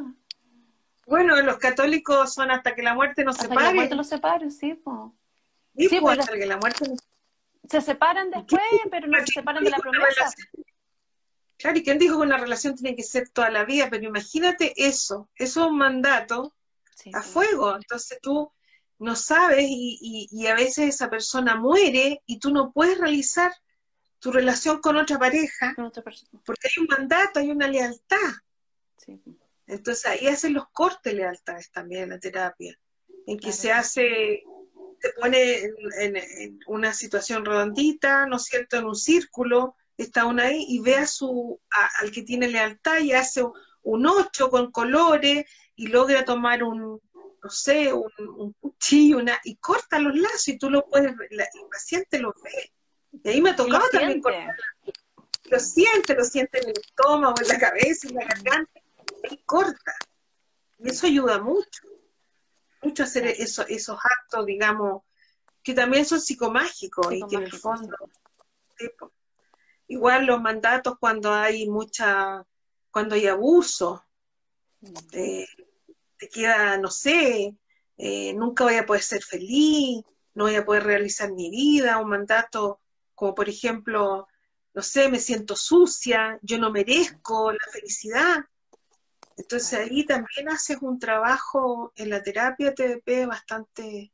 Bueno, 1.07 1.41
los 1.41 1.57
católicos 1.60 2.34
son 2.34 2.51
hasta 2.51 2.76
que 2.76 2.84
la 2.84 2.93
muerte 2.93 3.24
nos 3.24 3.38
Hasta 3.38 3.47
que 3.47 3.55
la 3.55 3.60
separe. 3.62 3.76
muerte 3.76 3.95
los 3.95 4.07
separe, 4.07 4.51
sí, 4.51 4.74
po. 4.74 5.14
Sí, 5.78 5.88
Sí, 5.88 5.99
pues, 6.01 6.18
pues, 6.18 6.20
hasta 6.20 6.38
que 6.38 6.45
la 6.45 6.57
muerte 6.57 6.89
nos 6.89 6.99
Se 7.70 7.80
separan 7.80 8.32
después, 8.32 8.62
pero 8.91 9.07
no 9.07 9.18
se 9.20 9.32
separan 9.32 9.64
de 9.64 9.70
la 9.70 9.78
promesa. 9.78 10.30
Claro, 11.60 11.78
¿y 11.78 11.84
quién 11.84 11.99
dijo 11.99 12.16
que 12.18 12.26
una 12.26 12.38
relación 12.38 12.74
tiene 12.74 12.95
que 12.95 13.03
ser 13.03 13.30
toda 13.30 13.51
la 13.51 13.66
vida? 13.66 13.89
Pero 13.89 14.05
imagínate 14.05 14.74
eso, 14.78 15.30
eso 15.36 15.60
es 15.66 15.68
un 15.72 15.78
mandato 15.78 16.55
Sí, 16.95 17.12
a 17.14 17.22
fuego. 17.22 17.76
Entonces 17.76 18.18
tú 18.22 18.51
no 18.97 19.16
sabes 19.16 19.66
y, 19.70 19.97
y- 20.01 20.28
y 20.32 20.47
a 20.47 20.55
veces 20.55 20.95
esa 20.95 21.10
persona 21.10 21.55
muere 21.55 22.22
y 22.26 22.39
tú 22.39 22.51
no 22.51 22.72
puedes 22.72 22.97
realizar 22.97 23.51
tu 24.20 24.32
relación 24.32 24.80
con 24.82 24.97
otra 24.97 25.18
pareja 25.20 25.74
Con 25.76 25.86
otra 25.86 26.01
persona. 26.03 26.41
porque 26.45 26.68
hay 26.68 26.82
un 26.82 26.88
mandato, 26.88 27.39
hay 27.39 27.51
una 27.51 27.68
lealtad. 27.68 28.32
Sí. 28.97 29.22
Entonces 29.68 30.05
ahí 30.05 30.28
hacen 30.28 30.53
los 30.53 30.68
cortes 30.72 31.14
de 31.14 31.20
lealtades 31.20 31.72
también 31.72 32.03
en 32.03 32.10
la 32.12 32.20
terapia, 32.20 32.78
en 33.28 33.38
que 33.38 33.49
Claro. 33.49 33.55
se 33.57 33.72
hace, 33.72 34.43
se 35.01 35.10
pone 35.20 35.60
en, 35.60 35.76
en- 35.99 36.16
en 36.18 36.60
una 36.68 36.93
situación 36.93 37.45
redondita, 37.45 38.26
¿no 38.26 38.38
es 38.38 38.43
cierto?, 38.45 38.78
en 38.78 38.86
un 38.86 38.95
círculo, 38.95 39.76
está 40.04 40.26
uno 40.26 40.41
ahí 40.41 40.66
y 40.68 40.80
ve 40.80 40.95
a 40.95 41.08
su, 41.08 41.60
a- 41.72 41.89
al 42.02 42.12
que 42.12 42.24
tiene 42.24 42.47
lealtad 42.47 43.00
y 43.00 43.12
hace 43.14 43.43
un 43.84 44.06
ocho 44.06 44.50
con 44.50 44.72
colores 44.72 45.45
y 45.76 45.88
logra 45.88 46.26
tomar 46.26 46.64
un, 46.64 47.02
no 47.43 47.50
sé, 47.50 47.91
un, 47.93 48.12
un 48.38 48.54
cuchillo 48.54 49.18
una, 49.18 49.39
y 49.43 49.56
corta 49.58 50.00
los 50.00 50.16
lazos 50.16 50.47
y 50.50 50.58
tú 50.58 50.70
lo 50.70 50.86
puedes, 50.88 51.14
la- 51.32 51.43
el 51.43 51.70
paciente 51.72 52.20
lo 52.20 52.34
ve. 52.43 52.72
Y 53.24 53.30
ahí 53.30 53.41
me 53.41 53.50
ha 53.50 53.54
lo 53.54 53.66
tocado 53.66 53.84
también 53.91 54.22
siente. 54.22 54.22
cortar 54.22 54.56
lo 55.45 55.60
siente, 55.60 56.14
lo 56.16 56.24
siente 56.24 56.60
en 56.62 56.70
el 56.70 56.76
estómago, 56.80 57.34
en 57.41 57.47
la 57.47 57.58
cabeza, 57.60 58.08
en 58.08 58.14
la 58.16 58.26
garganta, 58.26 58.80
y 59.32 59.38
corta. 59.45 59.93
Y 60.78 60.89
eso 60.89 61.08
ayuda 61.08 61.39
mucho, 61.41 61.88
mucho 62.84 63.04
hacer 63.04 63.26
eso, 63.26 63.66
esos 63.68 63.97
actos, 64.04 64.45
digamos, 64.45 65.02
que 65.64 65.74
también 65.74 66.06
son 66.06 66.22
psicomágicos 66.22 67.12
y 67.14 67.26
que 67.28 67.36
en 67.38 67.43
el 67.43 67.52
fondo, 67.52 67.97
sí. 68.78 68.88
Igual 69.90 70.26
los 70.26 70.42
mandatos 70.42 70.98
cuando 71.00 71.34
hay 71.34 71.68
mucha, 71.68 72.46
cuando 72.92 73.16
hay 73.16 73.28
abuso, 73.28 74.06
eh, 75.12 75.48
te 76.18 76.30
queda, 76.30 76.78
no 76.78 76.90
sé, 76.90 77.56
eh, 77.98 78.34
nunca 78.36 78.64
voy 78.64 78.76
a 78.76 78.86
poder 78.86 79.02
ser 79.02 79.24
feliz, 79.24 80.04
no 80.36 80.46
voy 80.46 80.56
a 80.56 80.66
poder 80.66 80.84
realizar 80.84 81.34
mi 81.34 81.50
vida, 81.50 81.98
un 81.98 82.10
mandato 82.10 82.80
como 83.16 83.36
por 83.36 83.50
ejemplo, 83.50 84.28
no 84.74 84.82
sé, 84.82 85.10
me 85.10 85.20
siento 85.20 85.56
sucia, 85.56 86.40
yo 86.44 86.60
no 86.60 86.72
merezco 86.72 87.52
la 87.52 87.72
felicidad. 87.72 88.38
Entonces 89.36 89.74
ahí 89.80 90.06
también 90.06 90.50
haces 90.50 90.78
un 90.82 91.00
trabajo 91.00 91.92
en 91.96 92.12
la 92.12 92.22
terapia 92.22 92.76
TDP 92.76 93.26
bastante, 93.26 94.14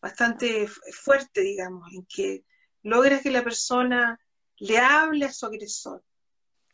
bastante 0.00 0.66
fuerte, 0.66 1.42
digamos, 1.42 1.92
en 1.92 2.04
que 2.06 2.44
logras 2.82 3.22
que 3.22 3.30
la 3.30 3.44
persona 3.44 4.18
le 4.58 4.78
hable 4.78 5.26
a 5.26 5.32
su 5.32 5.46
agresor. 5.46 6.02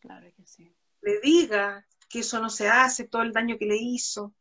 Claro 0.00 0.30
que 0.34 0.46
sí. 0.46 0.74
Le 1.00 1.20
diga 1.20 1.86
que 2.08 2.20
eso 2.20 2.40
no 2.40 2.50
se 2.50 2.68
hace, 2.68 3.08
todo 3.08 3.22
el 3.22 3.32
daño 3.32 3.58
que 3.58 3.66
le 3.66 3.76
hizo. 3.76 4.34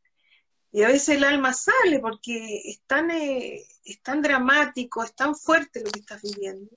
Y 0.72 0.84
a 0.84 0.88
veces 0.88 1.18
el 1.18 1.24
alma 1.24 1.54
sale 1.54 2.00
porque 2.00 2.62
es 2.66 2.82
tan, 2.88 3.12
eh, 3.12 3.62
es 3.84 4.02
tan 4.02 4.22
dramático, 4.22 5.04
es 5.04 5.14
tan 5.14 5.36
fuerte 5.36 5.84
lo 5.84 5.92
que 5.92 6.00
estás 6.00 6.22
viviendo. 6.22 6.72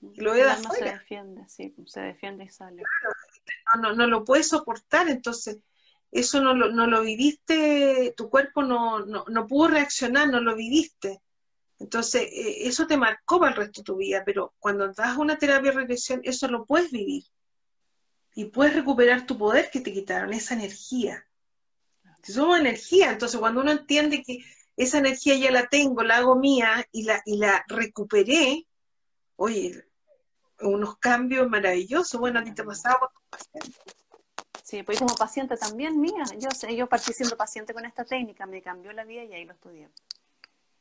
lo 0.00 0.34
el 0.34 0.48
alma 0.48 0.70
se 0.70 0.84
defiende, 0.84 1.48
sí, 1.48 1.74
se 1.86 2.00
defiende 2.00 2.44
y 2.44 2.48
sale. 2.48 2.82
no, 3.80 3.94
no, 3.94 4.06
lo 4.06 4.24
puedes 4.24 4.48
soportar, 4.48 5.08
entonces 5.08 5.58
eso 6.12 6.40
no 6.40 6.54
lo, 6.54 6.70
no 6.70 6.86
lo 6.86 7.02
viviste, 7.02 8.14
tu 8.16 8.30
cuerpo 8.30 8.62
no, 8.62 9.00
no, 9.00 9.24
no 9.28 9.46
pudo 9.46 9.68
reaccionar, 9.68 10.28
no 10.28 10.40
lo 10.40 10.54
viviste. 10.54 11.20
Entonces, 11.82 12.22
eh, 12.22 12.68
eso 12.68 12.86
te 12.86 12.96
marcó 12.96 13.40
para 13.40 13.50
el 13.50 13.56
resto 13.56 13.80
de 13.80 13.84
tu 13.84 13.96
vida, 13.96 14.22
pero 14.24 14.54
cuando 14.60 14.92
das 14.92 15.16
una 15.16 15.36
terapia 15.36 15.72
de 15.72 15.78
regresión, 15.78 16.20
eso 16.22 16.46
lo 16.46 16.64
puedes 16.64 16.92
vivir. 16.92 17.24
Y 18.36 18.46
puedes 18.46 18.74
recuperar 18.74 19.26
tu 19.26 19.36
poder 19.36 19.68
que 19.68 19.80
te 19.80 19.92
quitaron, 19.92 20.32
esa 20.32 20.54
energía. 20.54 21.26
Si 22.22 22.32
somos 22.32 22.60
energía, 22.60 23.10
entonces 23.10 23.40
cuando 23.40 23.62
uno 23.62 23.72
entiende 23.72 24.22
que 24.22 24.38
esa 24.76 24.98
energía 24.98 25.36
ya 25.36 25.50
la 25.50 25.66
tengo, 25.66 26.04
la 26.04 26.18
hago 26.18 26.36
mía 26.36 26.86
y 26.92 27.02
la, 27.02 27.20
y 27.26 27.36
la 27.36 27.64
recuperé, 27.66 28.64
oye, 29.34 29.84
unos 30.60 30.98
cambios 30.98 31.48
maravillosos. 31.48 32.20
Bueno, 32.20 32.38
a 32.38 32.44
ti 32.44 32.54
te 32.54 32.62
pasaba. 32.62 33.10
Sí, 34.62 34.84
pues 34.84 35.00
como 35.00 35.16
paciente 35.16 35.56
también 35.56 36.00
mía. 36.00 36.22
Yo 36.38 36.50
sé, 36.52 36.76
yo 36.76 36.88
partí 36.88 37.12
siendo 37.12 37.36
paciente 37.36 37.74
con 37.74 37.84
esta 37.84 38.04
técnica, 38.04 38.46
me 38.46 38.62
cambió 38.62 38.92
la 38.92 39.04
vida 39.04 39.24
y 39.24 39.34
ahí 39.34 39.44
lo 39.44 39.52
estudié. 39.52 39.88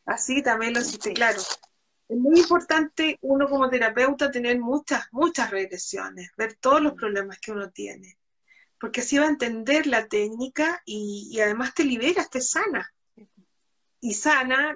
Así 0.06 0.42
también 0.42 0.74
lo 0.74 0.82
hiciste, 0.82 1.14
claro. 1.14 1.40
Es 1.40 2.18
muy 2.18 2.40
importante 2.40 3.18
uno 3.22 3.48
como 3.48 3.70
terapeuta 3.70 4.30
tener 4.30 4.60
muchas, 4.60 5.08
muchas 5.12 5.50
regresiones, 5.50 6.32
ver 6.36 6.56
todos 6.56 6.82
los 6.82 6.94
problemas 6.94 7.40
que 7.40 7.52
uno 7.52 7.70
tiene 7.72 8.18
porque 8.82 9.02
así 9.02 9.20
va 9.20 9.26
a 9.26 9.30
entender 9.30 9.86
la 9.86 10.08
técnica 10.08 10.82
y, 10.86 11.40
además 11.40 11.76
te 11.76 11.84
liberas, 11.84 12.32
te 12.32 12.42
sana. 12.42 12.92
Y 14.00 14.16
sana 14.16 14.76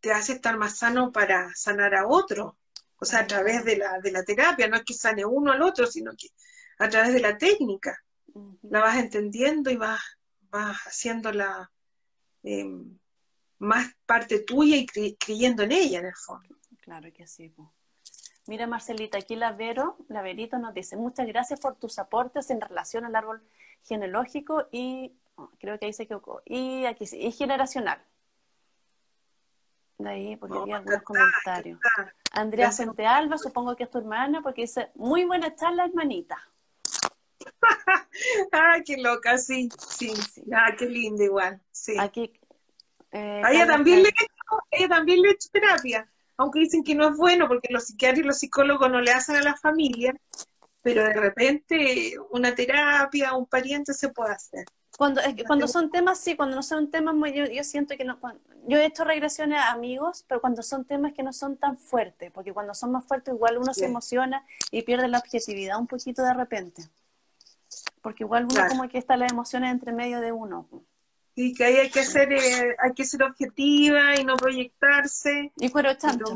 te 0.00 0.10
hace 0.10 0.32
estar 0.32 0.58
más 0.58 0.78
sano 0.78 1.12
para 1.12 1.54
sanar 1.54 1.94
a 1.94 2.08
otro, 2.08 2.58
o 2.98 3.04
sea, 3.04 3.20
a 3.20 3.26
través 3.28 3.64
de 3.64 3.76
la, 3.76 4.00
de 4.00 4.10
la 4.10 4.24
terapia, 4.24 4.66
no 4.66 4.76
es 4.76 4.82
que 4.82 4.92
sane 4.92 5.24
uno 5.24 5.52
al 5.52 5.62
otro, 5.62 5.86
sino 5.86 6.10
que 6.18 6.28
a 6.80 6.88
través 6.88 7.14
de 7.14 7.20
la 7.20 7.38
técnica. 7.38 7.96
La 8.62 8.80
vas 8.80 8.98
entendiendo 8.98 9.70
y 9.70 9.76
vas, 9.76 10.00
vas 10.50 10.76
haciéndola 10.86 11.70
em, 12.42 12.98
más 13.64 13.92
parte 14.06 14.40
tuya 14.40 14.76
y 14.76 15.16
creyendo 15.16 15.62
en 15.62 15.72
ella, 15.72 15.98
en 16.00 16.06
el 16.06 16.14
fondo. 16.14 16.56
Claro 16.80 17.12
que 17.12 17.26
sí. 17.26 17.48
pues. 17.48 17.68
Mira, 18.46 18.66
Marcelita, 18.66 19.18
aquí 19.18 19.36
la 19.36 19.52
Vero, 19.52 19.96
la 20.08 20.20
Verito 20.20 20.58
nos 20.58 20.74
dice, 20.74 20.96
muchas 20.96 21.26
gracias 21.26 21.60
por 21.60 21.76
tus 21.76 21.98
aportes 21.98 22.50
en 22.50 22.60
relación 22.60 23.06
al 23.06 23.16
árbol 23.16 23.42
genealógico 23.84 24.68
y, 24.70 25.12
oh, 25.36 25.50
creo 25.58 25.78
que 25.78 25.86
ahí 25.86 25.92
se 25.94 26.02
equivocó, 26.02 26.42
y 26.44 26.84
aquí 26.84 27.06
sí, 27.06 27.18
y 27.18 27.32
generacional. 27.32 28.04
De 29.96 30.10
ahí, 30.10 30.36
porque 30.36 30.58
había 30.58 30.76
algunos 30.76 31.02
comentarios. 31.02 31.80
Andrea 32.32 32.70
Alba, 33.16 33.38
supongo 33.38 33.76
que 33.76 33.84
es 33.84 33.90
tu 33.90 33.98
hermana, 33.98 34.42
porque 34.42 34.62
dice, 34.62 34.90
muy 34.94 35.24
buena 35.24 35.54
charla, 35.54 35.86
hermanita. 35.86 36.36
Ay, 38.52 38.82
qué 38.84 38.98
loca, 38.98 39.38
sí, 39.38 39.70
sí, 39.88 40.14
sí. 40.16 40.42
Ah, 40.52 40.74
qué 40.76 40.86
linda 40.86 41.24
igual, 41.24 41.62
sí. 41.70 41.96
Aquí, 41.98 42.32
eh, 43.14 43.42
ella, 43.50 43.66
también 43.66 44.02
le, 44.02 44.10
ella 44.70 44.88
también 44.88 45.22
le 45.22 45.30
hecho 45.30 45.48
terapia 45.50 46.06
aunque 46.36 46.60
dicen 46.60 46.82
que 46.82 46.94
no 46.94 47.08
es 47.08 47.16
bueno 47.16 47.48
porque 47.48 47.72
los 47.72 47.84
psiquiatras 47.84 48.20
y 48.20 48.26
los 48.26 48.38
psicólogos 48.38 48.90
no 48.90 49.00
le 49.00 49.12
hacen 49.12 49.36
a 49.36 49.42
la 49.42 49.56
familia, 49.56 50.14
pero 50.82 51.04
de 51.04 51.14
repente 51.14 52.14
una 52.30 52.54
terapia, 52.54 53.34
un 53.34 53.46
pariente 53.46 53.94
se 53.94 54.08
puede 54.08 54.32
hacer. 54.32 54.66
Cuando, 54.96 55.20
cuando 55.46 55.66
son 55.66 55.90
temas, 55.90 56.20
sí, 56.20 56.36
cuando 56.36 56.54
no 56.54 56.62
son 56.62 56.88
temas, 56.88 57.16
yo, 57.34 57.46
yo 57.46 57.64
siento 57.64 57.96
que 57.96 58.04
no, 58.04 58.18
yo 58.68 58.78
he 58.78 58.86
hecho 58.86 59.02
regresiones 59.02 59.58
a 59.58 59.72
amigos, 59.72 60.24
pero 60.28 60.40
cuando 60.40 60.62
son 60.62 60.84
temas 60.84 61.12
que 61.14 61.24
no 61.24 61.32
son 61.32 61.56
tan 61.56 61.78
fuertes, 61.78 62.30
porque 62.30 62.52
cuando 62.52 62.74
son 62.74 62.92
más 62.92 63.04
fuertes 63.04 63.34
igual 63.34 63.58
uno 63.58 63.74
se 63.74 63.86
emociona 63.86 64.46
y 64.70 64.82
pierde 64.82 65.08
la 65.08 65.18
objetividad 65.18 65.80
un 65.80 65.88
poquito 65.88 66.22
de 66.22 66.34
repente, 66.34 66.84
porque 68.02 68.22
igual 68.22 68.44
uno 68.44 68.68
como 68.68 68.88
que 68.88 68.98
está 68.98 69.16
las 69.16 69.32
emociones 69.32 69.72
entre 69.72 69.92
medio 69.92 70.20
de 70.20 70.30
uno. 70.30 70.68
Sí, 71.34 71.52
que 71.52 71.64
ahí 71.64 71.76
hay 71.76 71.90
que 71.90 72.04
ser, 72.04 72.32
eh, 72.32 72.76
hay 72.78 72.92
que 72.94 73.04
ser 73.04 73.22
objetiva 73.24 74.18
y 74.18 74.24
no 74.24 74.36
proyectarse. 74.36 75.52
Y 75.56 75.68
cuero 75.68 75.94
chancho. 75.94 76.26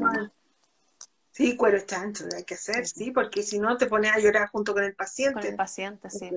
Sí, 1.30 1.54
cuero 1.54 1.78
chancho 1.86 2.24
hay 2.36 2.42
que 2.42 2.54
hacer, 2.54 2.84
sí. 2.84 3.12
porque 3.12 3.44
si 3.44 3.60
no 3.60 3.76
te 3.76 3.86
pones 3.86 4.10
a 4.10 4.18
llorar 4.18 4.48
junto 4.48 4.74
con 4.74 4.82
el 4.82 4.96
paciente. 4.96 5.34
Con 5.34 5.46
el 5.50 5.54
paciente, 5.54 6.10
sí. 6.10 6.30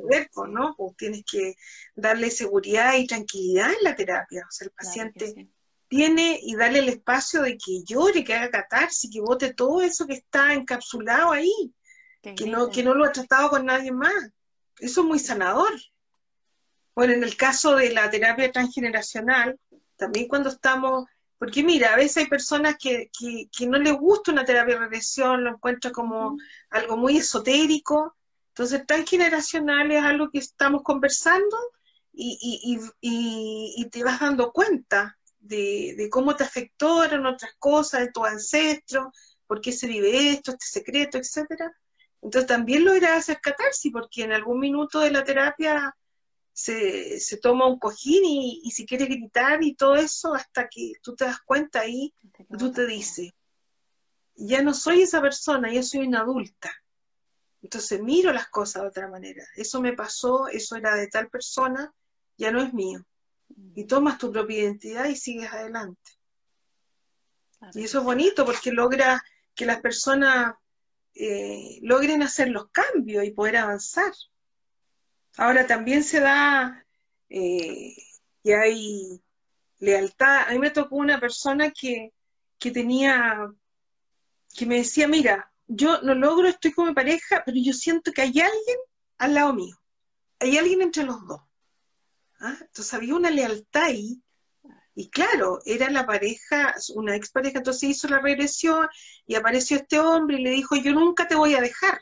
¿no? 0.47 0.75
Pues 0.77 0.95
tienes 0.95 1.23
que 1.25 1.55
darle 1.95 2.29
seguridad 2.29 2.93
y 2.93 3.07
tranquilidad 3.07 3.71
en 3.71 3.83
la 3.83 3.95
terapia. 3.95 4.45
O 4.47 4.51
sea, 4.51 4.65
el 4.65 4.71
paciente 4.71 5.49
tiene 5.87 6.39
y 6.43 6.55
darle 6.55 6.79
el 6.79 6.89
espacio 6.89 7.41
de 7.41 7.57
que 7.57 7.83
llore, 7.83 8.23
que 8.23 8.35
haga 8.35 8.51
catarsis, 8.51 9.09
que 9.11 9.21
bote 9.21 9.55
todo 9.55 9.81
eso 9.81 10.05
que 10.05 10.13
está 10.13 10.53
encapsulado 10.53 11.31
ahí, 11.31 11.73
que, 12.21 12.45
no, 12.45 12.69
que 12.69 12.83
no 12.83 12.93
lo 12.93 13.05
ha 13.05 13.11
tratado 13.11 13.49
con 13.49 13.65
nadie 13.65 13.91
más. 13.91 14.29
Eso 14.79 15.01
es 15.01 15.07
muy 15.07 15.17
sanador. 15.17 15.73
Bueno, 16.95 17.13
en 17.13 17.23
el 17.23 17.35
caso 17.37 17.75
de 17.75 17.91
la 17.93 18.09
terapia 18.09 18.51
transgeneracional, 18.51 19.59
también 19.95 20.27
cuando 20.27 20.49
estamos, 20.49 21.05
porque 21.37 21.63
mira, 21.63 21.93
a 21.93 21.95
veces 21.95 22.17
hay 22.17 22.27
personas 22.27 22.75
que, 22.77 23.09
que, 23.17 23.67
no 23.67 23.77
les 23.77 23.93
gusta 23.93 24.31
una 24.31 24.45
terapia 24.45 24.75
de 24.75 24.81
regresión, 24.81 25.43
lo 25.43 25.51
encuentran 25.51 25.93
como 25.93 26.37
algo 26.69 26.97
muy 26.97 27.17
esotérico, 27.17 28.15
entonces 28.49 28.85
transgeneracional 28.85 29.91
es 29.91 30.03
algo 30.03 30.29
que 30.29 30.39
estamos 30.39 30.83
conversando 30.83 31.57
y, 32.13 32.79
y, 33.01 33.81
y, 33.81 33.85
te 33.89 34.03
vas 34.03 34.19
dando 34.19 34.51
cuenta 34.51 35.17
de, 35.39 35.95
de, 35.97 36.09
cómo 36.09 36.35
te 36.35 36.43
afectó, 36.43 37.03
eran 37.03 37.25
otras 37.25 37.53
cosas, 37.57 38.01
de 38.01 38.11
tu 38.11 38.25
ancestro, 38.25 39.11
por 39.47 39.61
qué 39.61 39.71
se 39.71 39.87
vive 39.87 40.31
esto, 40.31 40.51
este 40.51 40.65
secreto, 40.65 41.17
etcétera. 41.17 41.71
Entonces 42.21 42.47
también 42.47 42.85
lo 42.85 42.95
irás 42.95 43.11
a 43.11 43.17
hacer 43.17 43.41
catarsis, 43.41 43.91
porque 43.91 44.23
en 44.23 44.33
algún 44.33 44.59
minuto 44.59 44.99
de 44.99 45.11
la 45.11 45.23
terapia 45.23 45.95
se, 46.53 47.19
se 47.19 47.37
toma 47.37 47.67
un 47.67 47.79
cojín 47.79 48.23
y, 48.25 48.61
y, 48.63 48.71
si 48.71 48.85
quiere 48.85 49.05
gritar 49.05 49.63
y 49.63 49.75
todo 49.75 49.95
eso, 49.95 50.33
hasta 50.33 50.67
que 50.67 50.93
tú 51.01 51.15
te 51.15 51.25
das 51.25 51.39
cuenta 51.41 51.81
ahí, 51.81 52.13
y 52.49 52.57
tú 52.57 52.71
te 52.71 52.85
dices, 52.85 53.31
ya 54.35 54.61
no 54.61 54.73
soy 54.73 55.03
esa 55.03 55.21
persona, 55.21 55.71
ya 55.71 55.83
soy 55.83 56.07
una 56.07 56.21
adulta. 56.21 56.71
Entonces 57.61 58.01
miro 58.01 58.33
las 58.33 58.47
cosas 58.47 58.81
de 58.81 58.87
otra 58.89 59.07
manera. 59.07 59.43
Eso 59.55 59.81
me 59.81 59.93
pasó, 59.93 60.47
eso 60.47 60.75
era 60.75 60.95
de 60.95 61.07
tal 61.07 61.29
persona, 61.29 61.93
ya 62.37 62.51
no 62.51 62.61
es 62.61 62.73
mío. 62.73 63.05
Mm. 63.49 63.71
Y 63.75 63.85
tomas 63.85 64.17
tu 64.17 64.31
propia 64.31 64.59
identidad 64.59 65.05
y 65.05 65.15
sigues 65.15 65.51
adelante. 65.51 66.11
Y 67.73 67.83
eso 67.83 67.99
es 67.99 68.03
bonito 68.03 68.43
porque 68.43 68.71
logra 68.71 69.23
que 69.53 69.67
las 69.67 69.81
personas 69.81 70.55
eh, 71.13 71.79
logren 71.83 72.23
hacer 72.23 72.49
los 72.49 72.69
cambios 72.71 73.23
y 73.23 73.31
poder 73.31 73.57
avanzar. 73.57 74.11
Ahora 75.37 75.65
también 75.65 76.03
se 76.03 76.19
da 76.19 76.85
eh, 77.29 77.95
que 78.43 78.55
hay 78.55 79.21
lealtad. 79.79 80.49
A 80.49 80.51
mí 80.51 80.59
me 80.59 80.71
tocó 80.71 80.95
una 80.95 81.19
persona 81.19 81.71
que, 81.71 82.13
que 82.59 82.71
tenía, 82.71 83.51
que 84.55 84.65
me 84.65 84.77
decía, 84.77 85.07
mira, 85.07 85.51
yo 85.67 86.01
no 86.01 86.13
logro, 86.13 86.47
estoy 86.47 86.73
con 86.73 86.87
mi 86.87 86.93
pareja, 86.93 87.43
pero 87.45 87.57
yo 87.61 87.73
siento 87.73 88.11
que 88.11 88.21
hay 88.21 88.39
alguien 88.39 88.77
al 89.17 89.33
lado 89.33 89.53
mío. 89.53 89.77
Hay 90.39 90.57
alguien 90.57 90.81
entre 90.81 91.03
los 91.03 91.25
dos. 91.25 91.41
¿Ah? 92.39 92.57
Entonces 92.59 92.93
había 92.93 93.15
una 93.15 93.29
lealtad 93.29 93.83
ahí. 93.83 94.21
Y 94.93 95.09
claro, 95.09 95.59
era 95.65 95.89
la 95.89 96.05
pareja, 96.05 96.75
una 96.95 97.15
expareja, 97.15 97.59
entonces 97.59 97.89
hizo 97.89 98.07
la 98.09 98.19
regresión 98.19 98.89
y 99.25 99.35
apareció 99.35 99.77
este 99.77 99.99
hombre 99.99 100.37
y 100.37 100.43
le 100.43 100.49
dijo, 100.49 100.75
yo 100.75 100.91
nunca 100.91 101.27
te 101.27 101.35
voy 101.35 101.55
a 101.55 101.61
dejar. 101.61 101.97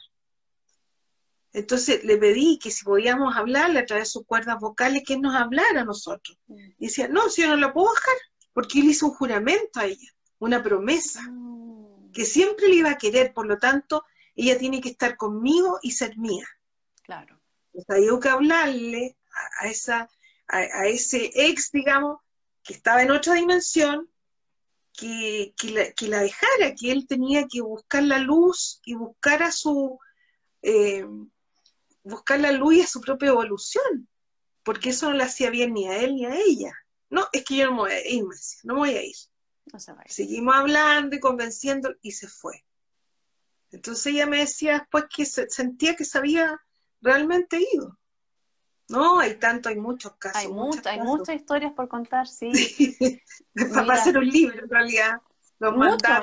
Entonces 1.52 2.04
le 2.04 2.18
pedí 2.18 2.60
que 2.60 2.70
si 2.70 2.84
podíamos 2.84 3.36
hablarle 3.36 3.80
a 3.80 3.86
través 3.86 4.08
de 4.08 4.12
sus 4.12 4.26
cuerdas 4.26 4.60
vocales, 4.60 5.04
que 5.06 5.18
nos 5.18 5.36
hablara 5.36 5.82
a 5.82 5.86
nosotros. 5.86 6.38
Mm. 6.48 6.58
Y 6.78 6.86
decía, 6.88 7.08
no, 7.08 7.30
si 7.30 7.42
yo 7.42 7.50
no 7.50 7.56
la 7.56 7.74
puedo 7.74 7.88
bajar, 7.88 8.16
porque 8.54 8.80
él 8.80 8.86
hizo 8.86 9.08
un 9.08 9.14
juramento 9.14 9.80
a 9.80 9.86
ella, 9.86 10.12
una 10.38 10.62
promesa, 10.62 11.22
mm. 11.24 12.12
que 12.12 12.26
siempre 12.26 12.68
le 12.68 12.76
iba 12.76 12.92
a 12.92 12.98
querer, 12.98 13.34
por 13.34 13.48
lo 13.48 13.58
tanto, 13.58 14.04
ella 14.36 14.58
tiene 14.58 14.80
que 14.80 14.90
estar 14.90 15.18
conmigo 15.18 15.80
y 15.82 15.92
ser 15.92 16.18
mía. 16.18 16.48
Claro. 17.04 17.40
Entonces 17.74 18.10
hay 18.12 18.20
que 18.20 18.30
hablarle 18.30 19.18
a, 19.60 19.68
esa, 19.68 20.10
a, 20.48 20.86
ese 20.88 21.32
ex, 21.34 21.72
digamos, 21.72 22.20
que 22.64 22.74
estaba 22.74 23.02
en 23.02 23.12
otra 23.12 23.34
dimensión, 23.34 24.10
que, 24.94 25.54
la, 26.02 26.20
dejara, 26.20 26.76
que 26.78 26.92
él 26.92 27.08
tenía 27.08 27.48
que 27.50 27.62
buscar 27.62 28.04
la 28.04 28.20
luz 28.20 28.82
y 28.84 28.96
buscar 28.96 29.42
a 29.44 29.52
su, 29.52 29.98
eh, 30.62 31.06
buscar 32.10 32.40
la 32.40 32.52
luz 32.52 32.76
y 32.76 32.82
a 32.82 32.88
su 32.88 33.02
propia 33.02 33.30
evolución, 33.30 34.08
porque 34.64 34.90
eso 34.90 35.10
no 35.10 35.16
le 35.16 35.24
hacía 35.24 35.50
bien 35.50 35.74
ni 35.74 35.88
a 35.88 35.98
él 35.98 36.16
ni 36.16 36.26
a 36.26 36.36
ella. 36.36 36.74
No, 37.10 37.28
es 37.32 37.44
que 37.44 37.58
yo 37.58 37.66
no 37.66 37.72
me 37.72 37.78
voy 37.80 37.92
a 37.92 38.08
ir, 38.08 38.24
no 38.64 38.74
me 38.74 38.80
voy 38.80 38.96
a 38.96 39.04
ir. 39.04 39.16
Seguimos 40.08 40.56
hablando 40.56 41.16
y 41.16 41.20
convenciendo 41.20 41.96
y 42.02 42.12
se 42.12 42.28
fue. 42.28 42.66
Entonces 43.72 44.08
ella 44.08 44.26
me 44.26 44.40
decía 44.40 44.80
después 44.80 45.06
que 45.16 45.26
sentía 45.26 45.96
que 45.96 46.06
se 46.06 46.18
había 46.18 46.60
realmente 47.02 47.60
ido. 47.74 47.98
No, 48.88 49.20
hay 49.20 49.36
tanto, 49.36 49.70
hay 49.70 49.76
muchos 49.76 50.16
casos. 50.18 50.42
Hay, 50.42 50.48
hay 50.86 51.02
muchas 51.02 51.36
historias 51.36 51.74
por 51.74 51.88
contar, 51.88 52.28
sí. 52.28 52.52
Va 53.56 53.94
a 53.94 54.04
ser 54.04 54.18
un 54.18 54.28
libro 54.28 54.64
en 54.64 54.70
realidad. 54.70 55.22
Los 55.60 55.76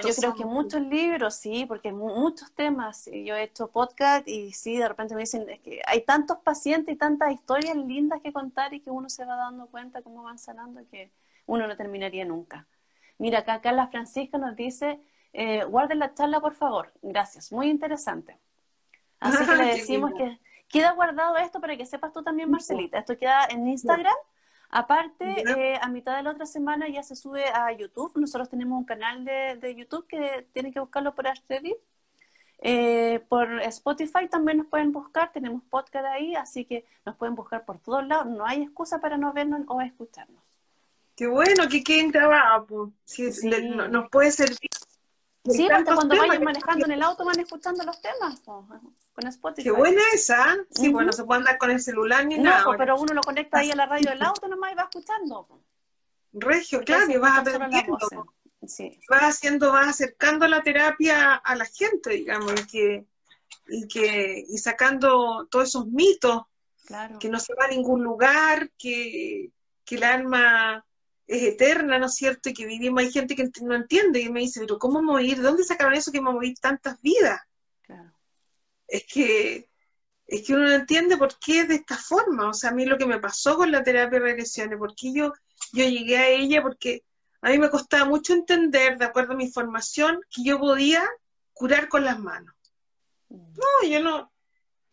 yo 0.03 0.15
creo 0.17 0.35
que 0.35 0.47
muchos 0.47 0.81
libros, 0.81 1.35
sí, 1.35 1.67
porque 1.67 1.93
muchos 1.93 2.51
temas. 2.53 3.05
Yo 3.05 3.37
he 3.37 3.43
hecho 3.43 3.69
podcast 3.69 4.27
y 4.27 4.53
sí, 4.55 4.79
de 4.79 4.89
repente 4.89 5.15
me 5.15 5.21
dicen 5.21 5.47
que 5.63 5.83
hay 5.87 6.01
tantos 6.01 6.39
pacientes 6.39 6.95
y 6.95 6.97
tantas 6.97 7.33
historias 7.33 7.77
lindas 7.77 8.23
que 8.23 8.33
contar 8.33 8.73
y 8.73 8.81
que 8.81 8.91
uno 8.91 9.11
se 9.11 9.27
va 9.27 9.37
dando 9.37 9.67
cuenta 9.67 10.01
cómo 10.01 10.23
van 10.23 10.39
sanando 10.39 10.81
que 10.91 11.11
uno 11.45 11.67
no 11.67 11.77
terminaría 11.77 12.25
nunca. 12.25 12.67
Mira, 13.19 13.41
acá 13.41 13.61
Carla 13.61 13.89
Francisca 13.89 14.39
nos 14.39 14.57
dice, 14.57 15.01
eh, 15.35 15.65
guarden 15.65 15.99
la 15.99 16.15
charla, 16.15 16.41
por 16.41 16.55
favor. 16.55 16.91
Gracias, 17.03 17.53
muy 17.53 17.69
interesante. 17.69 18.39
Así 19.21 19.45
que 19.45 19.55
le 19.55 19.65
decimos 19.77 20.13
que 20.17 20.41
queda 20.67 20.93
guardado 20.93 21.37
esto 21.37 21.61
para 21.61 21.77
que 21.77 21.85
sepas 21.85 22.13
tú 22.15 22.23
también, 22.23 22.51
Marcelita. 22.51 22.99
Esto 22.99 23.19
queda 23.19 23.45
en 23.51 23.69
Instagram. 23.69 24.17
Aparte, 24.71 25.45
eh, 25.47 25.79
a 25.81 25.89
mitad 25.89 26.17
de 26.17 26.23
la 26.23 26.31
otra 26.31 26.47
semana 26.47 26.89
ya 26.89 27.03
se 27.03 27.17
sube 27.17 27.45
a 27.47 27.73
YouTube. 27.73 28.13
Nosotros 28.17 28.49
tenemos 28.49 28.79
un 28.79 28.85
canal 28.85 29.25
de, 29.25 29.75
YouTube 29.77 30.07
que 30.07 30.47
tienen 30.53 30.73
que 30.73 30.81
buscarlo 30.81 31.15
por 31.15 31.27
Hashtag. 31.27 31.77
Eh, 32.59 33.21
por 33.29 33.61
Spotify 33.63 34.29
también 34.31 34.59
nos 34.59 34.67
pueden 34.67 34.91
buscar, 34.91 35.31
tenemos 35.31 35.63
podcast 35.69 36.07
ahí, 36.07 36.35
así 36.35 36.65
que 36.65 36.87
nos 37.05 37.15
pueden 37.17 37.35
buscar 37.35 37.65
por 37.65 37.79
todos 37.79 38.07
lados. 38.07 38.27
No 38.27 38.47
hay 38.47 38.63
excusa 38.63 39.01
para 39.01 39.19
no 39.19 39.33
vernos 39.33 39.63
o 39.69 39.81
escucharnos. 39.81 40.43
Qué 41.15 41.27
bueno 41.27 41.69
que 41.69 41.83
queden 41.83 42.11
grabados, 42.11 42.91
si 43.05 43.31
nos 43.49 44.11
puede 44.11 44.31
servir. 44.31 44.71
Sí, 45.51 45.69
porque 45.71 45.95
cuando 45.95 46.17
vayan 46.17 46.43
manejando 46.43 46.87
en 46.87 46.93
el 46.93 47.03
auto 47.03 47.25
van 47.25 47.39
escuchando 47.39 47.85
los 47.85 48.01
temas 48.01 48.41
con 48.41 49.27
Spotify. 49.27 49.65
Qué 49.65 49.71
buena 49.71 50.03
esa. 50.13 50.57
Sí, 50.71 50.89
bueno, 50.89 50.93
pues, 50.93 51.07
no 51.07 51.13
se 51.13 51.25
puede 51.25 51.39
andar 51.39 51.59
con 51.59 51.71
el 51.71 51.81
celular 51.81 52.27
ni 52.27 52.39
nada. 52.39 52.65
No, 52.65 52.77
pero 52.77 52.99
uno 53.01 53.15
lo 53.15 53.23
conecta 53.23 53.59
ahí 53.59 53.71
a 53.71 53.77
la 53.77 53.87
radio 53.87 54.11
del 54.11 54.23
auto 54.23 54.49
nomás 54.49 54.73
y 54.73 54.75
va 54.75 54.83
escuchando. 54.83 55.49
Regio, 56.33 56.83
claro, 56.83 57.11
y 57.11 57.17
vas 57.17 57.39
aprendiendo. 57.39 57.99
Sí. 58.67 58.99
Vas 59.09 59.23
haciendo, 59.23 59.73
vas 59.73 59.89
acercando 59.89 60.49
la 60.49 60.63
terapia 60.63 61.35
a 61.35 61.55
la 61.55 61.67
gente, 61.67 62.11
digamos, 62.11 62.53
y 62.61 62.67
que, 62.67 63.07
y 63.69 63.87
que, 63.87 64.45
y 64.49 64.59
sacando 64.59 65.47
todos 65.51 65.69
esos 65.69 65.87
mitos, 65.87 66.43
claro. 66.85 67.19
que 67.19 67.29
no 67.29 67.39
se 67.39 67.55
va 67.55 67.67
a 67.67 67.69
ningún 67.69 68.03
lugar, 68.03 68.71
que, 68.77 69.53
que 69.85 69.95
el 69.95 70.03
alma 70.03 70.85
es 71.27 71.43
eterna, 71.43 71.99
¿no 71.99 72.07
es 72.07 72.15
cierto? 72.15 72.49
Y 72.49 72.55
que 72.55 72.67
vivimos, 72.67 73.03
hay 73.03 73.11
gente 73.11 73.35
que 73.35 73.51
no 73.63 73.75
entiende 73.75 74.21
y 74.21 74.31
me 74.31 74.41
dice, 74.41 74.61
pero 74.61 74.79
¿cómo 74.79 75.03
morir? 75.03 75.39
¿De 75.39 75.43
dónde 75.43 75.65
sacaron 75.65 75.95
eso 75.95 76.13
que 76.13 76.19
a 76.19 76.23
morir 76.23 76.57
tantas 76.61 77.01
vidas? 77.03 77.41
Claro. 77.83 78.13
Es 78.87 79.05
que, 79.07 79.69
es 80.27 80.47
que 80.47 80.55
uno 80.55 80.65
no 80.65 80.73
entiende 80.73 81.17
por 81.17 81.37
qué 81.39 81.65
de 81.65 81.77
esta 81.77 81.97
forma. 81.97 82.51
O 82.51 82.55
sea, 82.55 82.71
a 82.71 82.75
mí 82.75 82.85
lo 82.85 82.97
que 82.97 83.07
me 83.07 83.19
pasó 83.19 83.57
con 83.57 83.73
la 83.73 83.83
terapia 83.83 84.21
de 84.21 84.25
regresiones, 84.25 84.79
porque 84.79 85.13
yo, 85.13 85.33
yo 85.73 85.85
llegué 85.89 86.19
a 86.19 86.29
ella 86.29 86.63
porque 86.63 87.03
a 87.43 87.51
mí 87.51 87.59
me 87.59 87.71
costaba 87.71 88.05
mucho 88.05 88.33
entender, 88.33 88.97
de 88.97 89.05
acuerdo 89.05 89.33
a 89.33 89.37
mi 89.37 89.51
formación, 89.51 90.21
que 90.31 90.45
yo 90.45 90.59
podía 90.59 91.03
curar 91.53 91.89
con 91.89 92.05
las 92.05 92.19
manos. 92.19 92.55
Mm. 93.29 93.53
No, 93.53 93.89
yo 93.89 94.03
no. 94.03 94.33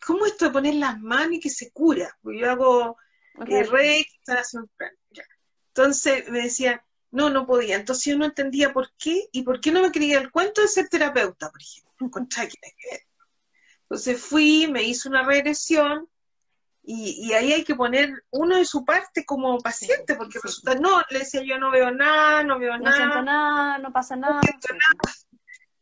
¿Cómo 0.05 0.25
esto 0.25 0.45
de 0.45 0.51
poner 0.51 0.75
las 0.75 0.99
manos 0.99 1.34
y 1.34 1.39
que 1.39 1.49
se 1.49 1.71
cura? 1.71 2.17
Porque 2.21 2.39
yo 2.39 2.51
hago 2.51 2.97
eh, 3.47 3.63
reiki, 3.63 4.19
sanación 4.23 4.69
entonces 5.76 6.30
me 6.30 6.43
decía, 6.43 6.86
no, 7.09 7.32
no 7.32 7.47
podía. 7.47 7.76
Entonces 7.76 8.05
yo 8.05 8.17
no 8.17 8.26
entendía 8.26 8.71
por 8.71 8.91
qué 8.97 9.28
y 9.32 9.41
por 9.41 9.59
qué 9.59 9.71
no 9.71 9.82
me 9.82 9.91
creía 9.91 10.19
el 10.19 10.32
cuento 10.32 10.61
de 10.61 10.67
ser 10.67 10.88
terapeuta, 10.88 11.49
por 11.49 11.59
ejemplo. 11.61 11.91
Entonces 13.82 14.21
fui, 14.21 14.67
me 14.67 14.84
hice 14.84 15.09
una 15.09 15.24
regresión 15.24 16.07
y, 16.84 17.32
ahí 17.34 17.53
hay 17.53 17.63
que 17.63 17.76
poner 17.76 18.24
uno 18.30 18.57
de 18.57 18.65
su 18.65 18.84
parte 18.84 19.26
como 19.26 19.57
paciente, 19.59 20.15
porque 20.15 20.39
resulta, 20.43 20.76
no, 20.76 21.01
le 21.09 21.19
decía 21.19 21.41
yo 21.43 21.57
no 21.57 21.71
veo 21.71 21.91
nada, 21.91 22.43
no 22.43 22.59
veo 22.59 22.78
nada. 22.78 22.89
No 22.89 22.95
siento 22.95 23.21
nada, 23.21 23.78
no 23.78 23.93
pasa 23.93 24.15
nada. 24.15 24.41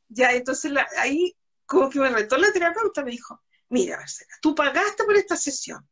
Ya, 0.10 0.32
entonces 0.32 0.72
ahí 1.00 1.36
como 1.66 1.90
que 1.90 2.00
me 2.00 2.10
retó 2.10 2.38
la 2.38 2.52
terapeuta, 2.54 3.04
me 3.04 3.12
dijo, 3.12 3.42
mira, 3.70 3.98
Marcela, 3.98 4.32
tú 4.42 4.54
pagaste 4.54 5.04
por 5.04 5.16
esta 5.16 5.36
sesión, 5.36 5.86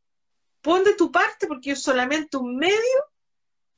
pon 0.61 0.83
de 0.83 0.93
tu 0.93 1.11
parte 1.11 1.47
porque 1.47 1.71
es 1.71 1.81
solamente 1.81 2.37
un 2.37 2.55
medio 2.55 3.08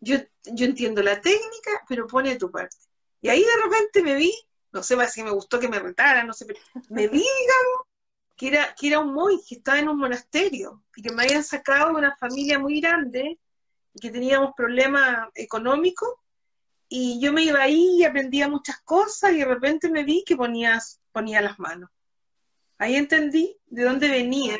yo, 0.02 0.18
yo 0.46 0.66
entiendo 0.66 1.02
la 1.02 1.22
técnica, 1.22 1.84
pero 1.88 2.08
pone 2.08 2.36
tu 2.36 2.52
parte. 2.52 2.76
Y 3.22 3.30
ahí 3.30 3.42
de 3.42 3.64
repente 3.64 4.02
me 4.02 4.16
vi, 4.16 4.34
no 4.74 4.84
sé 4.84 4.98
si 5.08 5.24
me 5.24 5.32
gustó 5.32 5.60
que 5.60 5.70
me 5.70 5.80
retara, 5.80 6.24
no 6.24 6.34
sé, 6.34 6.46
pero 6.46 6.60
me 6.90 7.08
vi, 7.08 7.20
digamos, 7.20 7.88
que 8.36 8.48
era, 8.48 8.76
que 8.76 8.88
era 8.88 9.00
un 9.00 9.14
monje, 9.14 9.44
que 9.48 9.56
estaba 9.56 9.80
en 9.80 9.90
un 9.90 10.00
monasterio, 10.00 10.84
y 10.96 11.04
que 11.04 11.14
me 11.14 11.24
habían 11.24 11.44
sacado 11.44 11.90
de 11.90 12.00
una 12.00 12.18
familia 12.18 12.58
muy 12.58 12.82
grande, 12.82 13.40
y 13.94 14.00
que 14.00 14.10
teníamos 14.10 14.54
problemas 14.58 15.30
económicos, 15.36 16.10
y 16.90 17.22
yo 17.22 17.32
me 17.32 17.44
iba 17.44 17.62
ahí 17.62 18.00
y 18.00 18.04
aprendía 18.04 18.50
muchas 18.50 18.82
cosas, 18.82 19.32
y 19.34 19.38
de 19.38 19.46
repente 19.46 19.90
me 19.90 20.04
vi 20.04 20.24
que 20.26 20.36
ponías, 20.36 21.00
ponía 21.12 21.42
las 21.42 21.60
manos. 21.60 21.90
Ahí 22.80 22.96
entendí 22.96 23.56
de 23.68 23.84
dónde 23.84 24.10
venía 24.10 24.58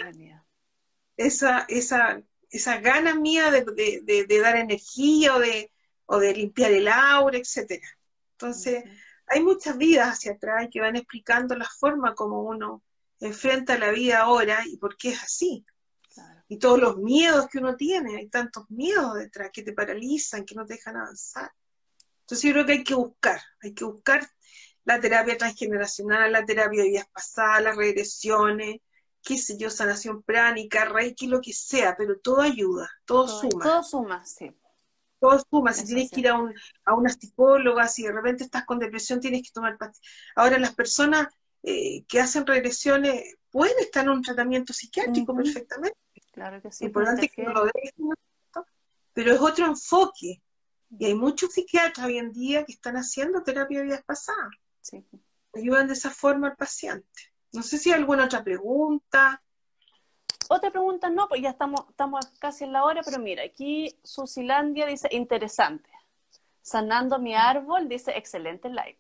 esa, 1.18 1.66
esa 1.68 2.22
esa 2.52 2.80
ganas 2.80 3.16
mía 3.16 3.50
de, 3.50 4.40
dar 4.42 4.58
energía 4.58 5.36
o 5.36 5.40
de, 5.40 5.72
o 6.06 6.20
de 6.20 6.34
limpiar 6.34 6.72
el 6.72 6.88
aura, 6.88 7.38
etcétera. 7.38 7.88
Entonces, 8.34 8.84
hay 9.26 9.42
muchas 9.42 9.78
vidas 9.78 10.10
hacia 10.10 10.34
atrás 10.34 10.68
que 10.72 10.82
van 10.82 10.98
explicando 10.98 11.56
la 11.56 11.70
forma 11.80 12.14
como 12.14 12.44
uno 12.44 12.84
enfrenta 13.22 13.78
la 13.78 13.92
vida 13.92 14.20
ahora 14.20 14.64
y 14.66 14.78
por 14.78 14.98
qué 14.98 15.10
es 15.10 15.24
así. 15.24 15.66
Y 16.50 16.58
todos 16.58 16.80
los 16.80 16.98
miedos 16.98 17.48
que 17.48 17.60
uno 17.60 17.78
tiene, 17.78 18.18
hay 18.18 18.28
tantos 18.28 18.70
miedos 18.70 19.16
detrás 19.16 19.52
que 19.54 19.64
te 19.64 19.72
paralizan, 19.72 20.44
que 20.44 20.56
no 20.56 20.66
te 20.66 20.74
dejan 20.74 20.98
avanzar. 20.98 21.50
Entonces 22.22 22.44
yo 22.44 22.52
creo 22.52 22.66
que 22.66 22.72
hay 22.74 22.84
que 22.84 22.96
buscar, 22.96 23.42
hay 23.62 23.74
que 23.74 23.86
buscar 23.86 24.30
la 24.84 25.00
terapia 25.00 25.38
transgeneracional, 25.38 26.32
la 26.32 26.46
terapia 26.46 26.84
de 26.84 26.90
vidas 26.90 27.08
pasadas, 27.14 27.64
las 27.64 27.78
regresiones, 27.78 28.82
qué 29.24 29.38
sé 29.38 29.58
yo, 29.58 29.70
sanación 29.70 30.24
pránica, 30.24 30.86
reiki, 30.86 31.28
lo 31.28 31.42
que 31.42 31.54
sea, 31.54 31.96
pero 31.98 32.20
todo 32.20 32.42
ayuda, 32.42 32.90
todo, 33.06 33.28
suma. 33.28 33.64
Todo 33.64 33.84
suma, 33.84 34.26
sí. 34.26 34.56
Todo 35.20 35.40
suma, 35.50 35.74
si 35.74 35.86
tienes 35.86 36.10
que 36.10 36.22
ir 36.22 36.30
a, 36.30 36.36
un, 36.40 36.54
a 36.86 36.96
una 36.96 37.10
psicóloga, 37.10 37.88
si 37.88 38.04
de 38.04 38.12
repente 38.12 38.44
estás 38.44 38.66
con 38.66 38.80
depresión, 38.80 39.20
tienes 39.20 39.44
que 39.44 39.52
tomar 39.54 39.78
pastillas. 39.78 40.12
Ahora, 40.36 40.58
las 40.58 40.74
personas 40.74 41.28
eh, 41.64 42.04
que 42.08 42.20
hacen 42.20 42.48
regresiones 42.48 43.36
pueden 43.52 43.78
estar 43.80 44.04
en 44.04 44.10
un 44.10 44.22
tratamiento 44.24 44.74
psiquiátrico 44.74 45.36
perfectamente. 45.36 45.98
Claro 46.32 46.62
que 46.62 46.72
sí. 46.72 46.86
Importante 46.86 47.30
que 47.30 47.44
no 47.44 47.54
lo 47.54 47.66
dejen, 47.66 48.10
pero 49.14 49.34
es 49.34 49.42
otro 49.42 49.68
enfoque. 49.68 50.42
Y 50.98 51.06
hay 51.06 51.14
muchos 51.14 51.54
psiquiatras 51.54 52.08
hoy 52.08 52.18
en 52.18 52.32
día 52.32 52.66
que 52.66 52.74
están 52.74 52.96
haciendo 52.98 53.44
terapia 53.44 53.80
de 53.80 53.86
vidas 53.86 54.04
pasadas. 54.04 54.50
Sí. 54.82 55.06
Ayudan 55.54 55.88
de 55.88 55.94
esa 55.94 56.10
forma 56.10 56.48
al 56.50 56.56
paciente. 56.56 57.31
No 57.54 57.64
sé 57.64 57.78
si 57.78 57.92
hay 57.92 58.00
alguna 58.00 58.26
otra 58.26 58.44
pregunta. 58.44 59.42
Otra 60.50 60.72
pregunta 60.72 61.10
no, 61.10 61.28
pues 61.28 61.42
ya 61.42 61.50
estamos, 61.50 61.86
estamos 61.90 62.26
casi 62.40 62.66
en 62.66 62.74
la 62.74 62.84
hora, 62.84 63.02
pero 63.04 63.20
mira, 63.20 63.44
aquí 63.44 63.98
Susilandia 64.04 64.86
dice, 64.86 65.08
interesante. 65.12 65.90
Sanando 66.62 67.20
mi 67.20 67.36
árbol 67.36 67.88
dice, 67.88 68.18
excelente 68.18 68.70
live. 68.70 69.00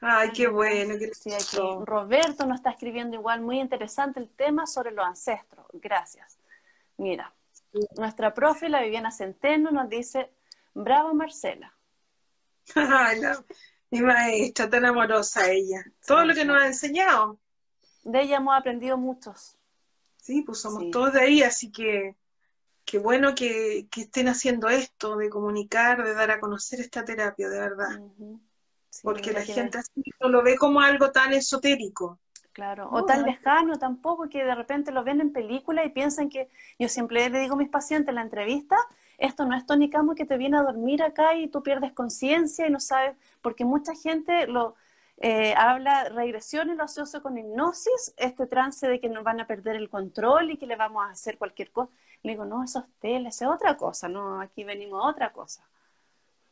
Ay, 0.00 0.30
qué 0.32 0.48
bueno. 0.48 0.94
sí, 1.12 1.32
aquí 1.32 1.56
Roberto 1.84 2.46
nos 2.46 2.56
está 2.56 2.70
escribiendo 2.70 3.16
igual, 3.16 3.42
muy 3.42 3.60
interesante 3.60 4.18
el 4.18 4.28
tema 4.28 4.66
sobre 4.66 4.92
los 4.92 5.04
ancestros. 5.04 5.66
Gracias. 5.74 6.38
Mira, 6.96 7.32
nuestra 7.96 8.32
profe, 8.32 8.68
la 8.68 8.82
Viviana 8.82 9.10
Centeno, 9.10 9.70
nos 9.70 9.88
dice, 9.88 10.30
bravo 10.74 11.14
Marcela. 11.14 11.74
Ay, 12.74 13.20
mi 13.90 14.00
maestra, 14.00 14.70
tan 14.70 14.84
amorosa 14.84 15.50
ella. 15.50 15.84
Todo 16.06 16.24
lo 16.24 16.34
que 16.34 16.44
nos 16.44 16.62
ha 16.62 16.66
enseñado. 16.66 17.38
De 18.04 18.22
ella 18.22 18.36
hemos 18.36 18.56
aprendido 18.56 18.96
muchos. 18.96 19.58
Sí, 20.16 20.42
pues 20.42 20.58
somos 20.60 20.90
todos 20.90 21.12
de 21.14 21.20
ahí, 21.20 21.42
así 21.42 21.70
que 21.70 22.16
qué 22.84 22.98
bueno 22.98 23.34
que, 23.34 23.88
estén 23.96 24.28
haciendo 24.28 24.68
esto, 24.68 25.16
de 25.16 25.28
comunicar, 25.30 26.04
de 26.04 26.14
dar 26.14 26.30
a 26.30 26.40
conocer 26.40 26.80
esta 26.80 27.04
terapia, 27.04 27.48
de 27.48 27.58
verdad. 27.58 28.00
Porque 29.02 29.32
la 29.32 29.44
gente 29.44 29.78
así 29.78 30.02
no 30.20 30.28
lo 30.28 30.42
ve 30.42 30.56
como 30.56 30.80
algo 30.80 31.10
tan 31.10 31.32
esotérico. 31.32 32.20
Claro, 32.60 32.90
o 32.92 33.06
tan 33.06 33.22
lejano 33.22 33.78
tampoco 33.78 34.28
que 34.28 34.44
de 34.44 34.54
repente 34.54 34.92
lo 34.92 35.02
ven 35.02 35.22
en 35.22 35.32
película 35.32 35.82
y 35.82 35.88
piensan 35.88 36.28
que, 36.28 36.50
yo 36.78 36.90
siempre 36.90 37.30
le 37.30 37.40
digo 37.40 37.54
a 37.54 37.56
mis 37.56 37.70
pacientes 37.70 38.10
en 38.10 38.16
la 38.16 38.20
entrevista, 38.20 38.76
esto 39.16 39.46
no 39.46 39.56
es 39.56 39.64
Tony 39.64 39.88
Camo 39.88 40.14
que 40.14 40.26
te 40.26 40.36
viene 40.36 40.58
a 40.58 40.62
dormir 40.62 41.02
acá 41.02 41.34
y 41.36 41.48
tú 41.48 41.62
pierdes 41.62 41.92
conciencia 41.92 42.66
y 42.66 42.70
no 42.70 42.78
sabes, 42.78 43.16
porque 43.40 43.64
mucha 43.64 43.94
gente 43.94 44.46
lo 44.46 44.74
eh, 45.16 45.54
habla 45.56 46.10
regresión 46.10 46.68
y 46.68 46.74
lo 46.74 46.84
asocia 46.84 47.20
con 47.20 47.38
hipnosis, 47.38 48.12
este 48.18 48.46
trance 48.46 48.86
de 48.86 49.00
que 49.00 49.08
nos 49.08 49.24
van 49.24 49.40
a 49.40 49.46
perder 49.46 49.76
el 49.76 49.88
control 49.88 50.50
y 50.50 50.58
que 50.58 50.66
le 50.66 50.76
vamos 50.76 51.02
a 51.02 51.12
hacer 51.12 51.38
cualquier 51.38 51.70
cosa. 51.70 51.90
Le 52.22 52.32
digo, 52.32 52.44
no, 52.44 52.62
eso 52.62 52.80
es 52.80 52.84
tele, 53.00 53.30
eso 53.30 53.46
es 53.46 53.50
otra 53.52 53.78
cosa, 53.78 54.06
no, 54.06 54.38
aquí 54.38 54.64
venimos 54.64 55.02
a 55.02 55.08
otra 55.08 55.32
cosa. 55.32 55.66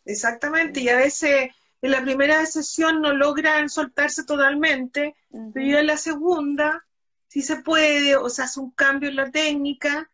Exactamente, 0.06 0.80
y 0.80 0.88
a 0.88 0.96
veces 0.96 1.50
en 1.80 1.90
la 1.90 2.02
primera 2.02 2.44
sesión 2.46 3.00
no 3.00 3.12
logran 3.12 3.68
soltarse 3.68 4.24
totalmente, 4.24 5.14
pero 5.52 5.66
ya 5.66 5.80
en 5.80 5.86
la 5.86 5.96
segunda 5.96 6.84
sí 7.28 7.42
se 7.42 7.56
puede, 7.62 8.16
o 8.16 8.28
sea, 8.28 8.46
hace 8.46 8.60
un 8.60 8.72
cambio 8.72 9.08
en 9.08 9.16
la 9.16 9.30
técnica 9.30 10.10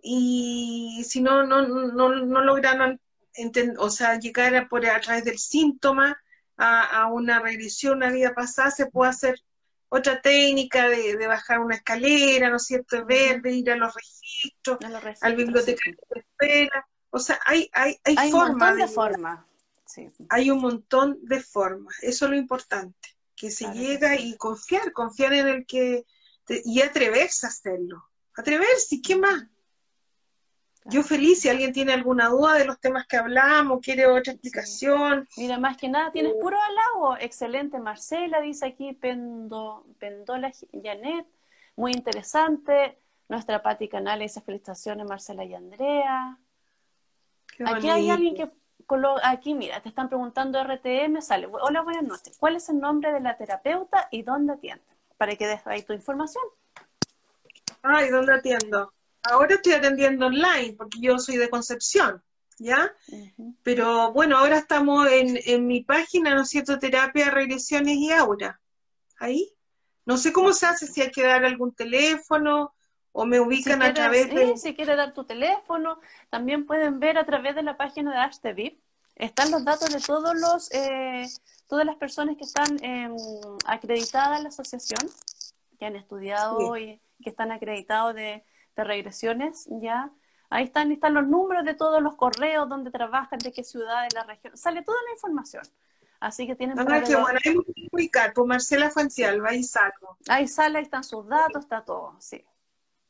y 0.00 1.04
si 1.08 1.20
no, 1.20 1.44
no, 1.44 1.66
no, 1.66 2.08
no 2.08 2.40
logran 2.42 3.00
o 3.78 3.90
sea, 3.90 4.18
llegar 4.18 4.54
a, 4.56 4.68
por, 4.68 4.84
a 4.86 5.00
través 5.00 5.24
del 5.24 5.38
síntoma 5.38 6.20
a, 6.56 7.06
una 7.06 7.38
regresión, 7.38 8.02
a 8.02 8.10
vida 8.10 8.34
pasada, 8.34 8.70
se 8.70 8.86
puede 8.86 9.10
hacer 9.10 9.40
otra 9.88 10.20
técnica 10.20 10.88
de, 10.88 11.26
bajar 11.26 11.60
una 11.60 11.76
escalera, 11.76 12.50
¿no 12.50 12.56
es 12.56 12.64
cierto?, 12.64 12.96
de 12.96 13.04
ver, 13.04 13.42
de 13.42 13.52
ir 13.52 13.70
a 13.70 13.76
los 13.76 13.94
registros, 13.94 14.78
al 15.20 15.36
bibliotecario 15.36 15.98
de 16.10 16.20
espera. 16.20 16.88
O 17.10 17.18
sea, 17.18 17.38
hay, 17.44 17.70
hay, 17.72 17.96
hay, 18.04 18.16
hay 18.18 18.32
montón 18.32 18.76
de 18.76 18.88
formas. 18.88 19.47
Hay 20.28 20.50
un 20.50 20.60
montón 20.60 21.18
de 21.22 21.40
formas, 21.40 21.96
eso 22.02 22.26
es 22.26 22.30
lo 22.30 22.36
importante, 22.36 23.16
que 23.34 23.50
se 23.50 23.72
llega 23.72 24.16
y 24.16 24.36
confiar, 24.36 24.92
confiar 24.92 25.32
en 25.32 25.48
el 25.48 25.66
que, 25.66 26.04
y 26.64 26.82
atreverse 26.82 27.46
a 27.46 27.50
hacerlo, 27.50 28.04
atreverse, 28.34 28.96
¿y 28.96 29.02
qué 29.02 29.16
más? 29.16 29.44
Yo 30.90 31.02
feliz, 31.02 31.40
si 31.40 31.50
alguien 31.50 31.72
tiene 31.72 31.92
alguna 31.92 32.28
duda 32.28 32.54
de 32.54 32.64
los 32.64 32.80
temas 32.80 33.06
que 33.06 33.18
hablamos, 33.18 33.80
quiere 33.82 34.06
otra 34.06 34.32
explicación. 34.32 35.28
Mira, 35.36 35.58
más 35.58 35.76
que 35.76 35.88
nada, 35.88 36.10
tienes 36.12 36.32
puro 36.40 36.56
halago. 36.58 37.18
Excelente, 37.18 37.78
Marcela, 37.78 38.40
dice 38.40 38.66
aquí 38.66 38.94
Pendo, 38.94 39.84
Pendola 39.98 40.50
Janet. 40.72 41.26
Muy 41.76 41.92
interesante. 41.92 42.98
Nuestra 43.28 43.62
Pati 43.62 43.88
Canales 43.88 44.32
dice 44.32 44.40
felicitaciones, 44.40 45.06
Marcela 45.06 45.44
y 45.44 45.54
Andrea. 45.54 46.38
aquí 47.66 47.90
hay 47.90 48.08
alguien 48.08 48.34
que 48.34 48.50
aquí, 49.22 49.54
mira, 49.54 49.80
te 49.80 49.88
están 49.88 50.08
preguntando 50.08 50.58
RTM, 50.62 51.20
sale, 51.20 51.48
hola, 51.50 51.82
buenas 51.82 52.04
noches, 52.04 52.36
¿cuál 52.38 52.56
es 52.56 52.68
el 52.68 52.80
nombre 52.80 53.12
de 53.12 53.20
la 53.20 53.36
terapeuta 53.36 54.08
y 54.10 54.22
dónde 54.22 54.54
atiende? 54.54 54.84
Para 55.16 55.36
que 55.36 55.46
dejes 55.46 55.66
ahí 55.66 55.82
tu 55.82 55.92
información. 55.92 56.44
Ay, 57.82 58.10
¿dónde 58.10 58.34
atiendo? 58.34 58.92
Ahora 59.22 59.56
estoy 59.56 59.74
atendiendo 59.74 60.26
online, 60.26 60.74
porque 60.76 60.98
yo 61.00 61.18
soy 61.18 61.36
de 61.36 61.50
Concepción, 61.50 62.22
¿ya? 62.58 62.92
Pero 63.62 64.12
bueno, 64.12 64.38
ahora 64.38 64.58
estamos 64.58 65.06
en, 65.08 65.38
en 65.44 65.66
mi 65.66 65.82
página, 65.82 66.34
¿no 66.34 66.42
es 66.42 66.48
cierto? 66.48 66.78
Terapia, 66.78 67.30
regresiones 67.30 67.96
y 67.96 68.10
aura. 68.12 68.60
Ahí. 69.18 69.52
No 70.06 70.16
sé 70.16 70.32
cómo 70.32 70.52
se 70.52 70.66
hace, 70.66 70.86
si 70.86 71.02
hay 71.02 71.10
que 71.10 71.22
dar 71.22 71.44
algún 71.44 71.74
teléfono, 71.74 72.72
o 73.20 73.26
me 73.26 73.40
ubican 73.40 73.82
a 73.82 73.92
través 73.92 74.30
de... 74.30 74.56
si 74.56 74.76
quiere 74.76 74.94
dar 74.94 75.12
tu 75.12 75.24
teléfono, 75.24 75.98
también 76.30 76.66
pueden 76.66 77.00
ver 77.00 77.18
a 77.18 77.26
través 77.26 77.56
de 77.56 77.64
la 77.64 77.76
página 77.76 78.12
de 78.12 78.20
HTV. 78.20 78.78
Están 79.16 79.50
los 79.50 79.64
datos 79.64 79.92
de 79.92 80.00
todos 80.00 80.38
los, 80.38 80.72
eh, 80.72 81.26
todas 81.66 81.84
las 81.84 81.96
personas 81.96 82.36
que 82.36 82.44
están 82.44 82.78
em, 82.80 83.16
acreditadas 83.66 84.36
en 84.36 84.44
la 84.44 84.50
asociación, 84.50 85.10
que 85.80 85.86
han 85.86 85.96
estudiado 85.96 86.76
y 86.76 87.00
que 87.20 87.30
están 87.30 87.50
acreditados 87.50 88.14
de, 88.14 88.44
regresiones, 88.76 89.66
ya. 89.82 90.12
Ahí 90.48 90.66
están, 90.66 90.92
están 90.92 91.14
los 91.14 91.26
números 91.26 91.64
de 91.64 91.74
todos 91.74 92.00
los 92.00 92.14
correos, 92.14 92.68
donde 92.68 92.92
trabajan, 92.92 93.40
de 93.40 93.50
qué 93.50 93.64
ciudad, 93.64 94.04
de 94.04 94.14
la 94.14 94.22
región. 94.22 94.56
Sale 94.56 94.82
toda 94.82 94.98
la 95.02 95.10
información. 95.10 95.64
Así 96.20 96.46
que 96.46 96.54
tienen... 96.54 96.78
Ah, 96.78 97.02
qué 97.04 97.16
bueno, 97.16 97.40
ahí 97.44 97.56
ubicar, 97.90 98.32
por 98.32 98.46
Marcela 98.46 98.90
Fuentealba, 98.90 99.48
ahí 99.48 99.64
salgo. 99.64 100.16
Ahí 100.28 100.46
sale, 100.46 100.78
ahí 100.78 100.84
están 100.84 101.02
sus 101.02 101.26
datos, 101.26 101.64
está 101.64 101.84
todo, 101.84 102.14
sí. 102.20 102.44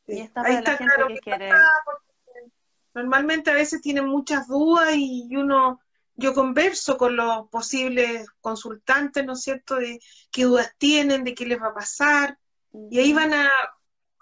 Está 0.09 0.41
para 0.41 0.61
la 0.61 0.77
gente 0.77 0.93
que, 1.07 1.19
quiere. 1.19 1.51
Normalmente 2.93 3.51
a 3.51 3.53
veces 3.53 3.81
tienen 3.81 4.07
muchas 4.07 4.47
dudas 4.47 4.93
y 4.95 5.35
uno, 5.35 5.79
yo 6.15 6.33
converso 6.33 6.97
con 6.97 7.15
los 7.15 7.47
posibles 7.49 8.27
consultantes, 8.41 9.25
¿no 9.25 9.33
es 9.33 9.41
cierto?, 9.41 9.75
de 9.75 9.99
qué 10.31 10.45
dudas 10.45 10.73
tienen, 10.77 11.23
de 11.23 11.33
qué 11.33 11.45
les 11.45 11.61
va 11.61 11.67
a 11.67 11.73
pasar. 11.73 12.37
Y 12.89 12.99
ahí 12.99 13.13
van 13.13 13.33
a, 13.33 13.49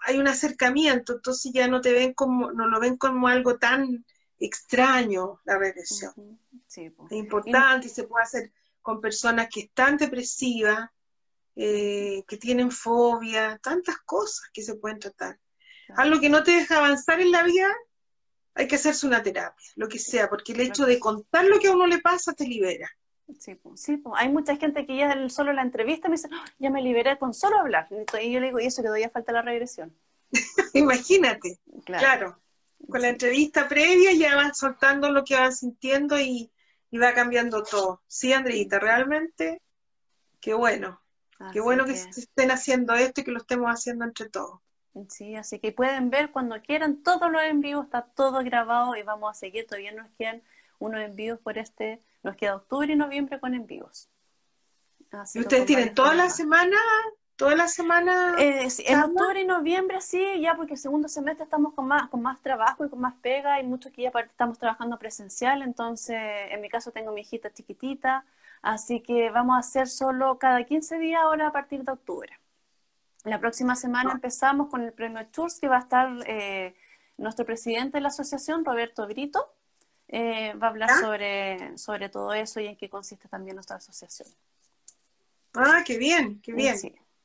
hay 0.00 0.18
un 0.18 0.28
acercamiento, 0.28 1.14
entonces 1.14 1.52
ya 1.52 1.66
no 1.66 1.80
te 1.80 1.92
ven 1.92 2.12
como, 2.14 2.52
no 2.52 2.68
lo 2.68 2.78
ven 2.78 2.96
como 2.96 3.28
algo 3.28 3.58
tan 3.58 4.04
extraño 4.38 5.40
la 5.44 5.58
regresión. 5.58 6.38
Es 6.68 7.12
importante 7.12 7.86
y... 7.86 7.90
se 7.90 8.04
puede 8.04 8.24
hacer 8.24 8.52
con 8.82 9.00
personas 9.00 9.48
que 9.52 9.60
están 9.60 9.96
depresivas, 9.96 10.90
eh, 11.56 12.22
que 12.28 12.36
tienen 12.36 12.70
fobia, 12.70 13.58
tantas 13.62 13.98
cosas 14.04 14.48
que 14.52 14.62
se 14.62 14.76
pueden 14.76 15.00
tratar 15.00 15.38
algo 15.96 16.20
que 16.20 16.28
no 16.28 16.42
te 16.42 16.52
deja 16.52 16.78
avanzar 16.78 17.20
en 17.20 17.30
la 17.30 17.42
vida, 17.42 17.68
hay 18.54 18.66
que 18.66 18.76
hacerse 18.76 19.06
una 19.06 19.22
terapia, 19.22 19.68
lo 19.76 19.88
que 19.88 19.98
sea, 19.98 20.28
porque 20.28 20.52
el 20.52 20.60
hecho 20.60 20.84
de 20.84 20.98
contar 20.98 21.44
lo 21.44 21.58
que 21.60 21.68
a 21.68 21.72
uno 21.72 21.86
le 21.86 22.00
pasa 22.00 22.32
te 22.32 22.44
libera. 22.44 22.90
Sí, 23.38 23.60
sí 23.74 24.02
hay 24.14 24.28
mucha 24.30 24.56
gente 24.56 24.86
que 24.86 24.96
ya 24.96 25.28
solo 25.28 25.52
la 25.52 25.62
entrevista 25.62 26.08
me 26.08 26.16
dice, 26.16 26.28
ya 26.58 26.70
me 26.70 26.82
liberé 26.82 27.18
con 27.18 27.34
solo 27.34 27.58
hablar. 27.58 27.86
Y 28.20 28.32
yo 28.32 28.40
le 28.40 28.46
digo, 28.46 28.58
y 28.58 28.66
eso 28.66 28.82
que 28.82 28.88
todavía 28.88 29.10
falta 29.10 29.32
la 29.32 29.42
regresión. 29.42 29.94
Imagínate, 30.74 31.58
claro. 31.84 32.40
Con 32.88 33.02
la 33.02 33.10
entrevista 33.10 33.68
previa 33.68 34.12
ya 34.12 34.34
van 34.34 34.54
soltando 34.54 35.10
lo 35.10 35.24
que 35.24 35.34
van 35.34 35.52
sintiendo 35.52 36.18
y, 36.18 36.50
va 36.92 37.12
cambiando 37.12 37.62
todo. 37.62 38.02
Sí, 38.06 38.32
Andreita, 38.32 38.78
realmente, 38.78 39.60
qué 40.40 40.54
bueno. 40.54 41.02
qué 41.52 41.60
bueno 41.60 41.84
que, 41.84 41.92
que 41.92 42.20
estén 42.20 42.50
haciendo 42.50 42.94
esto 42.94 43.20
y 43.20 43.24
que 43.24 43.30
lo 43.30 43.38
estemos 43.38 43.68
haciendo 43.68 44.04
entre 44.04 44.30
todos. 44.30 44.60
Sí, 45.08 45.36
así 45.36 45.58
que 45.58 45.72
pueden 45.72 46.10
ver 46.10 46.30
cuando 46.30 46.60
quieran 46.62 47.02
todos 47.02 47.30
los 47.30 47.42
envíos, 47.42 47.84
está 47.84 48.02
todo 48.02 48.42
grabado 48.42 48.96
y 48.96 49.02
vamos 49.02 49.30
a 49.30 49.34
seguir, 49.34 49.66
todavía 49.66 49.92
nos 49.92 50.08
quedan 50.18 50.42
unos 50.78 51.00
envíos 51.00 51.38
por 51.38 51.58
este, 51.58 52.00
nos 52.22 52.36
queda 52.36 52.56
octubre 52.56 52.92
y 52.92 52.96
noviembre 52.96 53.38
con 53.40 53.54
envíos. 53.54 54.08
¿Y 55.34 55.40
ustedes 55.40 55.66
tienen 55.66 55.94
toda 55.94 56.14
la 56.14 56.28
semana? 56.28 56.76
¿Toda 57.36 57.54
la 57.54 57.68
semana? 57.68 58.34
Eh, 58.38 58.68
en 58.86 59.00
octubre 59.00 59.40
y 59.40 59.46
noviembre 59.46 60.00
sí, 60.00 60.40
ya 60.40 60.56
porque 60.56 60.74
el 60.74 60.78
segundo 60.78 61.08
semestre 61.08 61.44
estamos 61.44 61.72
con 61.72 61.86
más, 61.86 62.08
con 62.08 62.20
más 62.20 62.40
trabajo 62.42 62.84
y 62.84 62.88
con 62.88 63.00
más 63.00 63.14
pega 63.22 63.60
y 63.60 63.64
muchos 63.64 63.92
que 63.92 64.02
ya 64.02 64.08
estamos 64.08 64.58
trabajando 64.58 64.98
presencial, 64.98 65.62
entonces 65.62 66.18
en 66.50 66.60
mi 66.60 66.68
caso 66.68 66.90
tengo 66.90 67.12
mi 67.12 67.20
hijita 67.20 67.52
chiquitita, 67.52 68.24
así 68.60 69.00
que 69.00 69.30
vamos 69.30 69.54
a 69.54 69.60
hacer 69.60 69.86
solo 69.86 70.36
cada 70.38 70.64
15 70.64 70.98
días 70.98 71.22
ahora 71.22 71.46
a 71.46 71.52
partir 71.52 71.84
de 71.84 71.92
octubre. 71.92 72.38
La 73.24 73.40
próxima 73.40 73.74
semana 73.74 74.12
empezamos 74.12 74.68
con 74.68 74.82
el 74.82 74.92
premio 74.92 75.22
Churs, 75.32 75.58
que 75.60 75.68
va 75.68 75.76
a 75.76 75.80
estar 75.80 76.08
eh, 76.26 76.74
nuestro 77.16 77.44
presidente 77.44 77.98
de 77.98 78.02
la 78.02 78.08
asociación, 78.08 78.64
Roberto 78.64 79.06
Brito. 79.06 79.52
Eh, 80.08 80.54
va 80.54 80.68
a 80.68 80.70
hablar 80.70 80.90
sobre, 81.00 81.76
sobre 81.76 82.08
todo 82.08 82.32
eso 82.32 82.60
y 82.60 82.66
en 82.66 82.76
qué 82.76 82.88
consiste 82.88 83.28
también 83.28 83.56
nuestra 83.56 83.76
asociación. 83.76 84.28
Ah, 85.54 85.82
qué 85.84 85.98
bien, 85.98 86.40
qué 86.40 86.52
bien. 86.52 86.76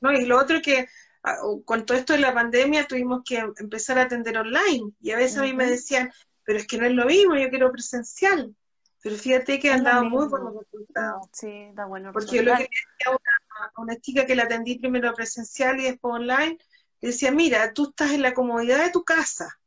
No, 0.02 0.12
y 0.12 0.26
lo 0.26 0.38
otro 0.38 0.62
que 0.62 0.90
ah, 1.24 1.38
con 1.64 1.86
todo 1.86 1.98
esto 1.98 2.14
de 2.14 2.20
la 2.20 2.34
pandemia 2.34 2.86
tuvimos 2.88 3.22
que 3.24 3.38
empezar 3.58 3.98
a 4.00 4.04
atender 4.04 4.38
online 4.38 4.92
y 5.00 5.12
a 5.12 5.18
veces 5.18 5.38
a 5.38 5.44
mí 5.44 5.54
me 5.54 5.66
decían, 5.66 6.12
pero 6.44 6.60
es 6.60 6.68
que 6.68 6.78
no 6.78 6.86
es 6.86 6.92
lo 6.92 7.06
mismo, 7.06 7.36
yo 7.36 7.50
quiero 7.50 7.72
presencial. 7.72 8.54
Pero 9.02 9.18
fíjate 9.18 9.60
que 9.60 9.70
han 9.70 9.84
dado 9.84 10.06
muy 10.06 10.28
buenos 10.28 10.54
resultados. 10.56 11.28
Sí, 11.34 11.70
da 11.74 11.86
bueno. 11.86 12.14
Porque 12.14 12.42
lo 12.42 12.56
que 12.56 12.64
decía 12.64 13.10
una 13.10 13.43
a 13.60 13.82
una 13.82 13.96
chica 13.98 14.26
que 14.26 14.36
la 14.36 14.44
atendí 14.44 14.80
primero 14.80 15.14
presencial 15.14 15.80
y 15.80 15.84
después 15.84 16.16
online, 16.16 16.58
le 17.02 17.10
decía, 17.10 17.32
mira, 17.32 17.74
tú 17.74 17.90
estás 17.90 18.12
en 18.12 18.22
la 18.22 18.34
comodidad 18.34 18.84
de 18.84 18.92
tu 18.92 19.04
casa, 19.04 19.60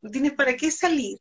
no 0.00 0.10
tienes 0.10 0.32
para 0.32 0.56
qué 0.56 0.70
salir, 0.70 1.18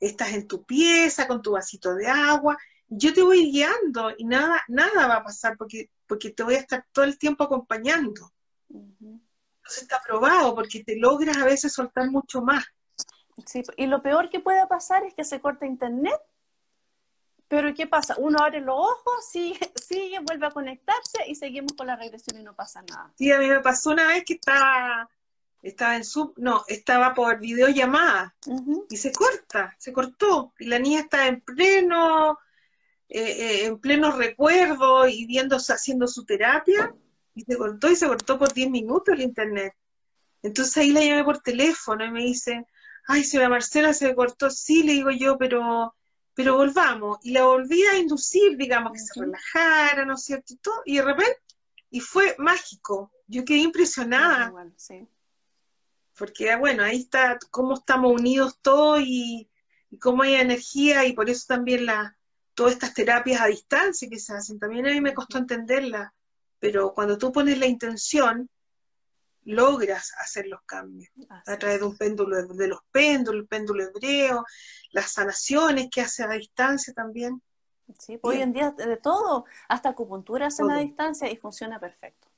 estás 0.00 0.32
en 0.32 0.48
tu 0.48 0.64
pieza 0.64 1.28
con 1.28 1.42
tu 1.42 1.52
vasito 1.52 1.94
de 1.94 2.08
agua, 2.08 2.58
yo 2.88 3.14
te 3.14 3.22
voy 3.22 3.50
guiando 3.50 4.12
y 4.16 4.24
nada, 4.24 4.62
nada 4.68 5.06
va 5.06 5.16
a 5.16 5.24
pasar 5.24 5.56
porque, 5.56 5.90
porque 6.06 6.30
te 6.30 6.42
voy 6.42 6.54
a 6.54 6.58
estar 6.58 6.84
todo 6.92 7.04
el 7.04 7.18
tiempo 7.18 7.44
acompañando. 7.44 8.30
Entonces 8.68 9.82
está 9.82 10.00
probado 10.06 10.54
porque 10.54 10.84
te 10.84 10.96
logras 10.96 11.38
a 11.38 11.44
veces 11.44 11.72
soltar 11.72 12.10
mucho 12.10 12.42
más. 12.42 12.64
Sí, 13.46 13.62
y 13.76 13.86
lo 13.86 14.02
peor 14.02 14.28
que 14.28 14.40
puede 14.40 14.66
pasar 14.66 15.04
es 15.04 15.14
que 15.14 15.24
se 15.24 15.40
corta 15.40 15.66
internet 15.66 16.20
pero 17.52 17.74
¿qué 17.74 17.86
pasa? 17.86 18.14
Uno 18.16 18.38
abre 18.38 18.62
los 18.62 18.74
ojos, 18.78 19.26
sigue, 19.30 19.58
sigue, 19.76 20.20
vuelve 20.20 20.46
a 20.46 20.50
conectarse 20.50 21.18
y 21.28 21.34
seguimos 21.34 21.74
con 21.74 21.86
la 21.86 21.96
regresión 21.96 22.40
y 22.40 22.42
no 22.42 22.56
pasa 22.56 22.80
nada. 22.80 23.12
Sí, 23.18 23.30
a 23.30 23.38
mí 23.38 23.46
me 23.46 23.60
pasó 23.60 23.90
una 23.90 24.06
vez 24.06 24.24
que 24.24 24.32
estaba, 24.32 25.06
estaba 25.60 25.96
en 25.96 26.02
sub, 26.02 26.32
no, 26.38 26.64
estaba 26.66 27.12
por 27.12 27.38
videollamada 27.40 28.34
y 28.88 28.96
se 28.96 29.12
corta, 29.12 29.76
se 29.78 29.92
cortó. 29.92 30.54
Y 30.60 30.64
la 30.64 30.78
niña 30.78 31.00
está 31.00 31.26
en 31.26 31.42
pleno, 31.42 32.38
eh, 33.10 33.20
eh, 33.20 33.66
en 33.66 33.78
pleno 33.78 34.12
recuerdo 34.12 35.06
y 35.06 35.26
viendo, 35.26 35.56
haciendo 35.56 36.08
su 36.08 36.24
terapia 36.24 36.94
Y 37.34 37.42
se 37.42 37.58
cortó 37.58 37.90
y 37.90 37.96
se 37.96 38.06
cortó 38.06 38.38
por 38.38 38.54
10 38.54 38.70
minutos 38.70 39.14
el 39.14 39.20
internet. 39.20 39.74
Entonces 40.42 40.74
ahí 40.78 40.90
la 40.90 41.04
llamé 41.04 41.22
por 41.22 41.40
teléfono 41.40 42.02
y 42.02 42.10
me 42.12 42.22
dice, 42.22 42.66
ay, 43.08 43.24
señora 43.24 43.50
Marcela, 43.50 43.92
se 43.92 44.14
cortó. 44.14 44.48
Sí, 44.48 44.84
le 44.84 44.92
digo 44.92 45.10
yo, 45.10 45.36
pero, 45.36 45.94
pero 46.34 46.56
volvamos. 46.56 47.18
Y 47.22 47.32
la 47.32 47.44
volví 47.44 47.82
a 47.84 47.98
inducir, 47.98 48.56
digamos, 48.56 48.92
que 48.92 48.98
se 48.98 49.20
relajara, 49.20 50.04
¿no 50.04 50.14
es 50.14 50.24
cierto? 50.24 50.54
Y, 50.54 50.56
todo, 50.56 50.82
y 50.84 50.96
de 50.96 51.02
repente, 51.02 51.38
y 51.90 52.00
fue 52.00 52.34
mágico. 52.38 53.12
Yo 53.26 53.44
quedé 53.44 53.58
impresionada. 53.58 54.52
Porque, 56.16 56.54
bueno, 56.56 56.82
ahí 56.82 57.00
está 57.00 57.38
cómo 57.50 57.74
estamos 57.74 58.12
unidos 58.12 58.58
todos 58.60 59.00
y, 59.02 59.48
y 59.90 59.98
cómo 59.98 60.22
hay 60.22 60.34
energía 60.34 61.04
y 61.06 61.12
por 61.12 61.28
eso 61.28 61.44
también 61.48 61.86
la, 61.86 62.16
todas 62.54 62.72
estas 62.72 62.94
terapias 62.94 63.40
a 63.40 63.46
distancia 63.46 64.08
que 64.08 64.18
se 64.18 64.32
hacen. 64.34 64.58
También 64.58 64.86
a 64.86 64.90
mí 64.90 65.00
me 65.00 65.14
costó 65.14 65.38
entenderla, 65.38 66.14
pero 66.58 66.92
cuando 66.94 67.18
tú 67.18 67.32
pones 67.32 67.58
la 67.58 67.66
intención, 67.66 68.48
logras 69.44 70.12
hacer 70.18 70.46
los 70.46 70.62
cambios 70.62 71.10
a 71.46 71.56
través 71.56 71.80
de 71.80 71.86
un 71.86 71.96
péndulo 71.96 72.46
de, 72.46 72.68
los 72.68 72.80
péndulos, 72.90 73.42
el 73.42 73.48
péndulo 73.48 73.84
hebreo, 73.84 74.44
las 74.90 75.12
sanaciones 75.12 75.88
que 75.90 76.00
hace 76.00 76.22
a 76.22 76.28
distancia 76.28 76.92
también. 76.92 77.42
Sí, 77.98 78.18
hoy 78.22 78.40
en 78.40 78.52
día 78.52 78.70
de 78.70 78.96
todo, 78.96 79.44
hasta 79.68 79.90
acupuntura 79.90 80.46
hacen 80.46 80.70
a 80.70 80.78
distancia 80.78 81.30
y 81.30 81.36
funciona 81.36 81.78
perfecto. 81.78 82.28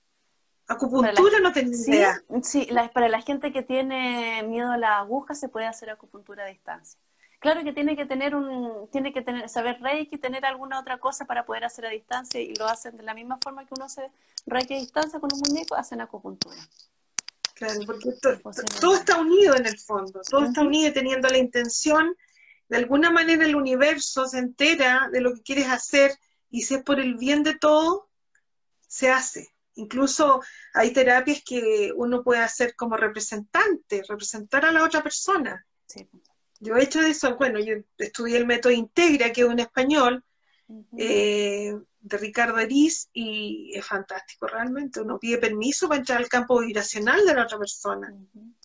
Acupuntura 0.66 1.40
no 1.40 1.52
tenía 1.52 1.76
idea. 1.76 2.22
Sí, 2.42 2.68
para 2.94 3.09
la 3.09 3.20
gente 3.20 3.52
que 3.52 3.62
tiene 3.62 4.42
miedo 4.44 4.72
a 4.72 4.78
la 4.78 4.98
aguja 4.98 5.34
se 5.34 5.48
puede 5.48 5.66
hacer 5.66 5.90
acupuntura 5.90 6.44
a 6.44 6.48
distancia. 6.48 6.98
Claro 7.45 7.62
que 7.62 7.74
tiene 7.74 7.95
que 7.95 8.07
tener 8.07 8.34
un, 8.34 8.88
tiene 8.90 9.12
que 9.12 9.20
tener, 9.20 9.51
saber 9.51 9.78
Reiki, 9.82 10.16
tener 10.16 10.47
alguna 10.47 10.80
otra 10.80 10.97
cosa 10.97 11.26
para 11.26 11.45
poder 11.45 11.64
hacer 11.64 11.84
a 11.84 11.90
distancia 11.90 12.40
y 12.40 12.55
lo 12.55 12.66
hacen 12.66 12.97
de 12.97 13.03
la 13.03 13.12
misma 13.12 13.36
forma 13.36 13.66
que 13.66 13.74
uno 13.76 13.84
hace 13.84 14.11
Reiki 14.47 14.72
a 14.72 14.78
distancia 14.78 15.20
con 15.20 15.28
un 15.30 15.40
muñeco, 15.40 15.74
hacen 15.76 16.01
acupuntura. 16.01 16.57
Claro, 17.53 17.80
porque 17.84 18.12
todo 18.80 18.95
está 18.95 19.18
unido 19.18 19.57
en 19.57 19.66
el 19.66 19.78
fondo, 19.78 20.22
todo 20.22 20.47
está 20.47 20.62
unido 20.62 20.90
teniendo 20.95 21.28
la 21.28 21.36
intención, 21.36 22.16
de 22.70 22.78
alguna 22.78 23.11
manera 23.11 23.45
el 23.45 23.57
universo 23.57 24.26
se 24.26 24.38
entera 24.38 25.11
de 25.12 25.20
lo 25.20 25.34
que 25.34 25.42
quieres 25.42 25.68
hacer 25.68 26.18
y 26.49 26.62
si 26.62 26.76
es 26.76 26.82
por 26.82 26.99
el 26.99 27.16
bien 27.16 27.42
de 27.42 27.59
todo, 27.59 28.09
se 28.88 29.11
hace. 29.11 29.55
Incluso 29.74 30.40
hay 30.72 30.95
terapias 30.95 31.42
que 31.45 31.92
uno 31.95 32.22
puede 32.22 32.40
hacer 32.40 32.74
como 32.74 32.97
representante, 32.97 34.03
representar 34.09 34.64
a 34.64 34.72
la 34.72 34.82
otra 34.82 35.03
persona. 35.03 35.62
Sí. 35.86 36.09
Yo 36.64 36.76
he 36.76 36.84
hecho 36.84 37.02
eso, 37.02 37.36
bueno, 37.36 37.60
yo 37.60 37.74
estudié 37.98 38.38
el 38.38 38.46
método 38.46 38.72
Integra, 38.72 39.30
que 39.32 39.42
es 39.42 39.46
un 39.46 39.60
español, 39.60 40.24
eh, 40.96 41.74
de 42.00 42.16
Ricardo 42.16 42.58
Eriz, 42.58 43.10
y 43.12 43.72
es 43.74 43.84
fantástico 43.84 44.46
realmente. 44.46 45.02
Uno 45.02 45.18
pide 45.18 45.36
permiso 45.36 45.88
para 45.88 45.98
entrar 45.98 46.18
al 46.18 46.28
campo 46.28 46.60
vibracional 46.60 47.26
de 47.26 47.34
la 47.34 47.42
otra 47.42 47.58
persona. 47.58 48.14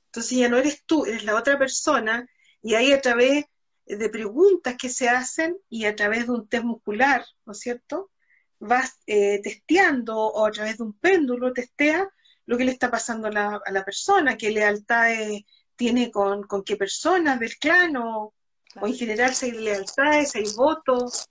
Entonces 0.05 0.37
ya 0.37 0.47
no 0.47 0.57
eres 0.57 0.83
tú, 0.85 1.05
eres 1.05 1.25
la 1.25 1.35
otra 1.35 1.59
persona, 1.59 2.25
y 2.61 2.75
ahí 2.75 2.93
a 2.93 3.01
través 3.01 3.45
de 3.85 4.09
preguntas 4.09 4.77
que 4.79 4.87
se 4.87 5.09
hacen 5.09 5.57
y 5.67 5.83
a 5.83 5.95
través 5.95 6.25
de 6.25 6.31
un 6.31 6.47
test 6.47 6.63
muscular, 6.63 7.25
¿no 7.45 7.51
es 7.51 7.59
cierto? 7.59 8.11
Vas 8.59 8.97
eh, 9.07 9.41
testeando 9.43 10.15
o 10.17 10.45
a 10.45 10.51
través 10.51 10.77
de 10.77 10.83
un 10.83 10.93
péndulo 10.93 11.51
testea 11.51 12.07
lo 12.45 12.57
que 12.57 12.63
le 12.63 12.71
está 12.71 12.89
pasando 12.89 13.27
a 13.27 13.31
la, 13.31 13.61
a 13.63 13.71
la 13.71 13.83
persona, 13.83 14.37
qué 14.37 14.51
lealtades 14.51 15.43
tiene 15.79 16.11
con, 16.11 16.45
qué 16.65 16.75
personas 16.75 17.39
del 17.39 17.57
clan 17.57 17.95
o, 17.95 18.33
en 18.81 18.93
general 18.93 19.33
si 19.33 19.45
hay 19.45 19.51
lealtades, 19.53 20.35
hay 20.35 20.43
votos 20.57 21.25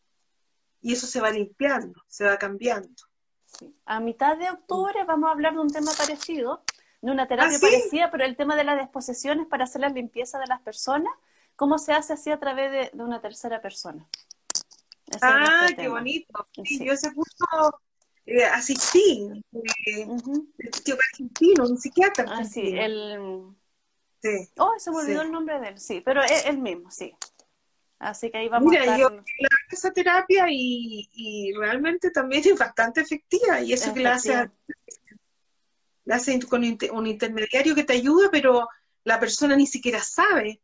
y 0.81 0.95
eso 0.95 1.07
se 1.07 1.21
va 1.21 1.31
limpiando, 1.31 2.03
se 2.09 2.25
va 2.25 2.39
cambiando. 2.39 3.03
A 3.85 4.01
mitad 4.01 4.39
de 4.39 4.49
octubre 4.49 5.05
vamos 5.05 5.29
a 5.29 5.33
hablar 5.33 5.53
de 5.53 5.61
un 5.61 5.71
tema 5.71 5.93
parecido, 5.93 6.63
de 7.03 7.13
una 7.13 7.29
terapia 7.29 7.59
¿Ah, 7.59 7.61
parecida, 7.61 8.11
pero 8.11 8.25
el 8.25 8.37
tema 8.37 8.57
de 8.57 8.65
las 8.65 8.81
disposiciones 8.81 9.47
para 9.49 9.65
hacer 9.65 9.83
la 9.83 9.91
limpieza 9.91 10.39
de 10.39 10.47
las 10.47 10.63
personas, 10.63 11.13
cómo 11.55 11.79
se 11.79 11.93
hace 11.93 12.15
así 12.15 12.31
a 12.31 12.41
través 12.41 12.73
de, 12.73 13.03
una 13.03 13.21
tercera 13.21 13.61
persona. 13.61 14.09
ah, 15.21 15.67
qué 15.77 15.89
bonito. 15.89 16.47
Sí, 16.65 16.87
Yo 16.87 16.95
ese 16.95 17.13
curso 17.13 17.45
eh, 18.25 18.45
asistí, 18.45 19.29
eh, 19.53 20.07
argentino, 21.13 21.67
un 21.67 21.77
psiquiatra. 21.77 22.25
Ah, 22.29 22.45
sí, 22.45 22.63
el 22.75 23.55
Sí. 24.23 24.49
Oh, 24.57 24.73
se 24.79 24.91
me 24.91 24.99
olvidó 24.99 25.23
el 25.23 25.31
nombre 25.31 25.61
de 25.61 25.69
él, 25.69 25.81
sí, 25.81 26.01
pero 26.05 26.23
es 26.23 26.47
el 26.47 26.59
mismo, 26.59 26.91
sí. 26.91 27.15
Así 27.99 28.31
que 28.31 28.39
ahí 28.39 28.49
vamos 28.49 28.73
a 28.73 28.79
estar... 28.79 28.99
yo 28.99 29.11
esa 29.71 29.93
terapia 29.93 30.47
y, 30.49 31.53
realmente 31.59 32.11
también 32.11 32.43
es 32.45 32.59
bastante 32.59 33.01
efectiva 33.01 33.61
y 33.61 33.73
eso 33.73 33.93
que 33.93 34.01
la 34.01 34.15
hace, 34.15 34.51
la 36.05 36.17
hace 36.17 36.39
con 36.47 36.63
un 36.93 37.07
intermediario 37.07 37.75
que 37.75 37.85
te 37.85 37.95
ayuda, 37.95 38.29
pero 38.31 38.69
la 39.05 39.19
persona 39.19 39.57
ni 39.57 39.67
siquiera 39.67 40.01
sabe. 40.01 40.61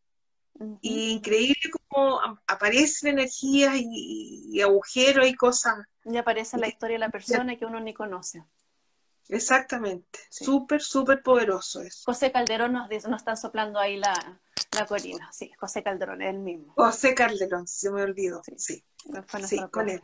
Y 0.80 1.10
increíble 1.10 1.56
cómo 1.88 2.20
aparecen 2.46 3.18
energías 3.18 3.74
y, 3.76 4.60
agujeros 4.62 5.26
y 5.26 5.34
cosas. 5.34 5.74
Y 6.04 6.16
aparece 6.16 6.58
la 6.58 6.68
historia 6.68 6.94
de 6.94 7.00
la 7.00 7.10
persona 7.10 7.56
que 7.56 7.66
uno 7.66 7.80
ni 7.80 7.92
conoce. 7.92 8.44
Exactamente, 9.28 10.18
súper, 10.30 10.82
súper 10.82 11.22
poderoso 11.22 11.80
eso. 11.80 12.02
José 12.04 12.30
Calderón 12.30 12.72
nos, 12.72 12.88
dice, 12.88 13.08
nos 13.08 13.20
está 13.20 13.36
soplando 13.36 13.78
ahí 13.78 13.96
la, 13.96 14.40
la 14.72 14.86
corina, 14.86 15.32
sí, 15.32 15.50
José 15.58 15.82
Calderón, 15.82 16.22
es 16.22 16.30
el 16.30 16.40
mismo. 16.40 16.74
José 16.76 17.14
Calderón, 17.14 17.66
se 17.66 17.90
me 17.90 18.02
olvidó, 18.02 18.42
sí, 18.56 18.84
sí, 19.46 19.60
con 19.70 19.88
él. 19.88 20.02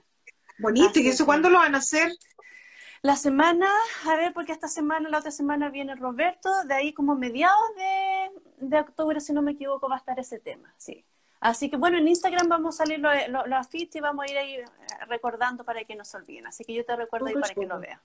Bonito, 0.58 1.00
¿y 1.00 1.08
eso 1.08 1.26
cuándo 1.26 1.50
lo 1.50 1.58
van 1.58 1.74
a 1.74 1.78
hacer? 1.78 2.10
La 3.02 3.16
semana, 3.16 3.70
a 4.06 4.16
ver, 4.16 4.34
porque 4.34 4.52
esta 4.52 4.68
semana, 4.68 5.08
la 5.08 5.18
otra 5.18 5.30
semana 5.30 5.70
viene 5.70 5.94
Roberto, 5.94 6.50
de 6.64 6.74
ahí 6.74 6.92
como 6.92 7.14
mediados 7.14 7.62
de, 7.76 8.66
de 8.66 8.80
octubre, 8.80 9.20
si 9.20 9.32
no 9.32 9.40
me 9.40 9.52
equivoco, 9.52 9.88
va 9.88 9.96
a 9.96 9.98
estar 9.98 10.18
ese 10.18 10.38
tema, 10.38 10.74
sí. 10.76 11.04
Así 11.40 11.70
que 11.70 11.78
bueno, 11.78 11.96
en 11.96 12.06
Instagram 12.06 12.48
vamos 12.48 12.74
a 12.74 12.84
salir 12.84 13.00
los 13.00 13.14
lo, 13.28 13.46
lo 13.46 13.56
afiches 13.56 13.96
y 13.96 14.00
vamos 14.00 14.26
a 14.26 14.30
ir 14.30 14.36
ahí 14.36 14.54
eh, 14.56 14.64
recordando 15.08 15.64
para 15.64 15.82
que 15.84 15.96
no 15.96 16.04
se 16.04 16.18
olviden. 16.18 16.46
Así 16.46 16.64
que 16.64 16.74
yo 16.74 16.84
te 16.84 16.94
recuerdo 16.94 17.28
ahí 17.28 17.34
para 17.34 17.54
que 17.54 17.66
lo 17.66 17.80
veas. 17.80 18.00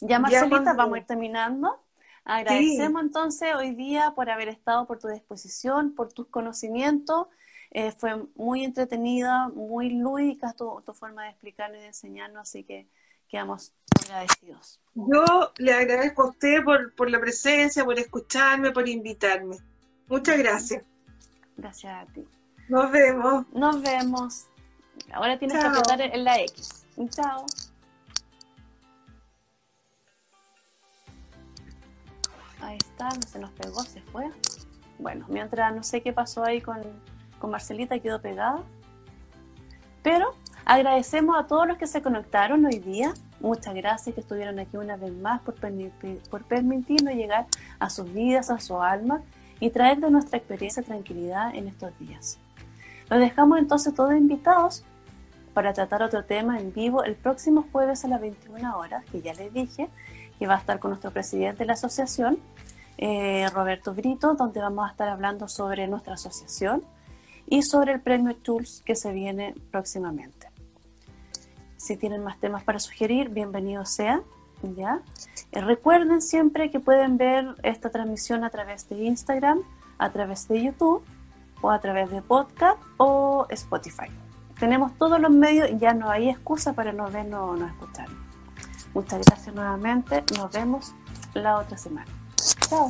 Ya 0.00 0.18
Marcelita, 0.18 0.72
vamos 0.74 0.96
a 0.96 0.98
ir 0.98 1.06
terminando. 1.06 1.80
Agradecemos 2.24 3.02
entonces 3.02 3.54
hoy 3.54 3.74
día 3.74 4.12
por 4.14 4.30
haber 4.30 4.48
estado, 4.48 4.86
por 4.86 4.98
tu 4.98 5.08
disposición, 5.08 5.94
por 5.94 6.12
tus 6.12 6.28
conocimientos. 6.28 7.26
Eh, 7.70 7.92
fue 7.92 8.26
muy 8.34 8.64
entretenida, 8.64 9.48
muy 9.48 9.90
lúdica 9.90 10.52
tu, 10.52 10.82
forma 10.92 11.24
de 11.24 11.30
explicarnos 11.30 11.78
y 11.78 11.82
de 11.82 11.86
enseñarnos, 11.88 12.42
así 12.42 12.64
que 12.64 12.88
quedamos 13.28 13.72
agradecidos. 14.04 14.80
Yo 14.94 15.52
le 15.58 15.72
agradezco 15.72 16.22
a 16.22 16.30
usted 16.30 16.64
por, 16.64 16.94
por 16.94 17.10
la 17.10 17.20
presencia, 17.20 17.84
por 17.84 17.98
escucharme, 17.98 18.72
por 18.72 18.88
invitarme. 18.88 19.56
Muchas 20.08 20.38
gracias. 20.38 20.82
Gracias 21.56 21.92
a 21.92 22.12
ti. 22.12 22.26
Nos 22.68 22.90
vemos. 22.90 23.46
Nos 23.52 23.82
vemos. 23.82 24.46
Ahora 25.12 25.38
tienes 25.38 25.58
que 25.58 25.66
apretar 25.66 26.00
en 26.00 26.24
la 26.24 26.40
X. 26.40 26.84
Chao. 27.10 27.46
Ahí 32.70 32.78
está, 32.78 33.08
no 33.08 33.22
se 33.26 33.40
nos 33.40 33.50
pegó, 33.50 33.82
se 33.82 34.00
fue. 34.00 34.30
Bueno, 35.00 35.26
mientras 35.28 35.74
no 35.74 35.82
sé 35.82 36.02
qué 36.02 36.12
pasó 36.12 36.44
ahí 36.44 36.60
con, 36.60 36.78
con 37.40 37.50
Marcelita, 37.50 37.98
quedó 37.98 38.20
pegada. 38.22 38.62
Pero 40.04 40.36
agradecemos 40.64 41.36
a 41.36 41.48
todos 41.48 41.66
los 41.66 41.78
que 41.78 41.88
se 41.88 42.00
conectaron 42.00 42.64
hoy 42.64 42.78
día. 42.78 43.12
Muchas 43.40 43.74
gracias 43.74 44.14
que 44.14 44.20
estuvieron 44.20 44.60
aquí 44.60 44.76
una 44.76 44.96
vez 44.96 45.12
más 45.12 45.40
por, 45.40 45.56
por 46.30 46.44
permitirnos 46.44 47.12
llegar 47.14 47.48
a 47.80 47.90
sus 47.90 48.12
vidas, 48.12 48.50
a 48.50 48.60
su 48.60 48.80
alma 48.80 49.20
y 49.58 49.70
traer 49.70 49.98
de 49.98 50.08
nuestra 50.08 50.38
experiencia 50.38 50.84
tranquilidad 50.84 51.52
en 51.52 51.66
estos 51.66 51.98
días. 51.98 52.38
Los 53.08 53.18
dejamos 53.18 53.58
entonces 53.58 53.92
todos 53.96 54.14
invitados 54.14 54.84
para 55.54 55.72
tratar 55.72 56.04
otro 56.04 56.24
tema 56.24 56.60
en 56.60 56.72
vivo 56.72 57.02
el 57.02 57.16
próximo 57.16 57.66
jueves 57.72 58.04
a 58.04 58.08
las 58.08 58.20
21 58.20 58.78
horas, 58.78 59.04
que 59.10 59.22
ya 59.22 59.34
les 59.34 59.52
dije, 59.52 59.88
que 60.40 60.46
va 60.46 60.54
a 60.54 60.58
estar 60.58 60.78
con 60.78 60.90
nuestro 60.90 61.10
presidente 61.10 61.58
de 61.58 61.66
la 61.66 61.74
asociación, 61.74 62.38
eh, 63.02 63.48
Roberto 63.54 63.94
Brito, 63.94 64.34
donde 64.34 64.60
vamos 64.60 64.86
a 64.86 64.90
estar 64.90 65.08
hablando 65.08 65.48
sobre 65.48 65.88
nuestra 65.88 66.14
asociación 66.14 66.84
y 67.46 67.62
sobre 67.62 67.92
el 67.92 68.00
premio 68.00 68.36
Tools 68.36 68.82
que 68.84 68.94
se 68.94 69.10
viene 69.10 69.54
próximamente. 69.70 70.48
Si 71.78 71.96
tienen 71.96 72.22
más 72.22 72.38
temas 72.38 72.62
para 72.62 72.78
sugerir, 72.78 73.30
bienvenido 73.30 73.86
sea. 73.86 74.20
¿ya? 74.76 75.00
Eh, 75.50 75.62
recuerden 75.62 76.20
siempre 76.20 76.70
que 76.70 76.78
pueden 76.78 77.16
ver 77.16 77.54
esta 77.62 77.88
transmisión 77.88 78.44
a 78.44 78.50
través 78.50 78.86
de 78.90 79.02
Instagram, 79.02 79.60
a 79.96 80.10
través 80.10 80.46
de 80.46 80.62
YouTube 80.62 81.02
o 81.62 81.70
a 81.70 81.80
través 81.80 82.10
de 82.10 82.20
podcast 82.20 82.78
o 82.98 83.46
Spotify. 83.48 84.08
Tenemos 84.58 84.92
todos 84.98 85.18
los 85.18 85.30
medios 85.30 85.70
y 85.70 85.78
ya 85.78 85.94
no 85.94 86.10
hay 86.10 86.28
excusa 86.28 86.74
para 86.74 86.92
no 86.92 87.10
vernos 87.10 87.48
o 87.48 87.56
no 87.56 87.66
escucharnos. 87.66 88.18
Muchas 88.92 89.22
gracias 89.26 89.54
nuevamente. 89.54 90.22
Nos 90.36 90.52
vemos 90.52 90.94
la 91.32 91.56
otra 91.56 91.78
semana. 91.78 92.19
Chao. 92.70 92.88